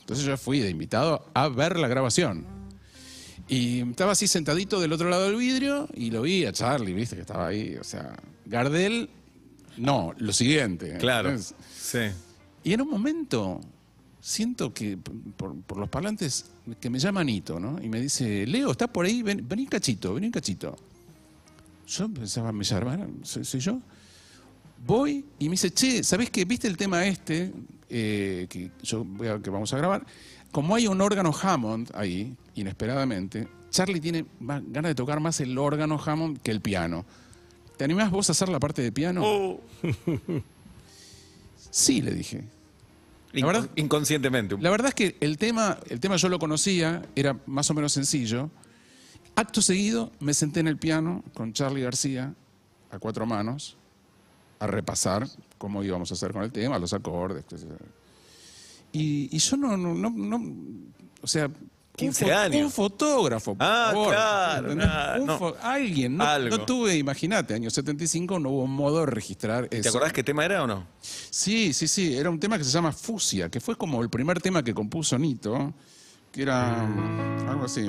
Entonces 0.00 0.24
yo 0.26 0.36
fui 0.36 0.58
de 0.60 0.68
invitado 0.70 1.24
a 1.32 1.48
ver 1.48 1.78
la 1.78 1.88
grabación. 1.88 2.44
Y 3.48 3.80
estaba 3.82 4.12
así 4.12 4.26
sentadito 4.26 4.80
del 4.80 4.92
otro 4.92 5.08
lado 5.10 5.24
del 5.26 5.36
vidrio 5.36 5.88
y 5.94 6.10
lo 6.10 6.22
vi 6.22 6.46
a 6.46 6.52
Charlie, 6.52 6.94
viste 6.94 7.14
que 7.16 7.22
estaba 7.22 7.48
ahí. 7.48 7.76
O 7.76 7.84
sea, 7.84 8.14
Gardel, 8.46 9.10
no, 9.76 10.14
lo 10.16 10.32
siguiente. 10.32 10.96
Claro. 10.98 11.28
¿entendés? 11.30 11.54
Sí. 11.78 11.98
Y 12.62 12.72
en 12.72 12.80
un 12.80 12.88
momento 12.88 13.60
siento 14.20 14.72
que 14.72 14.96
por, 14.96 15.54
por 15.62 15.76
los 15.78 15.88
parlantes 15.90 16.46
que 16.80 16.88
me 16.88 16.98
llama 16.98 17.22
Nito, 17.22 17.60
¿no? 17.60 17.78
Y 17.82 17.88
me 17.90 18.00
dice, 18.00 18.46
Leo, 18.46 18.70
¿estás 18.70 18.88
por 18.88 19.04
ahí? 19.04 19.22
Ven, 19.22 19.46
vení 19.46 19.66
cachito, 19.66 20.14
vení 20.14 20.30
cachito. 20.30 20.74
Yo 21.86 22.08
pensaba, 22.08 22.50
me 22.50 22.64
llamaron, 22.64 23.20
¿soy, 23.24 23.44
soy 23.44 23.60
yo? 23.60 23.78
Voy 24.86 25.22
y 25.38 25.44
me 25.46 25.52
dice, 25.52 25.70
che, 25.70 26.02
¿sabés 26.02 26.30
qué? 26.30 26.46
¿Viste 26.46 26.66
el 26.66 26.78
tema 26.78 27.06
este 27.06 27.52
eh, 27.90 28.46
que, 28.48 28.70
yo 28.82 29.04
voy 29.04 29.28
a- 29.28 29.38
que 29.40 29.50
vamos 29.50 29.72
a 29.74 29.76
grabar? 29.76 30.06
Como 30.54 30.76
hay 30.76 30.86
un 30.86 31.00
órgano 31.00 31.32
Hammond 31.42 31.90
ahí, 31.96 32.32
inesperadamente, 32.54 33.48
Charlie 33.70 34.00
tiene 34.00 34.24
más, 34.38 34.62
ganas 34.68 34.90
de 34.90 34.94
tocar 34.94 35.18
más 35.18 35.40
el 35.40 35.58
órgano 35.58 36.00
Hammond 36.02 36.38
que 36.42 36.52
el 36.52 36.60
piano. 36.60 37.04
¿Te 37.76 37.82
animás 37.82 38.12
vos 38.12 38.28
a 38.28 38.32
hacer 38.32 38.48
la 38.48 38.60
parte 38.60 38.80
de 38.80 38.92
piano? 38.92 39.58
Sí, 41.72 42.02
le 42.02 42.12
dije. 42.12 42.44
La 43.32 43.46
verdad- 43.48 43.68
Inconscientemente. 43.74 44.56
La 44.60 44.70
verdad 44.70 44.90
es 44.90 44.94
que 44.94 45.16
el 45.18 45.38
tema, 45.38 45.76
el 45.88 45.98
tema 45.98 46.14
yo 46.14 46.28
lo 46.28 46.38
conocía, 46.38 47.02
era 47.16 47.36
más 47.46 47.68
o 47.68 47.74
menos 47.74 47.92
sencillo. 47.92 48.48
Acto 49.34 49.60
seguido 49.60 50.12
me 50.20 50.34
senté 50.34 50.60
en 50.60 50.68
el 50.68 50.76
piano 50.76 51.24
con 51.34 51.52
Charlie 51.52 51.82
García, 51.82 52.32
a 52.92 53.00
cuatro 53.00 53.26
manos, 53.26 53.76
a 54.60 54.68
repasar 54.68 55.26
cómo 55.58 55.82
íbamos 55.82 56.12
a 56.12 56.14
hacer 56.14 56.32
con 56.32 56.44
el 56.44 56.52
tema, 56.52 56.78
los 56.78 56.92
acordes. 56.92 57.44
yo. 57.50 57.56
Y, 58.94 59.28
y 59.34 59.38
yo 59.38 59.56
no, 59.56 59.76
no, 59.76 59.92
no, 59.94 60.10
no- 60.10 60.54
o 61.20 61.26
sea... 61.26 61.46
un 61.46 61.70
15 61.96 62.26
fo- 62.26 62.32
años. 62.34 62.62
Un 62.64 62.70
fotógrafo, 62.70 63.54
por 63.54 63.66
Ah, 63.66 63.88
favor. 63.92 64.08
claro, 64.14 64.72
Un 64.72 65.26
no. 65.26 65.38
fo- 65.38 65.56
alguien. 65.62 66.16
No, 66.16 66.38
no 66.38 66.60
tuve, 66.64 66.96
imagínate, 66.96 67.54
año 67.54 67.70
75 67.70 68.38
no 68.38 68.50
hubo 68.50 68.66
modo 68.66 69.00
de 69.00 69.06
registrar 69.06 69.68
eso. 69.70 69.82
¿Te 69.82 69.88
acordás 69.88 70.12
qué 70.12 70.22
tema 70.24 70.44
era 70.44 70.62
o 70.64 70.66
no? 70.66 70.86
Sí, 71.00 71.72
sí, 71.72 71.86
sí. 71.88 72.16
Era 72.16 72.30
un 72.30 72.38
tema 72.40 72.56
que 72.58 72.64
se 72.64 72.70
llama 72.70 72.92
Fusia, 72.92 73.48
que 73.48 73.60
fue 73.60 73.76
como 73.76 74.02
el 74.02 74.10
primer 74.10 74.40
tema 74.40 74.62
que 74.62 74.72
compuso 74.74 75.18
Nito, 75.18 75.72
que 76.32 76.42
era 76.42 76.84
mm, 76.84 77.48
algo 77.48 77.64
así. 77.66 77.86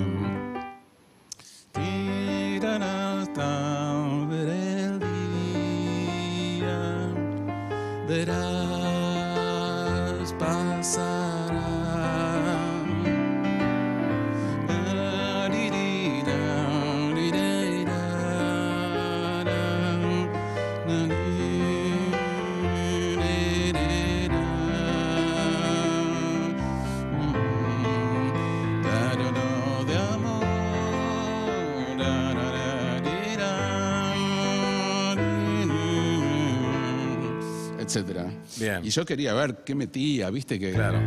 Etcétera. 37.96 38.30
Bien. 38.58 38.86
Y 38.86 38.90
yo 38.90 39.06
quería 39.06 39.34
ver 39.34 39.64
qué 39.64 39.76
metía, 39.76 40.30
viste 40.30 40.60
que. 40.60 40.74
Claro. 40.74 41.00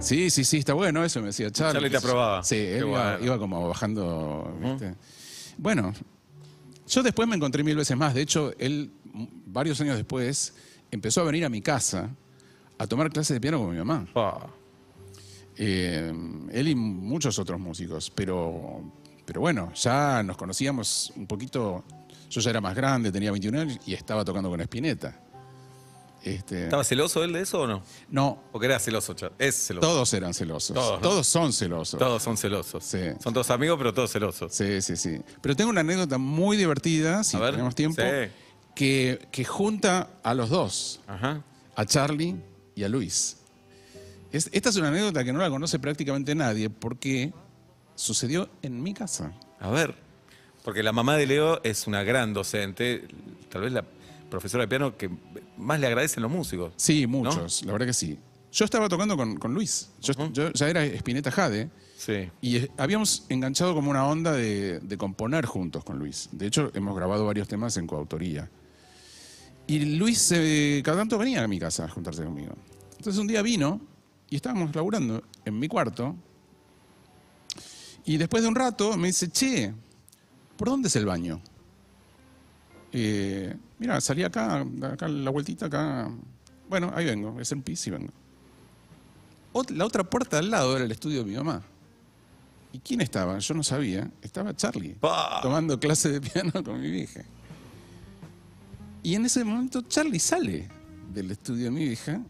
Sí, 0.00 0.28
sí, 0.28 0.44
sí, 0.44 0.58
está 0.58 0.74
bueno 0.74 1.02
eso, 1.02 1.20
me 1.20 1.28
decía 1.28 1.50
Charlie. 1.50 1.74
Charlie 1.74 1.90
te 1.90 1.96
aprobaba. 1.96 2.44
Sí, 2.44 2.56
él 2.56 2.80
iba, 2.80 3.12
bueno. 3.12 3.24
iba 3.24 3.38
como 3.38 3.68
bajando, 3.68 4.54
¿viste? 4.60 4.94
Bueno, 5.56 5.94
yo 6.86 7.02
después 7.02 7.26
me 7.26 7.36
encontré 7.36 7.64
mil 7.64 7.76
veces 7.76 7.96
más. 7.96 8.12
De 8.12 8.20
hecho, 8.20 8.52
él, 8.58 8.90
varios 9.46 9.80
años 9.80 9.96
después, 9.96 10.54
empezó 10.90 11.22
a 11.22 11.24
venir 11.24 11.46
a 11.46 11.48
mi 11.48 11.62
casa 11.62 12.10
a 12.76 12.86
tomar 12.86 13.10
clases 13.10 13.34
de 13.34 13.40
piano 13.40 13.58
con 13.58 13.70
mi 13.70 13.78
mamá. 13.78 14.06
Eh, 15.56 16.12
él 16.52 16.68
y 16.68 16.74
muchos 16.74 17.38
otros 17.38 17.58
músicos, 17.58 18.10
pero, 18.10 18.82
pero 19.24 19.40
bueno, 19.40 19.72
ya 19.74 20.22
nos 20.22 20.36
conocíamos 20.36 21.12
un 21.16 21.26
poquito. 21.26 21.84
Yo 22.30 22.40
ya 22.40 22.50
era 22.50 22.60
más 22.60 22.74
grande, 22.74 23.12
tenía 23.12 23.30
21 23.30 23.60
años 23.60 23.78
y 23.86 23.94
estaba 23.94 24.24
tocando 24.24 24.48
con 24.50 24.60
Spinetta. 24.60 25.20
Este, 26.22 26.64
¿Estaba 26.64 26.82
celoso 26.84 27.22
él 27.22 27.34
de 27.34 27.42
eso 27.42 27.60
o 27.60 27.66
no? 27.66 27.82
no, 28.08 28.42
Porque 28.50 28.64
era 28.66 28.78
celoso, 28.78 29.14
Es 29.38 29.54
celoso. 29.66 29.86
todos 29.86 30.14
eran 30.14 30.32
celosos. 30.32 30.74
Todos, 30.74 31.26
son 31.26 31.52
celosos. 31.52 31.98
Todos 31.98 32.22
son 32.22 32.38
celosos. 32.38 32.82
Sí. 32.82 32.98
Son 33.22 33.34
todos 33.34 33.50
amigos, 33.50 33.76
pero 33.76 33.92
todos 33.92 34.10
celosos. 34.10 34.54
Sí, 34.54 34.80
sí, 34.80 34.96
sí. 34.96 35.20
Pero 35.42 35.54
tengo 35.54 35.68
una 35.70 35.82
anécdota 35.82 36.16
muy 36.16 36.56
divertida, 36.56 37.22
si 37.24 37.36
ver, 37.36 37.50
tenemos 37.50 37.74
tiempo, 37.74 38.00
sí. 38.00 38.30
que, 38.74 39.28
que 39.30 39.44
junta 39.44 40.08
a 40.22 40.32
los 40.32 40.48
dos, 40.48 41.00
Ajá. 41.06 41.42
a 41.76 41.84
Charlie 41.84 42.36
y 42.74 42.84
a 42.84 42.88
Luis. 42.88 43.36
Es- 44.32 44.48
esta 44.50 44.70
es 44.70 44.76
una 44.76 44.88
anécdota 44.88 45.24
que 45.24 45.32
no 45.32 45.40
la 45.40 45.50
conoce 45.50 45.78
prácticamente 45.78 46.34
nadie 46.34 46.70
porque 46.70 47.34
sucedió 47.96 48.48
en 48.62 48.82
mi 48.82 48.94
casa. 48.94 49.30
A 49.60 49.68
ver, 49.68 49.94
porque 50.64 50.82
la 50.82 50.92
mamá 50.92 51.16
de 51.16 51.26
Leo 51.26 51.60
es 51.62 51.86
una 51.86 52.02
gran 52.02 52.32
docente, 52.32 53.06
tal 53.50 53.62
vez 53.62 53.72
la 53.72 53.84
profesora 54.30 54.64
de 54.64 54.68
piano 54.68 54.96
que 54.96 55.10
más 55.58 55.78
le 55.78 55.86
agradecen 55.86 56.22
los 56.22 56.32
músicos. 56.32 56.72
Sí, 56.76 57.06
muchos, 57.06 57.62
la 57.64 57.72
verdad 57.72 57.86
que 57.86 57.92
sí. 57.92 58.18
Yo 58.50 58.64
estaba 58.64 58.88
tocando 58.88 59.14
con, 59.16 59.36
con 59.36 59.52
Luis. 59.52 59.90
Yo, 60.00 60.14
yo 60.32 60.52
ya 60.52 60.68
era 60.68 60.84
Spinetta 60.84 61.30
Jade. 61.30 61.68
Sí. 61.98 62.30
Y 62.40 62.56
eh, 62.56 62.70
habíamos 62.78 63.26
enganchado 63.28 63.74
como 63.74 63.90
una 63.90 64.06
onda 64.06 64.32
de, 64.32 64.80
de 64.80 64.96
componer 64.96 65.44
juntos 65.44 65.84
con 65.84 65.98
Luis. 65.98 66.30
De 66.32 66.46
hecho, 66.46 66.70
hemos 66.72 66.96
grabado 66.96 67.26
varios 67.26 67.46
temas 67.46 67.76
en 67.76 67.86
coautoría. 67.86 68.48
Y 69.66 69.96
Luis 69.96 70.32
eh, 70.32 70.80
cada 70.84 70.98
tanto 70.98 71.18
venía 71.18 71.42
a 71.42 71.48
mi 71.48 71.58
casa 71.58 71.84
a 71.84 71.88
juntarse 71.88 72.24
conmigo. 72.24 72.54
Entonces 72.96 73.20
un 73.20 73.26
día 73.26 73.42
vino 73.42 73.80
y 74.30 74.36
estábamos 74.36 74.74
laburando 74.74 75.22
en 75.44 75.58
mi 75.58 75.68
cuarto. 75.68 76.16
Y 78.06 78.16
después 78.16 78.42
de 78.42 78.48
un 78.48 78.54
rato 78.54 78.96
me 78.96 79.08
dice, 79.08 79.28
che, 79.30 79.74
¿por 80.56 80.68
dónde 80.68 80.88
es 80.88 80.96
el 80.96 81.06
baño? 81.06 81.40
Eh, 82.92 83.54
mira, 83.78 84.00
salí 84.00 84.22
acá, 84.22 84.64
acá 84.92 85.08
la 85.08 85.30
vueltita, 85.30 85.66
acá. 85.66 86.10
Bueno, 86.68 86.92
ahí 86.94 87.04
vengo, 87.04 87.40
es 87.40 87.50
el 87.52 87.60
pis 87.62 87.86
y 87.86 87.90
vengo. 87.90 88.12
Ot- 89.52 89.70
la 89.70 89.84
otra 89.84 90.04
puerta 90.04 90.38
al 90.38 90.50
lado 90.50 90.74
era 90.76 90.84
el 90.84 90.90
estudio 90.92 91.20
de 91.24 91.30
mi 91.30 91.36
mamá. 91.36 91.62
¿Y 92.72 92.78
quién 92.80 93.00
estaba? 93.00 93.38
Yo 93.38 93.54
no 93.54 93.62
sabía. 93.62 94.10
Estaba 94.22 94.54
Charlie, 94.56 94.96
tomando 95.42 95.78
clase 95.78 96.10
de 96.10 96.20
piano 96.20 96.52
con 96.64 96.80
mi 96.80 96.90
vieja. 96.90 97.22
Y 99.02 99.14
en 99.14 99.26
ese 99.26 99.44
momento 99.44 99.82
Charlie 99.82 100.18
sale 100.18 100.68
del 101.12 101.30
estudio 101.30 101.64
de 101.66 101.70
mi 101.70 101.84
vieja, 101.84 102.20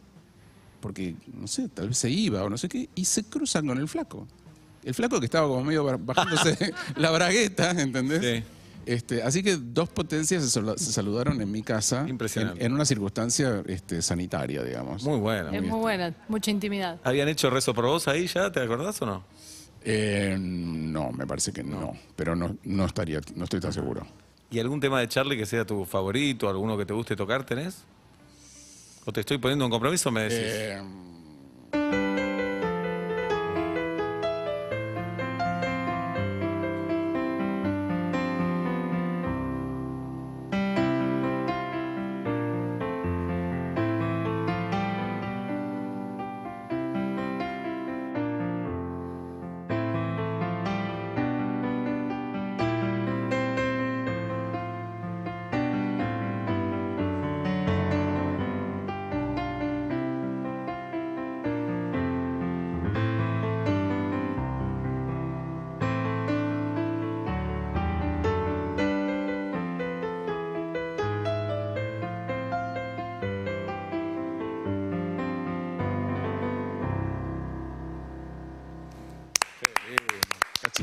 porque, 0.81 1.15
no 1.33 1.47
sé, 1.47 1.69
tal 1.69 1.89
vez 1.89 1.99
se 1.99 2.11
iba 2.11 2.43
o 2.43 2.51
no 2.51 2.59
sé 2.59 2.69
qué, 2.69 2.89
y 2.95 3.05
se 3.07 3.25
cruzan 3.25 3.67
con 3.67 3.79
el 3.79 3.89
flaco. 3.89 4.27
El 4.85 4.95
flaco 4.95 5.19
que 5.21 5.27
estaba 5.27 5.49
como 5.49 5.65
medio 5.65 5.85
ba- 5.85 5.97
bajándose 5.99 6.73
la 6.97 7.11
bragueta, 7.11 7.71
¿entendés? 7.71 8.21
Sí. 8.23 8.45
Este, 8.87 9.23
así 9.23 9.43
que 9.43 9.57
dos 9.57 9.89
potencias 9.89 10.43
se, 10.45 10.51
sal- 10.51 10.79
se 10.79 10.93
saludaron 10.93 11.41
en 11.41 11.51
mi 11.51 11.63
casa. 11.63 12.05
Impresionante. 12.07 12.61
En, 12.61 12.67
en 12.67 12.73
una 12.75 12.85
circunstancia 12.85 13.63
este, 13.67 14.03
sanitaria, 14.03 14.63
digamos. 14.63 15.03
Muy 15.05 15.19
bueno. 15.19 15.51
Es 15.53 15.63
muy 15.63 15.79
buena, 15.81 16.15
mucha 16.29 16.51
intimidad. 16.51 17.01
¿Habían 17.03 17.29
hecho 17.29 17.49
rezo 17.49 17.73
por 17.73 17.87
vos 17.87 18.07
ahí 18.09 18.27
ya? 18.27 18.53
¿Te 18.53 18.61
acordás 18.61 19.01
o 19.01 19.07
no? 19.07 19.25
Eh, 19.87 20.37
no, 20.39 21.13
me 21.13 21.27
parece 21.27 21.51
que 21.53 21.63
no. 21.65 21.95
Pero 22.15 22.37
no, 22.37 22.57
no 22.65 22.85
estaría, 22.85 23.21
no 23.35 23.45
estoy 23.45 23.61
tan 23.61 23.73
seguro. 23.73 24.07
¿Y 24.51 24.59
algún 24.61 24.81
tema 24.81 25.01
de 25.01 25.09
Charlie 25.09 25.37
que 25.39 25.47
sea 25.47 25.65
tu 25.65 25.87
favorito, 25.87 26.49
alguno 26.51 26.77
que 26.77 26.85
te 26.85 26.93
guste 26.93 27.17
tocar, 27.17 27.45
tenés? 27.47 27.79
¿O 29.07 29.13
te 29.13 29.21
estoy 29.21 29.39
poniendo 29.39 29.65
un 29.65 29.71
compromiso? 29.71 30.11
Me 30.11 30.23
decís. 30.25 30.39
Eh, 30.41 30.83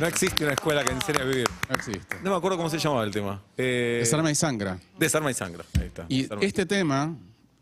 no 0.02 0.08
existe 0.08 0.44
una 0.44 0.54
escuela 0.54 0.84
que 0.84 0.92
enseñe 0.92 1.22
a 1.22 1.24
vivir. 1.24 1.48
no 1.70 1.76
existe. 1.76 2.18
No 2.24 2.32
me 2.32 2.36
acuerdo 2.38 2.58
cómo 2.58 2.70
se 2.70 2.78
llamaba 2.80 3.04
el 3.04 3.12
tema. 3.12 3.42
Eh, 3.58 3.98
Desarma 4.02 4.30
y 4.32 4.36
sangra. 4.36 4.78
Desarma 5.00 5.32
y 5.32 5.34
sangra. 5.34 5.64
Ahí 5.80 5.88
está. 5.88 6.06
Y 6.10 6.24
Desarma 6.24 6.44
este 6.44 6.66
tema, 6.66 7.16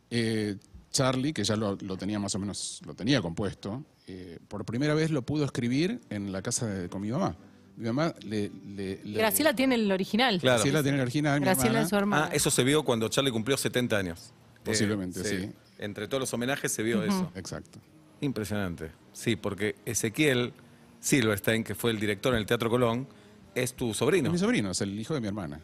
eh, 0.10 0.56
Charlie, 0.92 1.34
que 1.34 1.44
ya 1.44 1.56
lo, 1.56 1.78
lo 1.82 1.98
tenía 1.98 2.18
más 2.20 2.34
o 2.36 2.40
menos, 2.40 2.82
lo 2.86 2.96
tenía 2.96 3.22
compuesto, 3.22 3.84
eh, 4.08 4.40
por 4.48 4.66
primera 4.66 4.94
vez 4.96 5.12
lo 5.12 5.22
pudo 5.22 5.46
escribir 5.46 6.02
en 6.10 6.32
la 6.32 6.42
casa 6.42 6.66
de, 6.66 6.90
con 6.90 7.02
mi 7.02 7.12
mamá. 7.12 7.36
Mi 7.78 7.86
mamá 7.86 8.14
le... 8.26 8.52
le- 8.76 9.00
le- 9.06 9.18
Graciela 9.20 9.54
tiene 9.56 9.76
el 9.76 9.90
original. 9.92 10.40
Claro. 10.40 10.58
Graciela 10.58 10.82
tiene 10.84 10.98
el 10.98 11.04
original, 11.04 11.40
mi 11.40 11.46
Graciela 11.46 11.68
hermana. 11.70 11.84
es 11.84 11.90
su 11.90 11.96
hermana. 11.96 12.26
Ah, 12.26 12.36
eso 12.36 12.50
se 12.52 12.64
vio 12.64 12.84
cuando 12.84 13.08
Charlie 13.08 13.32
cumplió 13.32 13.56
70 13.56 13.96
años. 13.98 14.34
Posiblemente, 14.64 15.24
sí. 15.24 15.52
Entre 15.78 16.08
todos 16.10 16.20
los 16.22 16.34
homenajes 16.34 16.72
se 16.72 16.84
vio 16.84 17.04
eso. 17.04 17.32
Exacto. 17.36 17.80
Impresionante. 18.20 18.92
Sí, 19.14 19.36
porque 19.38 19.76
Ezequiel 19.86 20.52
Silverstein, 21.00 21.64
que 21.64 21.76
fue 21.76 21.92
el 21.92 22.00
director 22.00 22.34
en 22.34 22.40
el 22.40 22.46
Teatro 22.46 22.70
Colón, 22.70 23.08
es 23.56 23.74
tu 23.76 23.94
sobrino. 23.94 24.28
Es 24.28 24.34
mi 24.34 24.40
sobrino, 24.40 24.72
es 24.72 24.82
el 24.82 25.00
hijo 25.00 25.14
de 25.14 25.22
mi 25.22 25.28
hermana. 25.28 25.60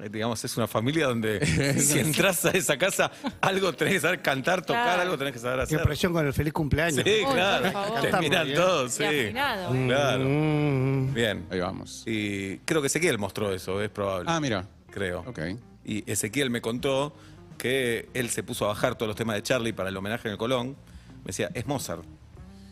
Eh, 0.00 0.08
Digamos, 0.10 0.44
es 0.44 0.56
una 0.56 0.66
familia 0.68 1.06
donde 1.08 1.44
si 1.80 1.98
entras 1.98 2.44
a 2.44 2.50
esa 2.50 2.78
casa, 2.78 3.10
algo 3.40 3.72
tenés 3.72 3.94
que 3.94 4.00
saber 4.00 4.22
cantar, 4.22 4.62
tocar, 4.62 4.84
Claro. 4.84 5.02
algo 5.02 5.18
tenés 5.18 5.32
que 5.32 5.38
saber 5.40 5.58
Qué 5.66 5.74
hacer. 5.74 5.82
presión 5.82 6.12
con 6.12 6.24
el 6.26 6.32
feliz 6.32 6.52
cumpleaños. 6.52 7.02
Sí, 7.04 7.20
por 7.24 7.34
claro. 7.34 7.70
favor. 7.72 8.00
Te 8.02 8.16
miran 8.20 8.46
Bien. 8.46 8.58
todos, 8.58 8.94
Y 8.94 8.96
sí. 8.96 9.04
afinado, 9.04 9.74
¿eh? 9.74 9.86
Claro. 9.86 10.24
Mm. 10.24 11.14
Bien. 11.14 11.46
Ahí 11.50 11.60
vamos. 11.60 12.04
Y 12.06 12.58
creo 12.58 12.80
que 12.80 12.86
Ezequiel 12.86 13.18
mostró 13.18 13.52
eso, 13.52 13.82
es 13.82 13.90
probable. 13.90 14.26
Ah, 14.30 14.40
mira. 14.40 14.66
creo. 14.90 15.24
Ok. 15.26 15.40
Y 15.84 16.08
Ezequiel 16.10 16.50
me 16.50 16.60
contó 16.60 17.16
que 17.56 18.08
él 18.14 18.30
se 18.30 18.42
puso 18.44 18.66
a 18.66 18.68
bajar 18.68 18.94
todos 18.94 19.08
los 19.08 19.16
temas 19.16 19.34
de 19.36 19.42
Charlie 19.42 19.72
para 19.72 19.88
el 19.88 19.96
homenaje 19.96 20.28
en 20.28 20.32
el 20.32 20.38
Colón. 20.38 20.76
Me 21.18 21.24
decía, 21.28 21.50
es 21.54 21.66
Mozart. 21.66 22.04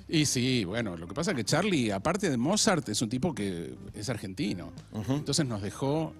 Y 0.08 0.24
sí, 0.26 0.64
bueno, 0.64 0.96
lo 0.96 1.08
que 1.08 1.14
pasa 1.14 1.32
es 1.32 1.36
que 1.36 1.44
Charlie, 1.44 1.90
aparte 1.90 2.30
de 2.30 2.36
Mozart, 2.36 2.88
es 2.88 3.02
un 3.02 3.08
tipo 3.08 3.34
que 3.34 3.74
es 3.92 4.08
argentino. 4.08 4.72
Entonces 5.08 5.44
nos 5.46 5.62
dejó 5.62 6.12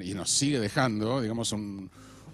y 0.00 0.14
nos 0.14 0.30
sigue 0.30 0.58
dejando, 0.58 1.20
digamos, 1.20 1.52
un, 1.52 1.90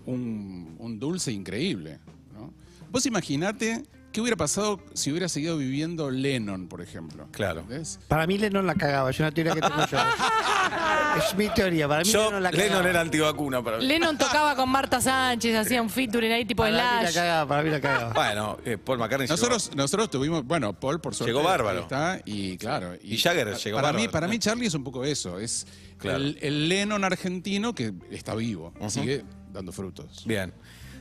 un- 0.07 0.75
un 0.79 0.99
dulce 0.99 1.33
increíble. 1.33 1.99
¿no? 2.35 2.53
Vos 2.91 3.05
imaginate 3.07 3.85
qué 4.17 4.23
hubiera 4.23 4.37
pasado 4.39 4.81
si 4.95 5.11
hubiera 5.11 5.29
seguido 5.29 5.59
viviendo 5.59 6.11
Lennon, 6.11 6.69
por 6.69 6.81
ejemplo. 6.81 7.29
Claro. 7.33 7.61
¿Entendés? 7.61 8.01
Para 8.09 8.27
mí 8.27 8.39
Lennon 8.39 8.67
la 8.67 8.75
cagaba, 8.75 9.11
es 9.11 9.21
una 9.21 9.31
teoría 9.31 9.53
que 9.53 9.61
tengo 9.61 9.87
yo. 9.93 9.99
es 11.19 11.35
mi 11.37 11.49
teoría, 11.51 11.87
para 11.87 12.03
mí 12.03 12.09
Yo, 12.11 12.25
Lennon 12.25 12.43
la 12.43 12.51
cagaba. 12.51 12.69
Lennon 12.71 12.87
era 12.87 13.01
antivacuna 13.03 13.63
para 13.63 13.77
mí. 13.77 13.85
Lennon 13.87 14.17
tocaba 14.17 14.57
con 14.57 14.71
Marta 14.71 15.03
Sánchez, 15.03 15.55
hacía 15.55 15.83
un 15.83 15.91
featuring 15.91 16.33
ahí 16.33 16.47
tipo 16.47 16.63
para 16.63 16.71
mí 16.71 16.77
la 16.79 17.01
Slash. 17.03 17.15
cagaba, 17.15 17.47
para 17.49 17.63
mí 17.63 17.69
la 17.69 17.81
cagaba. 17.83 18.13
Bueno, 18.15 18.59
eh, 18.65 18.79
Paul 18.79 18.99
McCartney 18.99 19.27
llegó- 19.27 19.35
Nosotros, 19.37 19.71
nosotros 19.77 20.09
tuvimos, 20.11 20.45
bueno, 20.47 20.73
Paul 20.73 20.99
por 20.99 21.15
suerte 21.15 21.33
Llegó 21.35 21.43
bárbaro. 21.45 21.77
ahí 21.79 21.83
está 21.83 22.21
y 22.25 22.57
claro. 22.57 22.95
Y 23.03 23.19
Jagger 23.19 23.55
llegó 23.55 23.77
para 23.77 23.89
mí, 23.93 23.99
bárbaro 24.07 24.13
para 24.13 24.29
mí. 24.29 24.39
Charlie 24.39 24.67
es 24.69 24.75
un 24.75 24.83
poco 24.83 25.05
eso, 25.05 25.39
es 25.39 25.67
Claro. 25.99 26.17
el, 26.19 26.39
el 26.41 26.71
Lennon 26.71 27.05
argentino 27.05 27.75
que 27.75 27.93
está 28.11 28.35
vivo, 28.35 28.73
sigue 28.89 29.25
dando 29.53 29.73
frutos. 29.73 30.25
Bien. 30.25 30.55